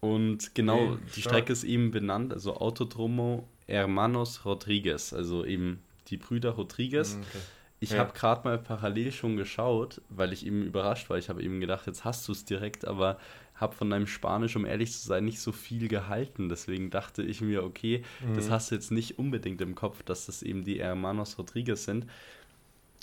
Und 0.01 0.55
genau, 0.55 0.93
Okay, 0.93 0.99
die 1.15 1.21
stark. 1.21 1.35
Strecke 1.35 1.53
ist 1.53 1.65
eben 1.65 1.91
benannt, 1.91 2.33
also 2.33 2.57
Autodromo 2.57 3.47
Hermanos 3.67 4.45
Rodriguez, 4.45 5.13
also 5.13 5.45
eben 5.45 5.83
die 6.09 6.17
Brüder 6.17 6.51
Rodriguez. 6.51 7.17
Okay. 7.21 7.39
Ich 7.83 7.91
Ja. 7.93 7.99
habe 8.01 8.13
gerade 8.13 8.47
mal 8.47 8.59
parallel 8.59 9.11
schon 9.11 9.37
geschaut, 9.37 10.03
weil 10.11 10.33
ich 10.35 10.45
eben 10.47 10.63
überrascht 10.63 11.09
war. 11.11 11.17
Ich 11.19 11.29
habe 11.31 11.43
eben 11.43 11.61
gedacht, 11.61 11.87
jetzt 11.87 12.05
hast 12.05 12.29
du 12.29 12.33
es 12.33 12.45
direkt, 12.45 12.87
aber 12.87 13.19
habe 13.55 13.75
von 13.75 13.91
deinem 13.91 14.07
Spanisch, 14.07 14.55
um 14.57 14.65
ehrlich 14.67 14.93
zu 14.93 15.07
sein, 15.07 15.25
nicht 15.25 15.41
so 15.41 15.51
viel 15.53 15.89
gehalten. 15.89 16.49
Deswegen 16.49 16.91
dachte 16.91 17.23
ich 17.23 17.41
mir, 17.41 17.63
okay, 17.65 18.03
das 18.35 18.49
Mhm. 18.49 18.51
hast 18.53 18.71
du 18.71 18.75
jetzt 18.75 18.91
nicht 18.91 19.19
unbedingt 19.19 19.61
im 19.63 19.75
Kopf, 19.75 20.03
dass 20.03 20.27
das 20.27 20.43
eben 20.43 20.63
die 20.65 20.81
Hermanos 20.81 21.39
Rodriguez 21.39 21.85
sind. 21.85 22.07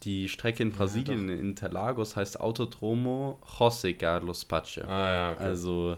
Die 0.03 0.30
Strecke 0.30 0.61
in 0.63 0.71
Brasilien, 0.71 1.28
in 1.30 1.39
Interlagos, 1.39 2.15
heißt 2.15 2.39
Autodromo 2.39 3.39
José 3.57 3.95
Carlos 3.95 4.45
Pache. 4.45 4.88
Ah 4.88 5.09
ja, 5.13 5.32
okay. 5.32 5.43
Also 5.43 5.97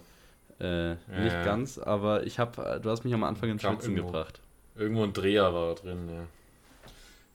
äh, 0.60 0.92
nicht 0.92 1.34
ja. 1.34 1.44
ganz, 1.44 1.78
aber 1.78 2.24
ich 2.26 2.40
habe, 2.40 2.80
du 2.82 2.90
hast 2.90 3.04
mich 3.04 3.14
am 3.14 3.24
Anfang 3.26 3.50
ins 3.50 3.62
Schwitzen 3.62 3.92
irgendwo. 3.96 4.08
gebracht. 4.14 4.40
Irgendwo 4.76 5.04
ein 5.04 5.14
Dreher 5.14 5.54
war 5.54 5.76
da 5.76 5.82
drin, 5.82 6.10
ja. 6.10 6.28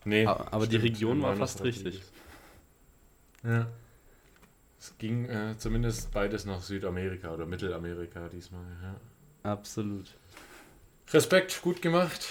Nee, 0.04 0.26
Aber- 0.26 0.52
aber 0.52 0.66
die 0.66 0.76
Region 0.76 1.22
war 1.22 1.34
fast 1.36 1.62
richtig. 1.64 2.02
Ja. 3.42 3.66
Es 4.78 4.96
ging 4.98 5.26
äh, 5.28 5.56
zumindest 5.56 6.12
beides 6.12 6.44
nach 6.44 6.60
Südamerika 6.60 7.32
oder 7.32 7.46
Mittelamerika 7.46 8.28
diesmal, 8.28 8.64
ja. 8.82 9.50
Absolut. 9.50 10.06
Respekt, 11.12 11.60
gut 11.62 11.80
gemacht. 11.80 12.26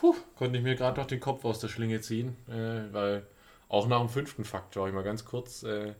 Puh, 0.00 0.14
konnte 0.36 0.58
ich 0.58 0.62
mir 0.64 0.76
gerade 0.76 1.00
noch 1.00 1.06
den 1.08 1.18
Kopf 1.20 1.44
aus 1.44 1.58
der 1.58 1.68
Schlinge 1.68 2.00
ziehen, 2.00 2.36
äh, 2.48 2.92
weil 2.92 3.26
auch 3.68 3.88
nach 3.88 3.98
dem 4.00 4.08
fünften 4.08 4.44
Fakt 4.44 4.76
war 4.76 4.86
ich 4.86 4.94
mal 4.94 5.02
ganz 5.02 5.24
kurz 5.24 5.64
äh, 5.64 5.94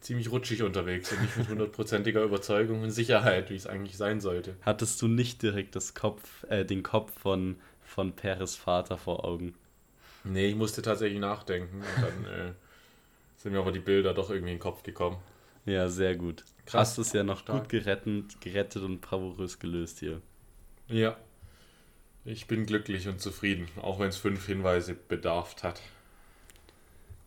ziemlich 0.00 0.30
rutschig 0.30 0.62
unterwegs 0.62 1.12
und 1.12 1.22
nicht 1.22 1.36
mit 1.38 1.48
hundertprozentiger 1.48 2.22
Überzeugung 2.24 2.82
und 2.82 2.90
Sicherheit, 2.90 3.48
wie 3.50 3.56
es 3.56 3.66
eigentlich 3.66 3.96
sein 3.96 4.20
sollte. 4.20 4.56
Hattest 4.62 5.00
du 5.00 5.08
nicht 5.08 5.42
direkt 5.42 5.76
das 5.76 5.94
Kopf, 5.94 6.44
äh, 6.50 6.64
den 6.66 6.82
Kopf 6.82 7.10
von, 7.20 7.56
von 7.82 8.12
Peres 8.12 8.56
Vater 8.56 8.98
vor 8.98 9.24
Augen? 9.24 9.54
Nee, 10.24 10.48
ich 10.48 10.56
musste 10.56 10.82
tatsächlich 10.82 11.20
nachdenken 11.20 11.78
und 11.80 12.02
dann 12.02 12.24
äh, 12.48 12.52
sind 13.36 13.52
mir 13.52 13.58
aber 13.58 13.72
die 13.72 13.80
Bilder 13.80 14.14
doch 14.14 14.30
irgendwie 14.30 14.52
in 14.52 14.58
den 14.58 14.62
Kopf 14.62 14.82
gekommen. 14.82 15.18
Ja, 15.64 15.88
sehr 15.88 16.16
gut. 16.16 16.44
Krass. 16.66 16.90
Hast 16.90 16.98
es 16.98 17.12
ja 17.12 17.22
noch 17.22 17.40
Stark. 17.40 17.62
gut 17.62 17.68
gerettet, 17.68 18.40
gerettet 18.40 18.82
und 18.82 19.00
bravourös 19.00 19.58
gelöst 19.58 20.00
hier. 20.00 20.20
Ja. 20.88 21.16
Ich 22.24 22.46
bin 22.46 22.66
glücklich 22.66 23.08
und 23.08 23.20
zufrieden, 23.20 23.68
auch 23.80 23.98
wenn 23.98 24.08
es 24.08 24.16
fünf 24.16 24.46
Hinweise 24.46 24.94
bedarf 24.94 25.56
hat. 25.62 25.80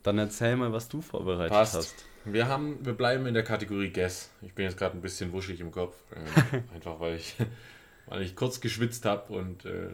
Dann 0.03 0.17
erzähl 0.17 0.55
mal, 0.55 0.71
was 0.71 0.87
du 0.87 1.01
vorbereitet 1.01 1.51
Passt. 1.51 1.75
hast. 1.75 2.05
Wir 2.23 2.47
haben, 2.47 2.83
wir 2.85 2.93
bleiben 2.93 3.25
in 3.25 3.33
der 3.33 3.43
Kategorie 3.43 3.89
Guess. 3.89 4.31
Ich 4.41 4.53
bin 4.53 4.65
jetzt 4.65 4.77
gerade 4.77 4.97
ein 4.97 5.01
bisschen 5.01 5.31
wuschig 5.33 5.59
im 5.59 5.71
Kopf, 5.71 5.95
äh, 6.11 6.61
einfach 6.75 6.99
weil 6.99 7.15
ich, 7.15 7.35
weil 8.05 8.21
ich 8.21 8.35
kurz 8.35 8.61
geschwitzt 8.61 9.05
habe 9.05 9.33
und 9.33 9.65
äh, 9.65 9.89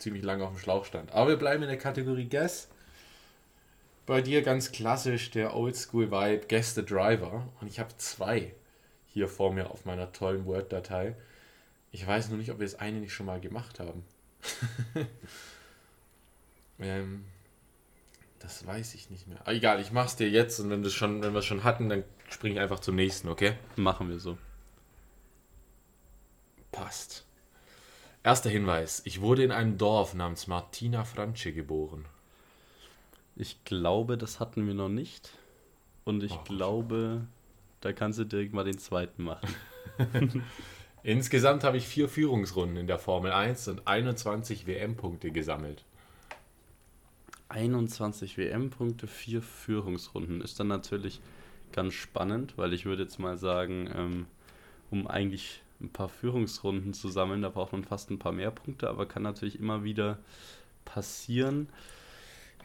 ziemlich 0.00 0.24
lange 0.24 0.44
auf 0.44 0.50
dem 0.50 0.58
Schlauch 0.58 0.84
stand. 0.84 1.12
Aber 1.12 1.30
wir 1.30 1.36
bleiben 1.36 1.62
in 1.62 1.68
der 1.68 1.78
Kategorie 1.78 2.28
Guess. 2.28 2.68
Bei 4.06 4.20
dir 4.22 4.42
ganz 4.42 4.72
klassisch 4.72 5.30
der 5.30 5.54
Oldschool 5.54 6.10
Vibe 6.10 6.46
Guess 6.48 6.74
the 6.74 6.84
Driver 6.84 7.46
und 7.60 7.68
ich 7.68 7.78
habe 7.78 7.96
zwei 7.96 8.54
hier 9.06 9.28
vor 9.28 9.52
mir 9.52 9.70
auf 9.70 9.84
meiner 9.84 10.12
tollen 10.12 10.46
Word-Datei. 10.46 11.14
Ich 11.92 12.06
weiß 12.06 12.28
nur 12.28 12.38
nicht, 12.38 12.50
ob 12.50 12.58
wir 12.58 12.66
das 12.66 12.76
eine 12.76 12.98
nicht 12.98 13.12
schon 13.12 13.26
mal 13.26 13.40
gemacht 13.40 13.80
haben. 13.80 14.04
ähm, 16.78 17.24
das 18.38 18.66
weiß 18.66 18.94
ich 18.94 19.10
nicht 19.10 19.26
mehr. 19.26 19.38
Ah, 19.44 19.52
egal, 19.52 19.80
ich 19.80 19.92
mach's 19.92 20.16
dir 20.16 20.28
jetzt 20.28 20.60
und 20.60 20.70
wenn, 20.70 20.88
schon, 20.88 21.22
wenn 21.22 21.32
wir 21.32 21.40
es 21.40 21.46
schon 21.46 21.64
hatten, 21.64 21.88
dann 21.88 22.04
springe 22.28 22.54
ich 22.54 22.60
einfach 22.60 22.80
zum 22.80 22.96
nächsten, 22.96 23.28
okay? 23.28 23.54
Machen 23.76 24.08
wir 24.08 24.18
so. 24.18 24.38
Passt. 26.72 27.26
Erster 28.22 28.50
Hinweis. 28.50 29.02
Ich 29.04 29.20
wurde 29.20 29.42
in 29.44 29.50
einem 29.52 29.78
Dorf 29.78 30.14
namens 30.14 30.46
Martina 30.46 31.04
Franche 31.04 31.52
geboren. 31.52 32.04
Ich 33.34 33.64
glaube, 33.64 34.18
das 34.18 34.40
hatten 34.40 34.66
wir 34.66 34.74
noch 34.74 34.90
nicht. 34.90 35.32
Und 36.04 36.22
ich 36.22 36.32
Oh, 36.32 36.44
glaube, 36.44 37.26
da 37.80 37.92
kannst 37.92 38.18
du 38.18 38.24
direkt 38.24 38.52
mal 38.52 38.64
den 38.64 38.78
zweiten 38.78 39.22
machen. 39.24 39.48
Insgesamt 41.02 41.64
habe 41.64 41.78
ich 41.78 41.86
vier 41.88 42.08
Führungsrunden 42.10 42.76
in 42.76 42.86
der 42.86 42.98
Formel 42.98 43.32
1 43.32 43.68
und 43.68 43.86
21 43.86 44.66
WM-Punkte 44.66 45.30
gesammelt. 45.30 45.84
21 47.48 48.36
WM-Punkte, 48.36 49.06
vier 49.06 49.40
Führungsrunden. 49.40 50.42
Ist 50.42 50.60
dann 50.60 50.68
natürlich 50.68 51.20
ganz 51.72 51.94
spannend, 51.94 52.58
weil 52.58 52.74
ich 52.74 52.84
würde 52.84 53.04
jetzt 53.04 53.18
mal 53.18 53.38
sagen, 53.38 53.88
ähm, 53.94 54.26
um 54.90 55.06
eigentlich 55.06 55.62
ein 55.80 55.90
paar 55.90 56.08
Führungsrunden 56.08 56.94
zu 56.94 57.08
sammeln, 57.08 57.42
da 57.42 57.48
braucht 57.48 57.72
man 57.72 57.84
fast 57.84 58.10
ein 58.10 58.18
paar 58.18 58.32
mehr 58.32 58.50
Punkte, 58.50 58.88
aber 58.88 59.06
kann 59.06 59.22
natürlich 59.22 59.58
immer 59.58 59.84
wieder 59.84 60.18
passieren. 60.84 61.68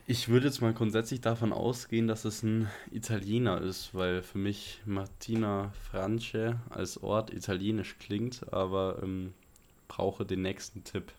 Ich 0.07 0.30
würde 0.30 0.45
jetzt 0.45 0.61
mal 0.61 0.74
grundsätzlich 0.74 1.22
davon 1.22 1.51
ausgehen, 1.51 2.07
dass 2.07 2.26
es 2.26 2.43
ein 2.43 2.70
Italiener 2.91 3.61
ist, 3.61 3.95
weil 3.95 4.22
für 4.22 4.38
mich 4.38 4.82
Martina 4.86 5.72
Franche 5.89 6.59
als 6.70 7.01
Ort 7.01 7.34
italienisch 7.34 7.97
klingt, 7.97 8.53
aber 8.53 8.99
ähm, 9.01 9.34
brauche 9.88 10.26
den 10.26 10.43
nächsten 10.43 10.84
Tipp. 10.84 11.11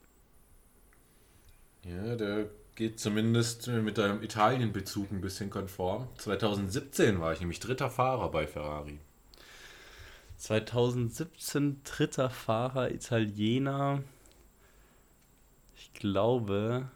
Ja, 1.82 2.14
der 2.14 2.48
geht 2.76 3.00
zumindest 3.00 3.66
mit 3.68 3.98
deinem 3.98 4.22
Italien-Bezug 4.22 5.10
ein 5.10 5.20
bisschen 5.20 5.50
konform. 5.50 6.08
2017 6.18 7.20
war 7.20 7.32
ich 7.32 7.40
nämlich 7.40 7.58
dritter 7.58 7.90
Fahrer 7.90 8.30
bei 8.30 8.46
Ferrari. 8.46 9.00
2017 10.36 11.82
dritter 11.82 12.30
Fahrer 12.30 12.90
Italiener. 12.92 14.02
Ich 15.74 15.92
glaube, 15.94 16.90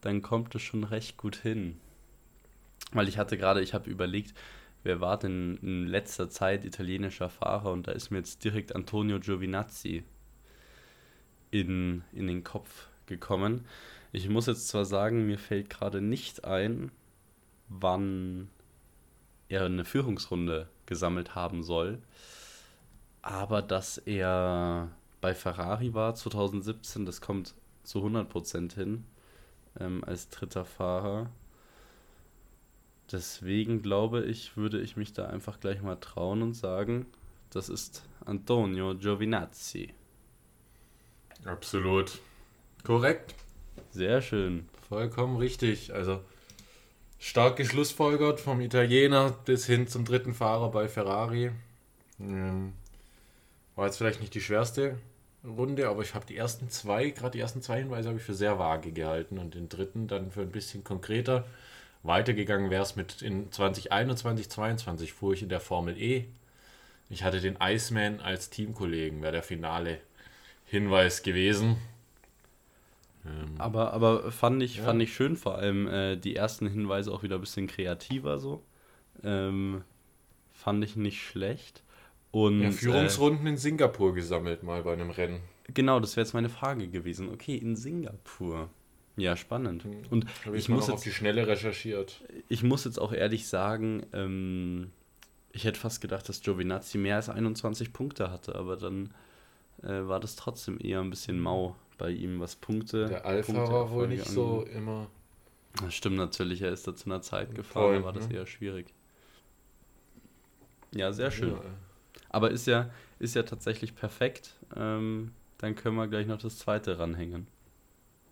dann 0.00 0.22
kommt 0.22 0.54
es 0.54 0.62
schon 0.62 0.84
recht 0.84 1.16
gut 1.16 1.36
hin. 1.36 1.80
Weil 2.92 3.08
ich 3.08 3.18
hatte 3.18 3.36
gerade, 3.36 3.60
ich 3.60 3.74
habe 3.74 3.90
überlegt, 3.90 4.34
wer 4.82 5.00
war 5.00 5.18
denn 5.18 5.58
in 5.60 5.86
letzter 5.86 6.30
Zeit 6.30 6.64
italienischer 6.64 7.28
Fahrer 7.28 7.72
und 7.72 7.86
da 7.88 7.92
ist 7.92 8.10
mir 8.10 8.18
jetzt 8.18 8.44
direkt 8.44 8.74
Antonio 8.74 9.18
Giovinazzi 9.18 10.04
in, 11.50 12.02
in 12.12 12.26
den 12.26 12.44
Kopf 12.44 12.88
gekommen. 13.06 13.66
Ich 14.12 14.28
muss 14.28 14.46
jetzt 14.46 14.68
zwar 14.68 14.84
sagen, 14.84 15.26
mir 15.26 15.38
fällt 15.38 15.68
gerade 15.68 16.00
nicht 16.00 16.44
ein, 16.44 16.90
wann 17.68 18.48
er 19.48 19.64
eine 19.64 19.84
Führungsrunde 19.84 20.68
gesammelt 20.86 21.34
haben 21.34 21.62
soll. 21.62 22.00
Aber 23.28 23.60
dass 23.60 23.98
er 23.98 24.88
bei 25.20 25.34
Ferrari 25.34 25.92
war 25.92 26.14
2017, 26.14 27.04
das 27.04 27.20
kommt 27.20 27.54
zu 27.82 27.98
100% 27.98 28.74
hin 28.74 29.04
ähm, 29.78 30.02
als 30.02 30.30
dritter 30.30 30.64
Fahrer. 30.64 31.28
Deswegen 33.12 33.82
glaube 33.82 34.24
ich, 34.24 34.56
würde 34.56 34.80
ich 34.80 34.96
mich 34.96 35.12
da 35.12 35.26
einfach 35.26 35.60
gleich 35.60 35.82
mal 35.82 35.96
trauen 35.96 36.40
und 36.40 36.54
sagen, 36.54 37.04
das 37.50 37.68
ist 37.68 38.02
Antonio 38.24 38.94
Giovinazzi. 38.94 39.92
Absolut. 41.44 42.20
Korrekt. 42.82 43.34
Sehr 43.90 44.22
schön. 44.22 44.70
Vollkommen 44.88 45.36
richtig. 45.36 45.92
Also 45.92 46.22
stark 47.18 47.56
geschlussfolgert 47.56 48.40
vom 48.40 48.62
Italiener 48.62 49.36
bis 49.44 49.66
hin 49.66 49.86
zum 49.86 50.06
dritten 50.06 50.32
Fahrer 50.32 50.70
bei 50.70 50.88
Ferrari. 50.88 51.50
War 53.78 53.86
jetzt 53.86 53.98
vielleicht 53.98 54.20
nicht 54.20 54.34
die 54.34 54.40
schwerste 54.40 54.98
Runde, 55.44 55.88
aber 55.88 56.02
ich 56.02 56.12
habe 56.16 56.26
die 56.26 56.36
ersten 56.36 56.68
zwei, 56.68 57.10
gerade 57.10 57.30
die 57.30 57.38
ersten 57.38 57.62
zwei 57.62 57.78
Hinweise 57.78 58.08
habe 58.08 58.18
ich 58.18 58.24
für 58.24 58.34
sehr 58.34 58.58
vage 58.58 58.90
gehalten 58.90 59.38
und 59.38 59.54
den 59.54 59.68
dritten 59.68 60.08
dann 60.08 60.32
für 60.32 60.40
ein 60.40 60.50
bisschen 60.50 60.82
konkreter. 60.82 61.46
Weitergegangen 62.02 62.70
wäre 62.70 62.82
es 62.82 62.96
mit 62.96 63.22
in 63.22 63.52
2021, 63.52 64.48
2022 64.48 65.12
fuhr 65.12 65.32
ich 65.32 65.44
in 65.44 65.48
der 65.48 65.60
Formel 65.60 65.96
E. 65.96 66.24
Ich 67.08 67.22
hatte 67.22 67.40
den 67.40 67.56
Iceman 67.62 68.18
als 68.18 68.50
Teamkollegen, 68.50 69.22
wäre 69.22 69.30
der 69.30 69.44
finale 69.44 70.00
Hinweis 70.64 71.22
gewesen. 71.22 71.76
Ähm, 73.24 73.54
aber, 73.58 73.92
aber 73.92 74.32
fand 74.32 74.60
ich, 74.60 74.78
ja. 74.78 74.86
fand 74.86 75.00
ich 75.02 75.14
schön, 75.14 75.36
vor 75.36 75.54
allem 75.54 75.86
äh, 75.86 76.16
die 76.16 76.34
ersten 76.34 76.66
Hinweise 76.66 77.12
auch 77.12 77.22
wieder 77.22 77.36
ein 77.36 77.42
bisschen 77.42 77.68
kreativer 77.68 78.38
so. 78.38 78.60
Ähm, 79.22 79.84
fand 80.52 80.82
ich 80.82 80.96
nicht 80.96 81.22
schlecht. 81.22 81.84
Und, 82.30 82.60
ja, 82.62 82.70
Führungsrunden 82.70 83.46
äh, 83.46 83.50
in 83.50 83.56
Singapur 83.56 84.14
gesammelt 84.14 84.62
mal 84.62 84.82
bei 84.82 84.92
einem 84.92 85.10
Rennen. 85.10 85.40
Genau, 85.72 86.00
das 86.00 86.16
wäre 86.16 86.24
jetzt 86.24 86.34
meine 86.34 86.48
Frage 86.48 86.88
gewesen. 86.88 87.30
Okay, 87.32 87.56
in 87.56 87.76
Singapur. 87.76 88.70
Ja, 89.16 89.36
spannend. 89.36 89.84
Hm. 89.84 90.02
Und 90.10 90.26
Habe 90.44 90.56
ich, 90.56 90.64
ich 90.64 90.68
muss 90.68 90.86
jetzt 90.86 90.94
auf 90.94 91.02
die 91.02 91.10
Schnelle 91.10 91.46
recherchiert. 91.46 92.22
Ich 92.48 92.62
muss 92.62 92.84
jetzt 92.84 92.98
auch 92.98 93.12
ehrlich 93.12 93.48
sagen, 93.48 94.06
ähm, 94.12 94.92
ich 95.52 95.64
hätte 95.64 95.80
fast 95.80 96.00
gedacht, 96.00 96.28
dass 96.28 96.40
Giovinazzi 96.40 96.98
mehr 96.98 97.16
als 97.16 97.28
21 97.28 97.92
Punkte 97.92 98.30
hatte, 98.30 98.54
aber 98.54 98.76
dann 98.76 99.12
äh, 99.82 100.06
war 100.06 100.20
das 100.20 100.36
trotzdem 100.36 100.78
eher 100.80 101.00
ein 101.00 101.10
bisschen 101.10 101.40
mau 101.40 101.76
bei 101.98 102.10
ihm, 102.10 102.38
was 102.40 102.56
Punkte. 102.56 103.06
Der 103.06 103.26
Alpha 103.26 103.52
Punkte 103.52 103.72
war 103.72 103.90
wohl 103.90 104.08
nicht 104.08 104.24
so 104.24 104.64
immer. 104.72 105.08
Das 105.82 105.94
stimmt 105.94 106.16
natürlich, 106.16 106.62
er 106.62 106.72
ist 106.72 106.86
da 106.86 106.94
zu 106.94 107.06
einer 107.06 107.20
Zeit 107.20 107.54
gefahren, 107.54 108.00
da 108.00 108.04
war 108.04 108.12
das 108.12 108.28
ne? 108.28 108.36
eher 108.36 108.46
schwierig. 108.46 108.94
Ja, 110.92 111.12
sehr 111.12 111.30
schön. 111.30 111.50
Ja. 111.50 111.60
Aber 112.28 112.50
ist 112.50 112.66
ja, 112.66 112.90
ist 113.18 113.34
ja 113.34 113.42
tatsächlich 113.42 113.94
perfekt. 113.94 114.54
Ähm, 114.76 115.32
dann 115.58 115.74
können 115.74 115.96
wir 115.96 116.06
gleich 116.06 116.26
noch 116.26 116.38
das 116.38 116.58
zweite 116.58 116.98
ranhängen. 116.98 117.46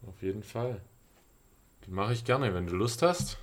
Auf 0.07 0.23
jeden 0.23 0.43
Fall. 0.43 0.81
Die 1.87 1.91
mache 1.91 2.13
ich 2.13 2.25
gerne, 2.25 2.55
wenn 2.55 2.67
du 2.67 2.75
Lust 2.75 3.03
hast. 3.03 3.39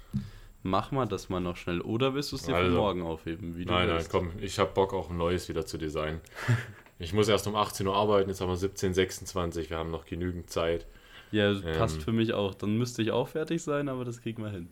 Mach 0.64 0.92
mal 0.92 1.06
das 1.06 1.28
mal 1.28 1.42
noch 1.42 1.58
schnell. 1.58 1.82
Oder 1.82 2.14
willst 2.14 2.32
du 2.32 2.38
es 2.38 2.44
dir 2.44 2.56
also, 2.56 2.70
für 2.70 2.78
morgen 2.78 3.02
aufheben? 3.02 3.58
Wie 3.58 3.66
nein, 3.66 3.88
nein, 3.88 4.06
komm. 4.10 4.32
Ich 4.40 4.60
habe 4.60 4.72
Bock, 4.72 4.94
auch 4.94 5.10
ein 5.10 5.18
neues 5.18 5.50
wieder 5.50 5.66
zu 5.66 5.78
designen. 5.78 6.22
ich 7.00 7.14
muss 7.14 7.28
erst 7.28 7.48
um 7.48 7.56
18 7.56 7.86
Uhr 7.86 7.96
arbeiten, 7.96 8.30
jetzt 8.30 8.40
haben 8.40 8.50
wir 8.50 8.58
17.26 8.58 9.70
Wir 9.70 9.78
haben 9.78 9.92
noch 9.92 10.06
genügend 10.06 10.50
Zeit. 10.50 10.86
Ja, 11.32 11.52
ähm, 11.52 11.64
passt 11.78 12.02
für 12.02 12.14
mich 12.14 12.34
auch. 12.34 12.54
Dann 12.54 12.78
müsste 12.78 13.02
ich 13.02 13.12
auch 13.12 13.28
fertig 13.28 13.62
sein, 13.62 13.90
aber 13.90 14.06
das 14.06 14.22
kriegen 14.22 14.42
wir 14.42 14.52
hin. 14.52 14.70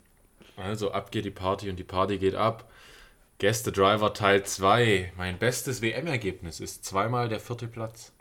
Also, 0.56 0.92
ab 0.92 1.12
geht 1.12 1.26
die 1.26 1.32
Party 1.32 1.70
und 1.70 1.78
die 1.78 1.84
Party 1.84 2.18
geht 2.18 2.36
ab. 2.36 2.72
Gäste 3.42 3.72
Driver 3.72 4.14
Teil 4.14 4.46
2. 4.46 5.14
Mein 5.18 5.40
bestes 5.40 5.82
WM-Ergebnis 5.82 6.60
ist 6.60 6.86
zweimal 6.86 7.28
der 7.28 7.40
vierte 7.40 7.68
Platz. 7.68 8.14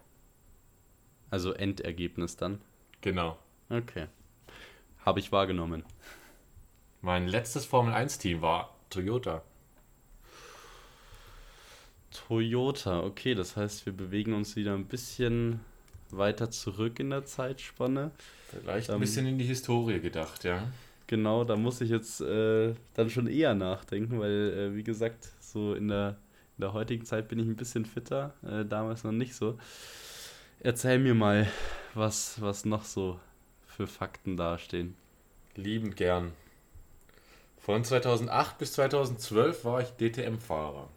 Also 1.28 1.52
Endergebnis 1.52 2.38
dann? 2.38 2.62
Genau. 3.02 3.36
Okay. 3.68 4.06
Habe 5.04 5.20
ich 5.20 5.30
wahrgenommen. 5.30 5.84
Mein 7.02 7.28
letztes 7.28 7.66
Formel 7.66 7.92
1-Team 7.92 8.40
war 8.40 8.74
Toyota. 8.88 9.42
Toyota, 12.12 13.00
okay, 13.00 13.34
das 13.34 13.56
heißt, 13.56 13.84
wir 13.84 13.92
bewegen 13.92 14.32
uns 14.32 14.56
wieder 14.56 14.72
ein 14.72 14.86
bisschen 14.86 15.60
weiter 16.08 16.50
zurück 16.50 16.98
in 16.98 17.10
der 17.10 17.26
Zeitspanne. 17.26 18.10
Vielleicht 18.48 18.88
ein 18.88 18.94
ähm, 18.94 19.00
bisschen 19.00 19.26
in 19.26 19.36
die 19.36 19.44
Historie 19.44 20.00
gedacht, 20.00 20.44
ja. 20.44 20.66
Genau, 21.10 21.42
da 21.42 21.56
muss 21.56 21.80
ich 21.80 21.90
jetzt 21.90 22.20
äh, 22.20 22.72
dann 22.94 23.10
schon 23.10 23.26
eher 23.26 23.52
nachdenken, 23.56 24.20
weil, 24.20 24.54
äh, 24.56 24.76
wie 24.76 24.84
gesagt, 24.84 25.30
so 25.40 25.74
in 25.74 25.88
der, 25.88 26.10
in 26.56 26.60
der 26.60 26.72
heutigen 26.72 27.04
Zeit 27.04 27.26
bin 27.26 27.40
ich 27.40 27.46
ein 27.46 27.56
bisschen 27.56 27.84
fitter, 27.84 28.32
äh, 28.48 28.64
damals 28.64 29.02
noch 29.02 29.10
nicht 29.10 29.34
so. 29.34 29.58
Erzähl 30.60 31.00
mir 31.00 31.16
mal, 31.16 31.48
was, 31.94 32.40
was 32.40 32.64
noch 32.64 32.84
so 32.84 33.18
für 33.66 33.88
Fakten 33.88 34.36
dastehen. 34.36 34.94
Liebend 35.56 35.96
gern. 35.96 36.30
Von 37.58 37.82
2008 37.82 38.58
bis 38.58 38.74
2012 38.74 39.64
war 39.64 39.80
ich 39.80 39.88
DTM-Fahrer. 39.88 40.88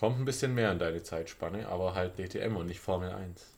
Kommt 0.00 0.18
ein 0.18 0.24
bisschen 0.24 0.54
mehr 0.54 0.72
in 0.72 0.78
deine 0.78 1.02
Zeitspanne, 1.02 1.68
aber 1.68 1.94
halt 1.94 2.16
DTM 2.16 2.56
und 2.56 2.68
nicht 2.68 2.80
Formel 2.80 3.10
1. 3.10 3.53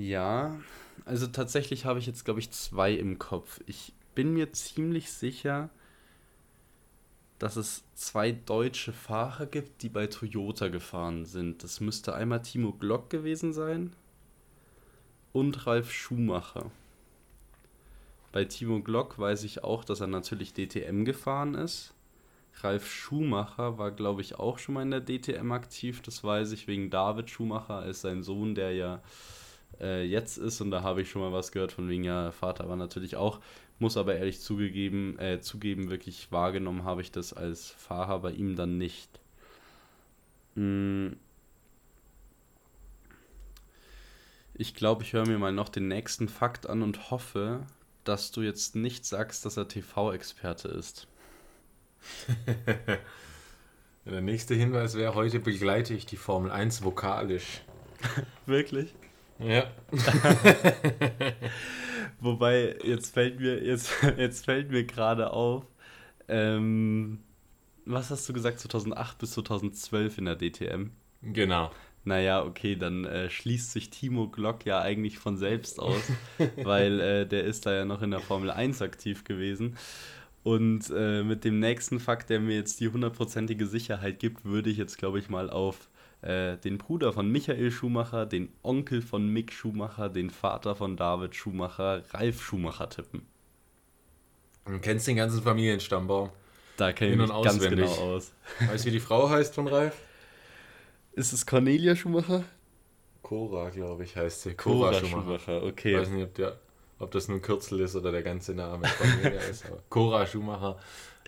Ja, 0.00 0.58
also 1.04 1.26
tatsächlich 1.26 1.84
habe 1.84 1.98
ich 1.98 2.06
jetzt, 2.06 2.24
glaube 2.24 2.40
ich, 2.40 2.50
zwei 2.50 2.94
im 2.94 3.18
Kopf. 3.18 3.60
Ich 3.66 3.92
bin 4.14 4.32
mir 4.32 4.50
ziemlich 4.54 5.12
sicher, 5.12 5.68
dass 7.38 7.56
es 7.56 7.84
zwei 7.94 8.32
deutsche 8.32 8.94
Fahrer 8.94 9.44
gibt, 9.44 9.82
die 9.82 9.90
bei 9.90 10.06
Toyota 10.06 10.68
gefahren 10.68 11.26
sind. 11.26 11.62
Das 11.62 11.80
müsste 11.80 12.14
einmal 12.14 12.40
Timo 12.40 12.72
Glock 12.72 13.10
gewesen 13.10 13.52
sein 13.52 13.92
und 15.34 15.66
Ralf 15.66 15.92
Schumacher. 15.92 16.70
Bei 18.32 18.46
Timo 18.46 18.80
Glock 18.80 19.18
weiß 19.18 19.44
ich 19.44 19.64
auch, 19.64 19.84
dass 19.84 20.00
er 20.00 20.06
natürlich 20.06 20.54
DTM 20.54 21.04
gefahren 21.04 21.54
ist. 21.54 21.92
Ralf 22.62 22.90
Schumacher 22.90 23.76
war, 23.76 23.90
glaube 23.90 24.22
ich, 24.22 24.38
auch 24.38 24.58
schon 24.58 24.76
mal 24.76 24.82
in 24.82 24.92
der 24.92 25.04
DTM 25.04 25.52
aktiv. 25.52 26.00
Das 26.00 26.24
weiß 26.24 26.52
ich 26.52 26.68
wegen 26.68 26.88
David 26.88 27.28
Schumacher 27.28 27.80
als 27.80 28.00
sein 28.00 28.22
Sohn, 28.22 28.54
der 28.54 28.72
ja 28.72 29.02
äh, 29.80 30.04
jetzt 30.04 30.36
ist. 30.36 30.60
Und 30.60 30.70
da 30.70 30.82
habe 30.82 31.02
ich 31.02 31.10
schon 31.10 31.22
mal 31.22 31.32
was 31.32 31.52
gehört 31.52 31.72
von 31.72 31.88
wegen, 31.88 32.04
ja, 32.04 32.32
Vater 32.32 32.68
war 32.68 32.76
natürlich 32.76 33.16
auch. 33.16 33.40
Muss 33.78 33.96
aber 33.96 34.16
ehrlich 34.16 34.40
zugegeben, 34.40 35.18
äh, 35.18 35.40
zugeben, 35.40 35.90
wirklich 35.90 36.30
wahrgenommen 36.30 36.84
habe 36.84 37.00
ich 37.00 37.12
das 37.12 37.32
als 37.32 37.70
Fahrer 37.70 38.18
bei 38.20 38.32
ihm 38.32 38.56
dann 38.56 38.78
nicht. 38.78 39.08
Hm. 40.54 41.16
Ich 44.54 44.74
glaube, 44.74 45.02
ich 45.02 45.14
höre 45.14 45.26
mir 45.26 45.38
mal 45.38 45.52
noch 45.52 45.70
den 45.70 45.88
nächsten 45.88 46.28
Fakt 46.28 46.68
an 46.68 46.82
und 46.82 47.10
hoffe, 47.10 47.66
dass 48.04 48.30
du 48.30 48.42
jetzt 48.42 48.76
nicht 48.76 49.06
sagst, 49.06 49.46
dass 49.46 49.56
er 49.56 49.68
TV-Experte 49.68 50.68
ist. 50.68 51.06
Der 54.06 54.20
nächste 54.20 54.54
Hinweis 54.54 54.96
wäre, 54.96 55.14
heute 55.14 55.40
begleite 55.40 55.94
ich 55.94 56.04
die 56.04 56.16
Formel 56.16 56.50
1 56.50 56.82
vokalisch. 56.82 57.62
Wirklich? 58.46 58.94
Ja. 59.40 59.70
Wobei, 62.20 62.76
jetzt 62.84 63.14
fällt 63.14 63.40
mir, 63.40 63.62
jetzt, 63.64 63.90
jetzt 64.18 64.44
fällt 64.44 64.70
mir 64.70 64.84
gerade 64.84 65.32
auf, 65.32 65.64
ähm, 66.28 67.20
was 67.86 68.10
hast 68.10 68.28
du 68.28 68.32
gesagt, 68.32 68.60
2008 68.60 69.18
bis 69.18 69.32
2012 69.32 70.18
in 70.18 70.24
der 70.26 70.36
DTM? 70.36 70.90
Genau. 71.22 71.70
Naja, 72.04 72.44
okay, 72.44 72.76
dann 72.76 73.04
äh, 73.04 73.28
schließt 73.28 73.72
sich 73.72 73.90
Timo 73.90 74.28
Glock 74.28 74.64
ja 74.64 74.80
eigentlich 74.80 75.18
von 75.18 75.36
selbst 75.36 75.80
aus, 75.80 76.02
weil 76.62 77.00
äh, 77.00 77.26
der 77.26 77.44
ist 77.44 77.66
da 77.66 77.72
ja 77.74 77.84
noch 77.84 78.02
in 78.02 78.10
der 78.10 78.20
Formel 78.20 78.50
1 78.50 78.80
aktiv 78.82 79.24
gewesen. 79.24 79.76
Und 80.42 80.90
äh, 80.94 81.22
mit 81.22 81.44
dem 81.44 81.58
nächsten 81.58 82.00
Fakt, 82.00 82.30
der 82.30 82.40
mir 82.40 82.56
jetzt 82.56 82.80
die 82.80 82.88
hundertprozentige 82.88 83.66
Sicherheit 83.66 84.18
gibt, 84.18 84.44
würde 84.46 84.70
ich 84.70 84.78
jetzt, 84.78 84.96
glaube 84.96 85.18
ich, 85.18 85.28
mal 85.28 85.50
auf 85.50 85.89
äh, 86.22 86.56
den 86.58 86.78
Bruder 86.78 87.12
von 87.12 87.30
Michael 87.30 87.70
Schumacher, 87.70 88.26
den 88.26 88.52
Onkel 88.62 89.02
von 89.02 89.28
Mick 89.28 89.52
Schumacher, 89.52 90.08
den 90.08 90.30
Vater 90.30 90.74
von 90.74 90.96
David 90.96 91.34
Schumacher, 91.34 92.02
Ralf 92.12 92.42
Schumacher 92.42 92.88
tippen. 92.88 93.26
Du 94.66 94.78
kennst 94.78 95.06
den 95.06 95.16
ganzen 95.16 95.42
Familienstammbaum. 95.42 96.30
Da 96.76 96.92
kenne 96.92 97.12
ich 97.12 97.18
mich 97.18 97.28
ganz 97.42 97.60
genau 97.60 97.90
aus. 97.90 98.32
Weißt 98.60 98.84
du, 98.84 98.88
wie 98.88 98.92
die 98.92 99.00
Frau 99.00 99.28
heißt 99.28 99.54
von 99.54 99.68
Ralf? 99.68 99.96
Ist 101.12 101.32
es 101.32 101.44
Cornelia 101.44 101.96
Schumacher? 101.96 102.44
Cora, 103.22 103.70
glaube 103.70 104.04
ich, 104.04 104.16
heißt 104.16 104.42
sie. 104.42 104.54
Cora, 104.54 104.90
Cora 104.90 104.94
Schumacher. 104.94 105.38
Schumacher. 105.38 105.62
okay. 105.64 105.92
Ich 105.92 106.00
weiß 106.00 106.08
nicht, 106.10 106.24
ob, 106.24 106.34
der, 106.34 106.58
ob 106.98 107.10
das 107.10 107.28
nur 107.28 107.38
ein 107.38 107.42
Kürzel 107.42 107.80
ist 107.80 107.96
oder 107.96 108.12
der 108.12 108.22
ganze 108.22 108.54
Name 108.54 108.88
Cornelia 108.98 109.40
ist. 109.50 109.66
Aber 109.66 109.82
Cora 109.88 110.26
Schumacher. 110.26 110.78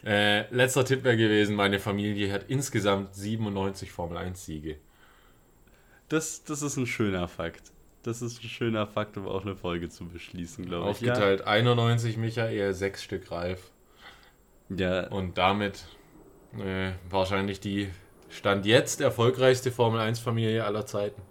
Äh, 0.05 0.53
letzter 0.55 0.85
Tipp 0.85 1.05
wäre 1.05 1.17
gewesen, 1.17 1.55
meine 1.55 1.79
Familie 1.79 2.33
hat 2.33 2.45
insgesamt 2.49 3.15
97 3.15 3.93
Formel 3.93 4.19
1 4.19 4.45
Siege. 4.45 4.79
Das, 6.09 6.43
das 6.45 6.63
ist 6.63 6.77
ein 6.77 6.87
schöner 6.87 7.29
Fakt. 7.29 7.73
Das 8.03 8.21
ist 8.21 8.43
ein 8.43 8.49
schöner 8.49 8.87
Fakt, 8.87 9.17
um 9.17 9.29
auch 9.29 9.43
eine 9.43 9.55
Folge 9.55 9.89
zu 9.89 10.09
beschließen, 10.09 10.67
glaube 10.67 10.87
ich. 10.87 10.91
Aufgeteilt 10.91 11.41
ja. 11.41 11.47
91 11.47 12.17
Michael, 12.17 12.75
6 12.75 13.03
Stück 13.03 13.31
Ralf. 13.31 13.71
Ja. 14.69 15.07
Und 15.09 15.39
damit 15.39 15.85
äh, 16.59 16.93
wahrscheinlich 17.09 17.61
die 17.61 17.89
Stand 18.29 18.67
jetzt 18.67 19.01
erfolgreichste 19.01 19.71
Formel 19.71 20.01
1 20.01 20.19
Familie 20.19 20.65
aller 20.65 20.85
Zeiten. 20.85 21.23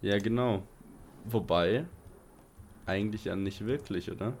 Ja, 0.00 0.18
genau. 0.18 0.62
Wobei, 1.24 1.86
eigentlich 2.86 3.24
ja 3.24 3.36
nicht 3.36 3.66
wirklich, 3.66 4.10
oder? 4.10 4.34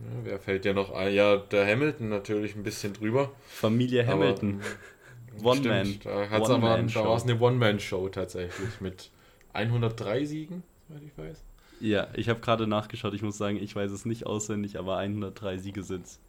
Ja, 0.00 0.24
wer 0.24 0.38
fällt 0.38 0.64
ja 0.64 0.72
noch 0.72 0.92
ein? 0.92 1.12
Ja, 1.14 1.36
der 1.36 1.66
Hamilton 1.66 2.08
natürlich 2.08 2.56
ein 2.56 2.62
bisschen 2.62 2.92
drüber. 2.92 3.30
Familie 3.46 4.06
Hamilton. 4.06 4.60
One 5.42 5.60
Man. 5.60 6.00
Da, 6.02 6.10
One 6.10 6.54
aber, 6.54 6.82
da 6.82 7.04
war 7.04 7.16
es 7.16 7.22
eine 7.22 7.38
One-Man-Show 7.38 8.08
tatsächlich 8.08 8.80
mit 8.80 9.10
103 9.52 10.24
Siegen, 10.24 10.62
soweit 10.88 11.02
ich 11.02 11.16
weiß. 11.16 11.44
Ja, 11.80 12.08
ich 12.14 12.28
habe 12.28 12.40
gerade 12.40 12.66
nachgeschaut. 12.66 13.14
Ich 13.14 13.22
muss 13.22 13.38
sagen, 13.38 13.56
ich 13.56 13.74
weiß 13.74 13.90
es 13.90 14.04
nicht 14.04 14.26
auswendig, 14.26 14.78
aber 14.78 14.98
103 14.98 15.58
Siege 15.58 15.82
sind 15.82 16.06
es. 16.06 16.20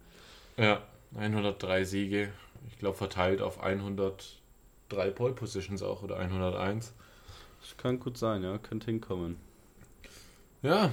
Ja, 0.56 0.82
103 1.16 1.84
Siege. 1.84 2.28
Ich 2.68 2.78
glaube, 2.78 2.96
verteilt 2.96 3.42
auf 3.42 3.60
103 3.60 5.10
Pole 5.14 5.34
Positions 5.34 5.82
auch 5.82 6.02
oder 6.02 6.18
101. 6.18 6.94
Das 7.60 7.76
kann 7.76 8.00
gut 8.00 8.16
sein, 8.16 8.42
ja, 8.42 8.58
könnte 8.58 8.86
hinkommen. 8.86 9.36
Ja, 10.62 10.92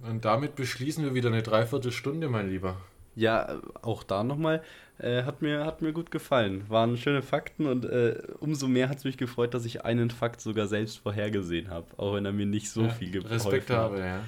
und 0.00 0.24
damit 0.24 0.54
beschließen 0.56 1.04
wir 1.04 1.14
wieder 1.14 1.28
eine 1.28 1.42
Dreiviertelstunde, 1.42 2.28
mein 2.28 2.50
Lieber. 2.50 2.76
Ja, 3.14 3.60
auch 3.82 4.04
da 4.04 4.22
nochmal, 4.22 4.62
äh, 4.98 5.24
hat, 5.24 5.42
mir, 5.42 5.64
hat 5.64 5.82
mir 5.82 5.92
gut 5.92 6.12
gefallen. 6.12 6.64
Waren 6.68 6.96
schöne 6.96 7.22
Fakten 7.22 7.66
und 7.66 7.84
äh, 7.84 8.22
umso 8.38 8.68
mehr 8.68 8.88
hat 8.88 8.98
es 8.98 9.04
mich 9.04 9.16
gefreut, 9.16 9.54
dass 9.54 9.64
ich 9.64 9.84
einen 9.84 10.10
Fakt 10.10 10.40
sogar 10.40 10.68
selbst 10.68 10.98
vorhergesehen 10.98 11.68
habe, 11.68 11.86
auch 11.96 12.14
wenn 12.14 12.24
er 12.24 12.32
mir 12.32 12.46
nicht 12.46 12.70
so 12.70 12.82
ja, 12.82 12.90
viel 12.90 13.10
geholfen 13.10 13.32
Respekt 13.32 13.70
habe, 13.70 13.98
ja. 13.98 14.24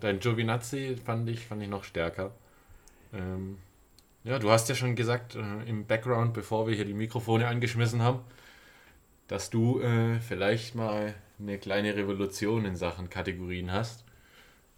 Dein 0.00 0.18
Giovinazzi 0.18 0.96
fand 1.04 1.28
ich, 1.28 1.46
fand 1.46 1.62
ich 1.62 1.68
noch 1.68 1.84
stärker. 1.84 2.32
Ähm, 3.12 3.58
ja, 4.24 4.38
du 4.38 4.50
hast 4.50 4.68
ja 4.68 4.74
schon 4.74 4.96
gesagt 4.96 5.34
äh, 5.34 5.68
im 5.68 5.86
Background, 5.86 6.34
bevor 6.34 6.66
wir 6.66 6.74
hier 6.74 6.84
die 6.84 6.94
Mikrofone 6.94 7.46
angeschmissen 7.48 8.02
haben, 8.02 8.20
dass 9.28 9.50
du 9.50 9.80
äh, 9.80 10.20
vielleicht 10.20 10.74
mal 10.74 11.14
eine 11.38 11.58
kleine 11.58 11.96
Revolution 11.96 12.64
in 12.64 12.76
Sachen 12.76 13.08
Kategorien 13.08 13.72
hast. 13.72 14.04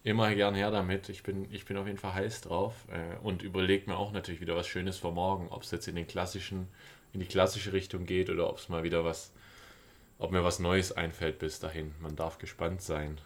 Immer 0.05 0.35
gern 0.35 0.55
her 0.55 0.71
damit. 0.71 1.09
Ich 1.09 1.23
bin, 1.23 1.47
ich 1.53 1.65
bin 1.65 1.77
auf 1.77 1.87
jeden 1.87 1.99
Fall 1.99 2.15
heiß 2.15 2.41
drauf 2.41 2.75
äh, 2.89 3.25
und 3.25 3.43
überlege 3.43 3.89
mir 3.89 3.97
auch 3.97 4.13
natürlich 4.13 4.41
wieder 4.41 4.57
was 4.57 4.67
Schönes 4.67 4.99
für 4.99 5.13
morgen, 5.13 5.49
ob 5.49 5.63
es 5.63 5.71
jetzt 5.71 5.87
in 5.87 5.95
den 5.95 6.09
klassischen, 6.09 6.67
in 7.13 7.21
die 7.21 7.27
klassische 7.27 7.73
Richtung 7.73 8.05
geht 8.05 8.29
oder 8.29 8.51
ob 8.51 8.59
es 8.59 8.69
mal 8.69 8.83
wieder 8.83 9.05
was, 9.05 9.33
ob 10.19 10.33
mir 10.33 10.43
was 10.43 10.59
Neues 10.59 10.91
einfällt 10.91 11.39
bis 11.39 11.61
dahin. 11.61 11.95
Man 12.01 12.17
darf 12.17 12.39
gespannt 12.39 12.83
sein. 12.83 13.19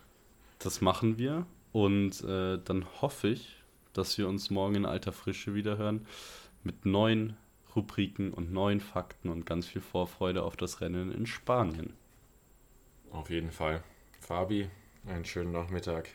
Das 0.59 0.83
machen 0.83 1.17
wir 1.17 1.47
und 1.73 2.23
äh, 2.25 2.59
dann 2.63 2.87
hoffe 3.01 3.29
ich, 3.29 3.57
dass 3.95 4.19
wir 4.19 4.29
uns 4.29 4.51
morgen 4.51 4.75
in 4.75 4.87
alter 4.87 5.13
Frische 5.13 5.55
wieder 5.55 5.79
hören 5.79 6.07
mit 6.63 6.85
neuen 6.85 7.37
Rubriken 7.75 8.33
und 8.33 8.53
neuen 8.53 8.81
Fakten 8.81 9.31
und 9.31 9.47
ganz 9.47 9.67
viel 9.67 9.83
Vorfreude 9.83 10.43
auf 10.43 10.57
das 10.57 10.81
Rennen 10.81 11.13
in 11.13 11.27
Spanien. 11.27 11.95
Auf 13.11 13.31
jeden 13.31 13.51
Fall. 13.51 13.83
Fabi, 14.21 14.69
einen 15.07 15.25
schönen 15.25 15.53
Nachmittag. 15.53 16.11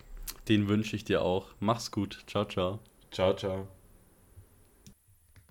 Den 0.48 0.68
wünsche 0.68 0.96
ich 0.96 1.04
dir 1.04 1.22
auch. 1.22 1.48
Mach's 1.60 1.92
gut. 1.92 2.24
Ciao, 2.28 2.46
ciao. 2.46 2.80
Ciao, 3.12 3.34
ciao. 3.36 3.68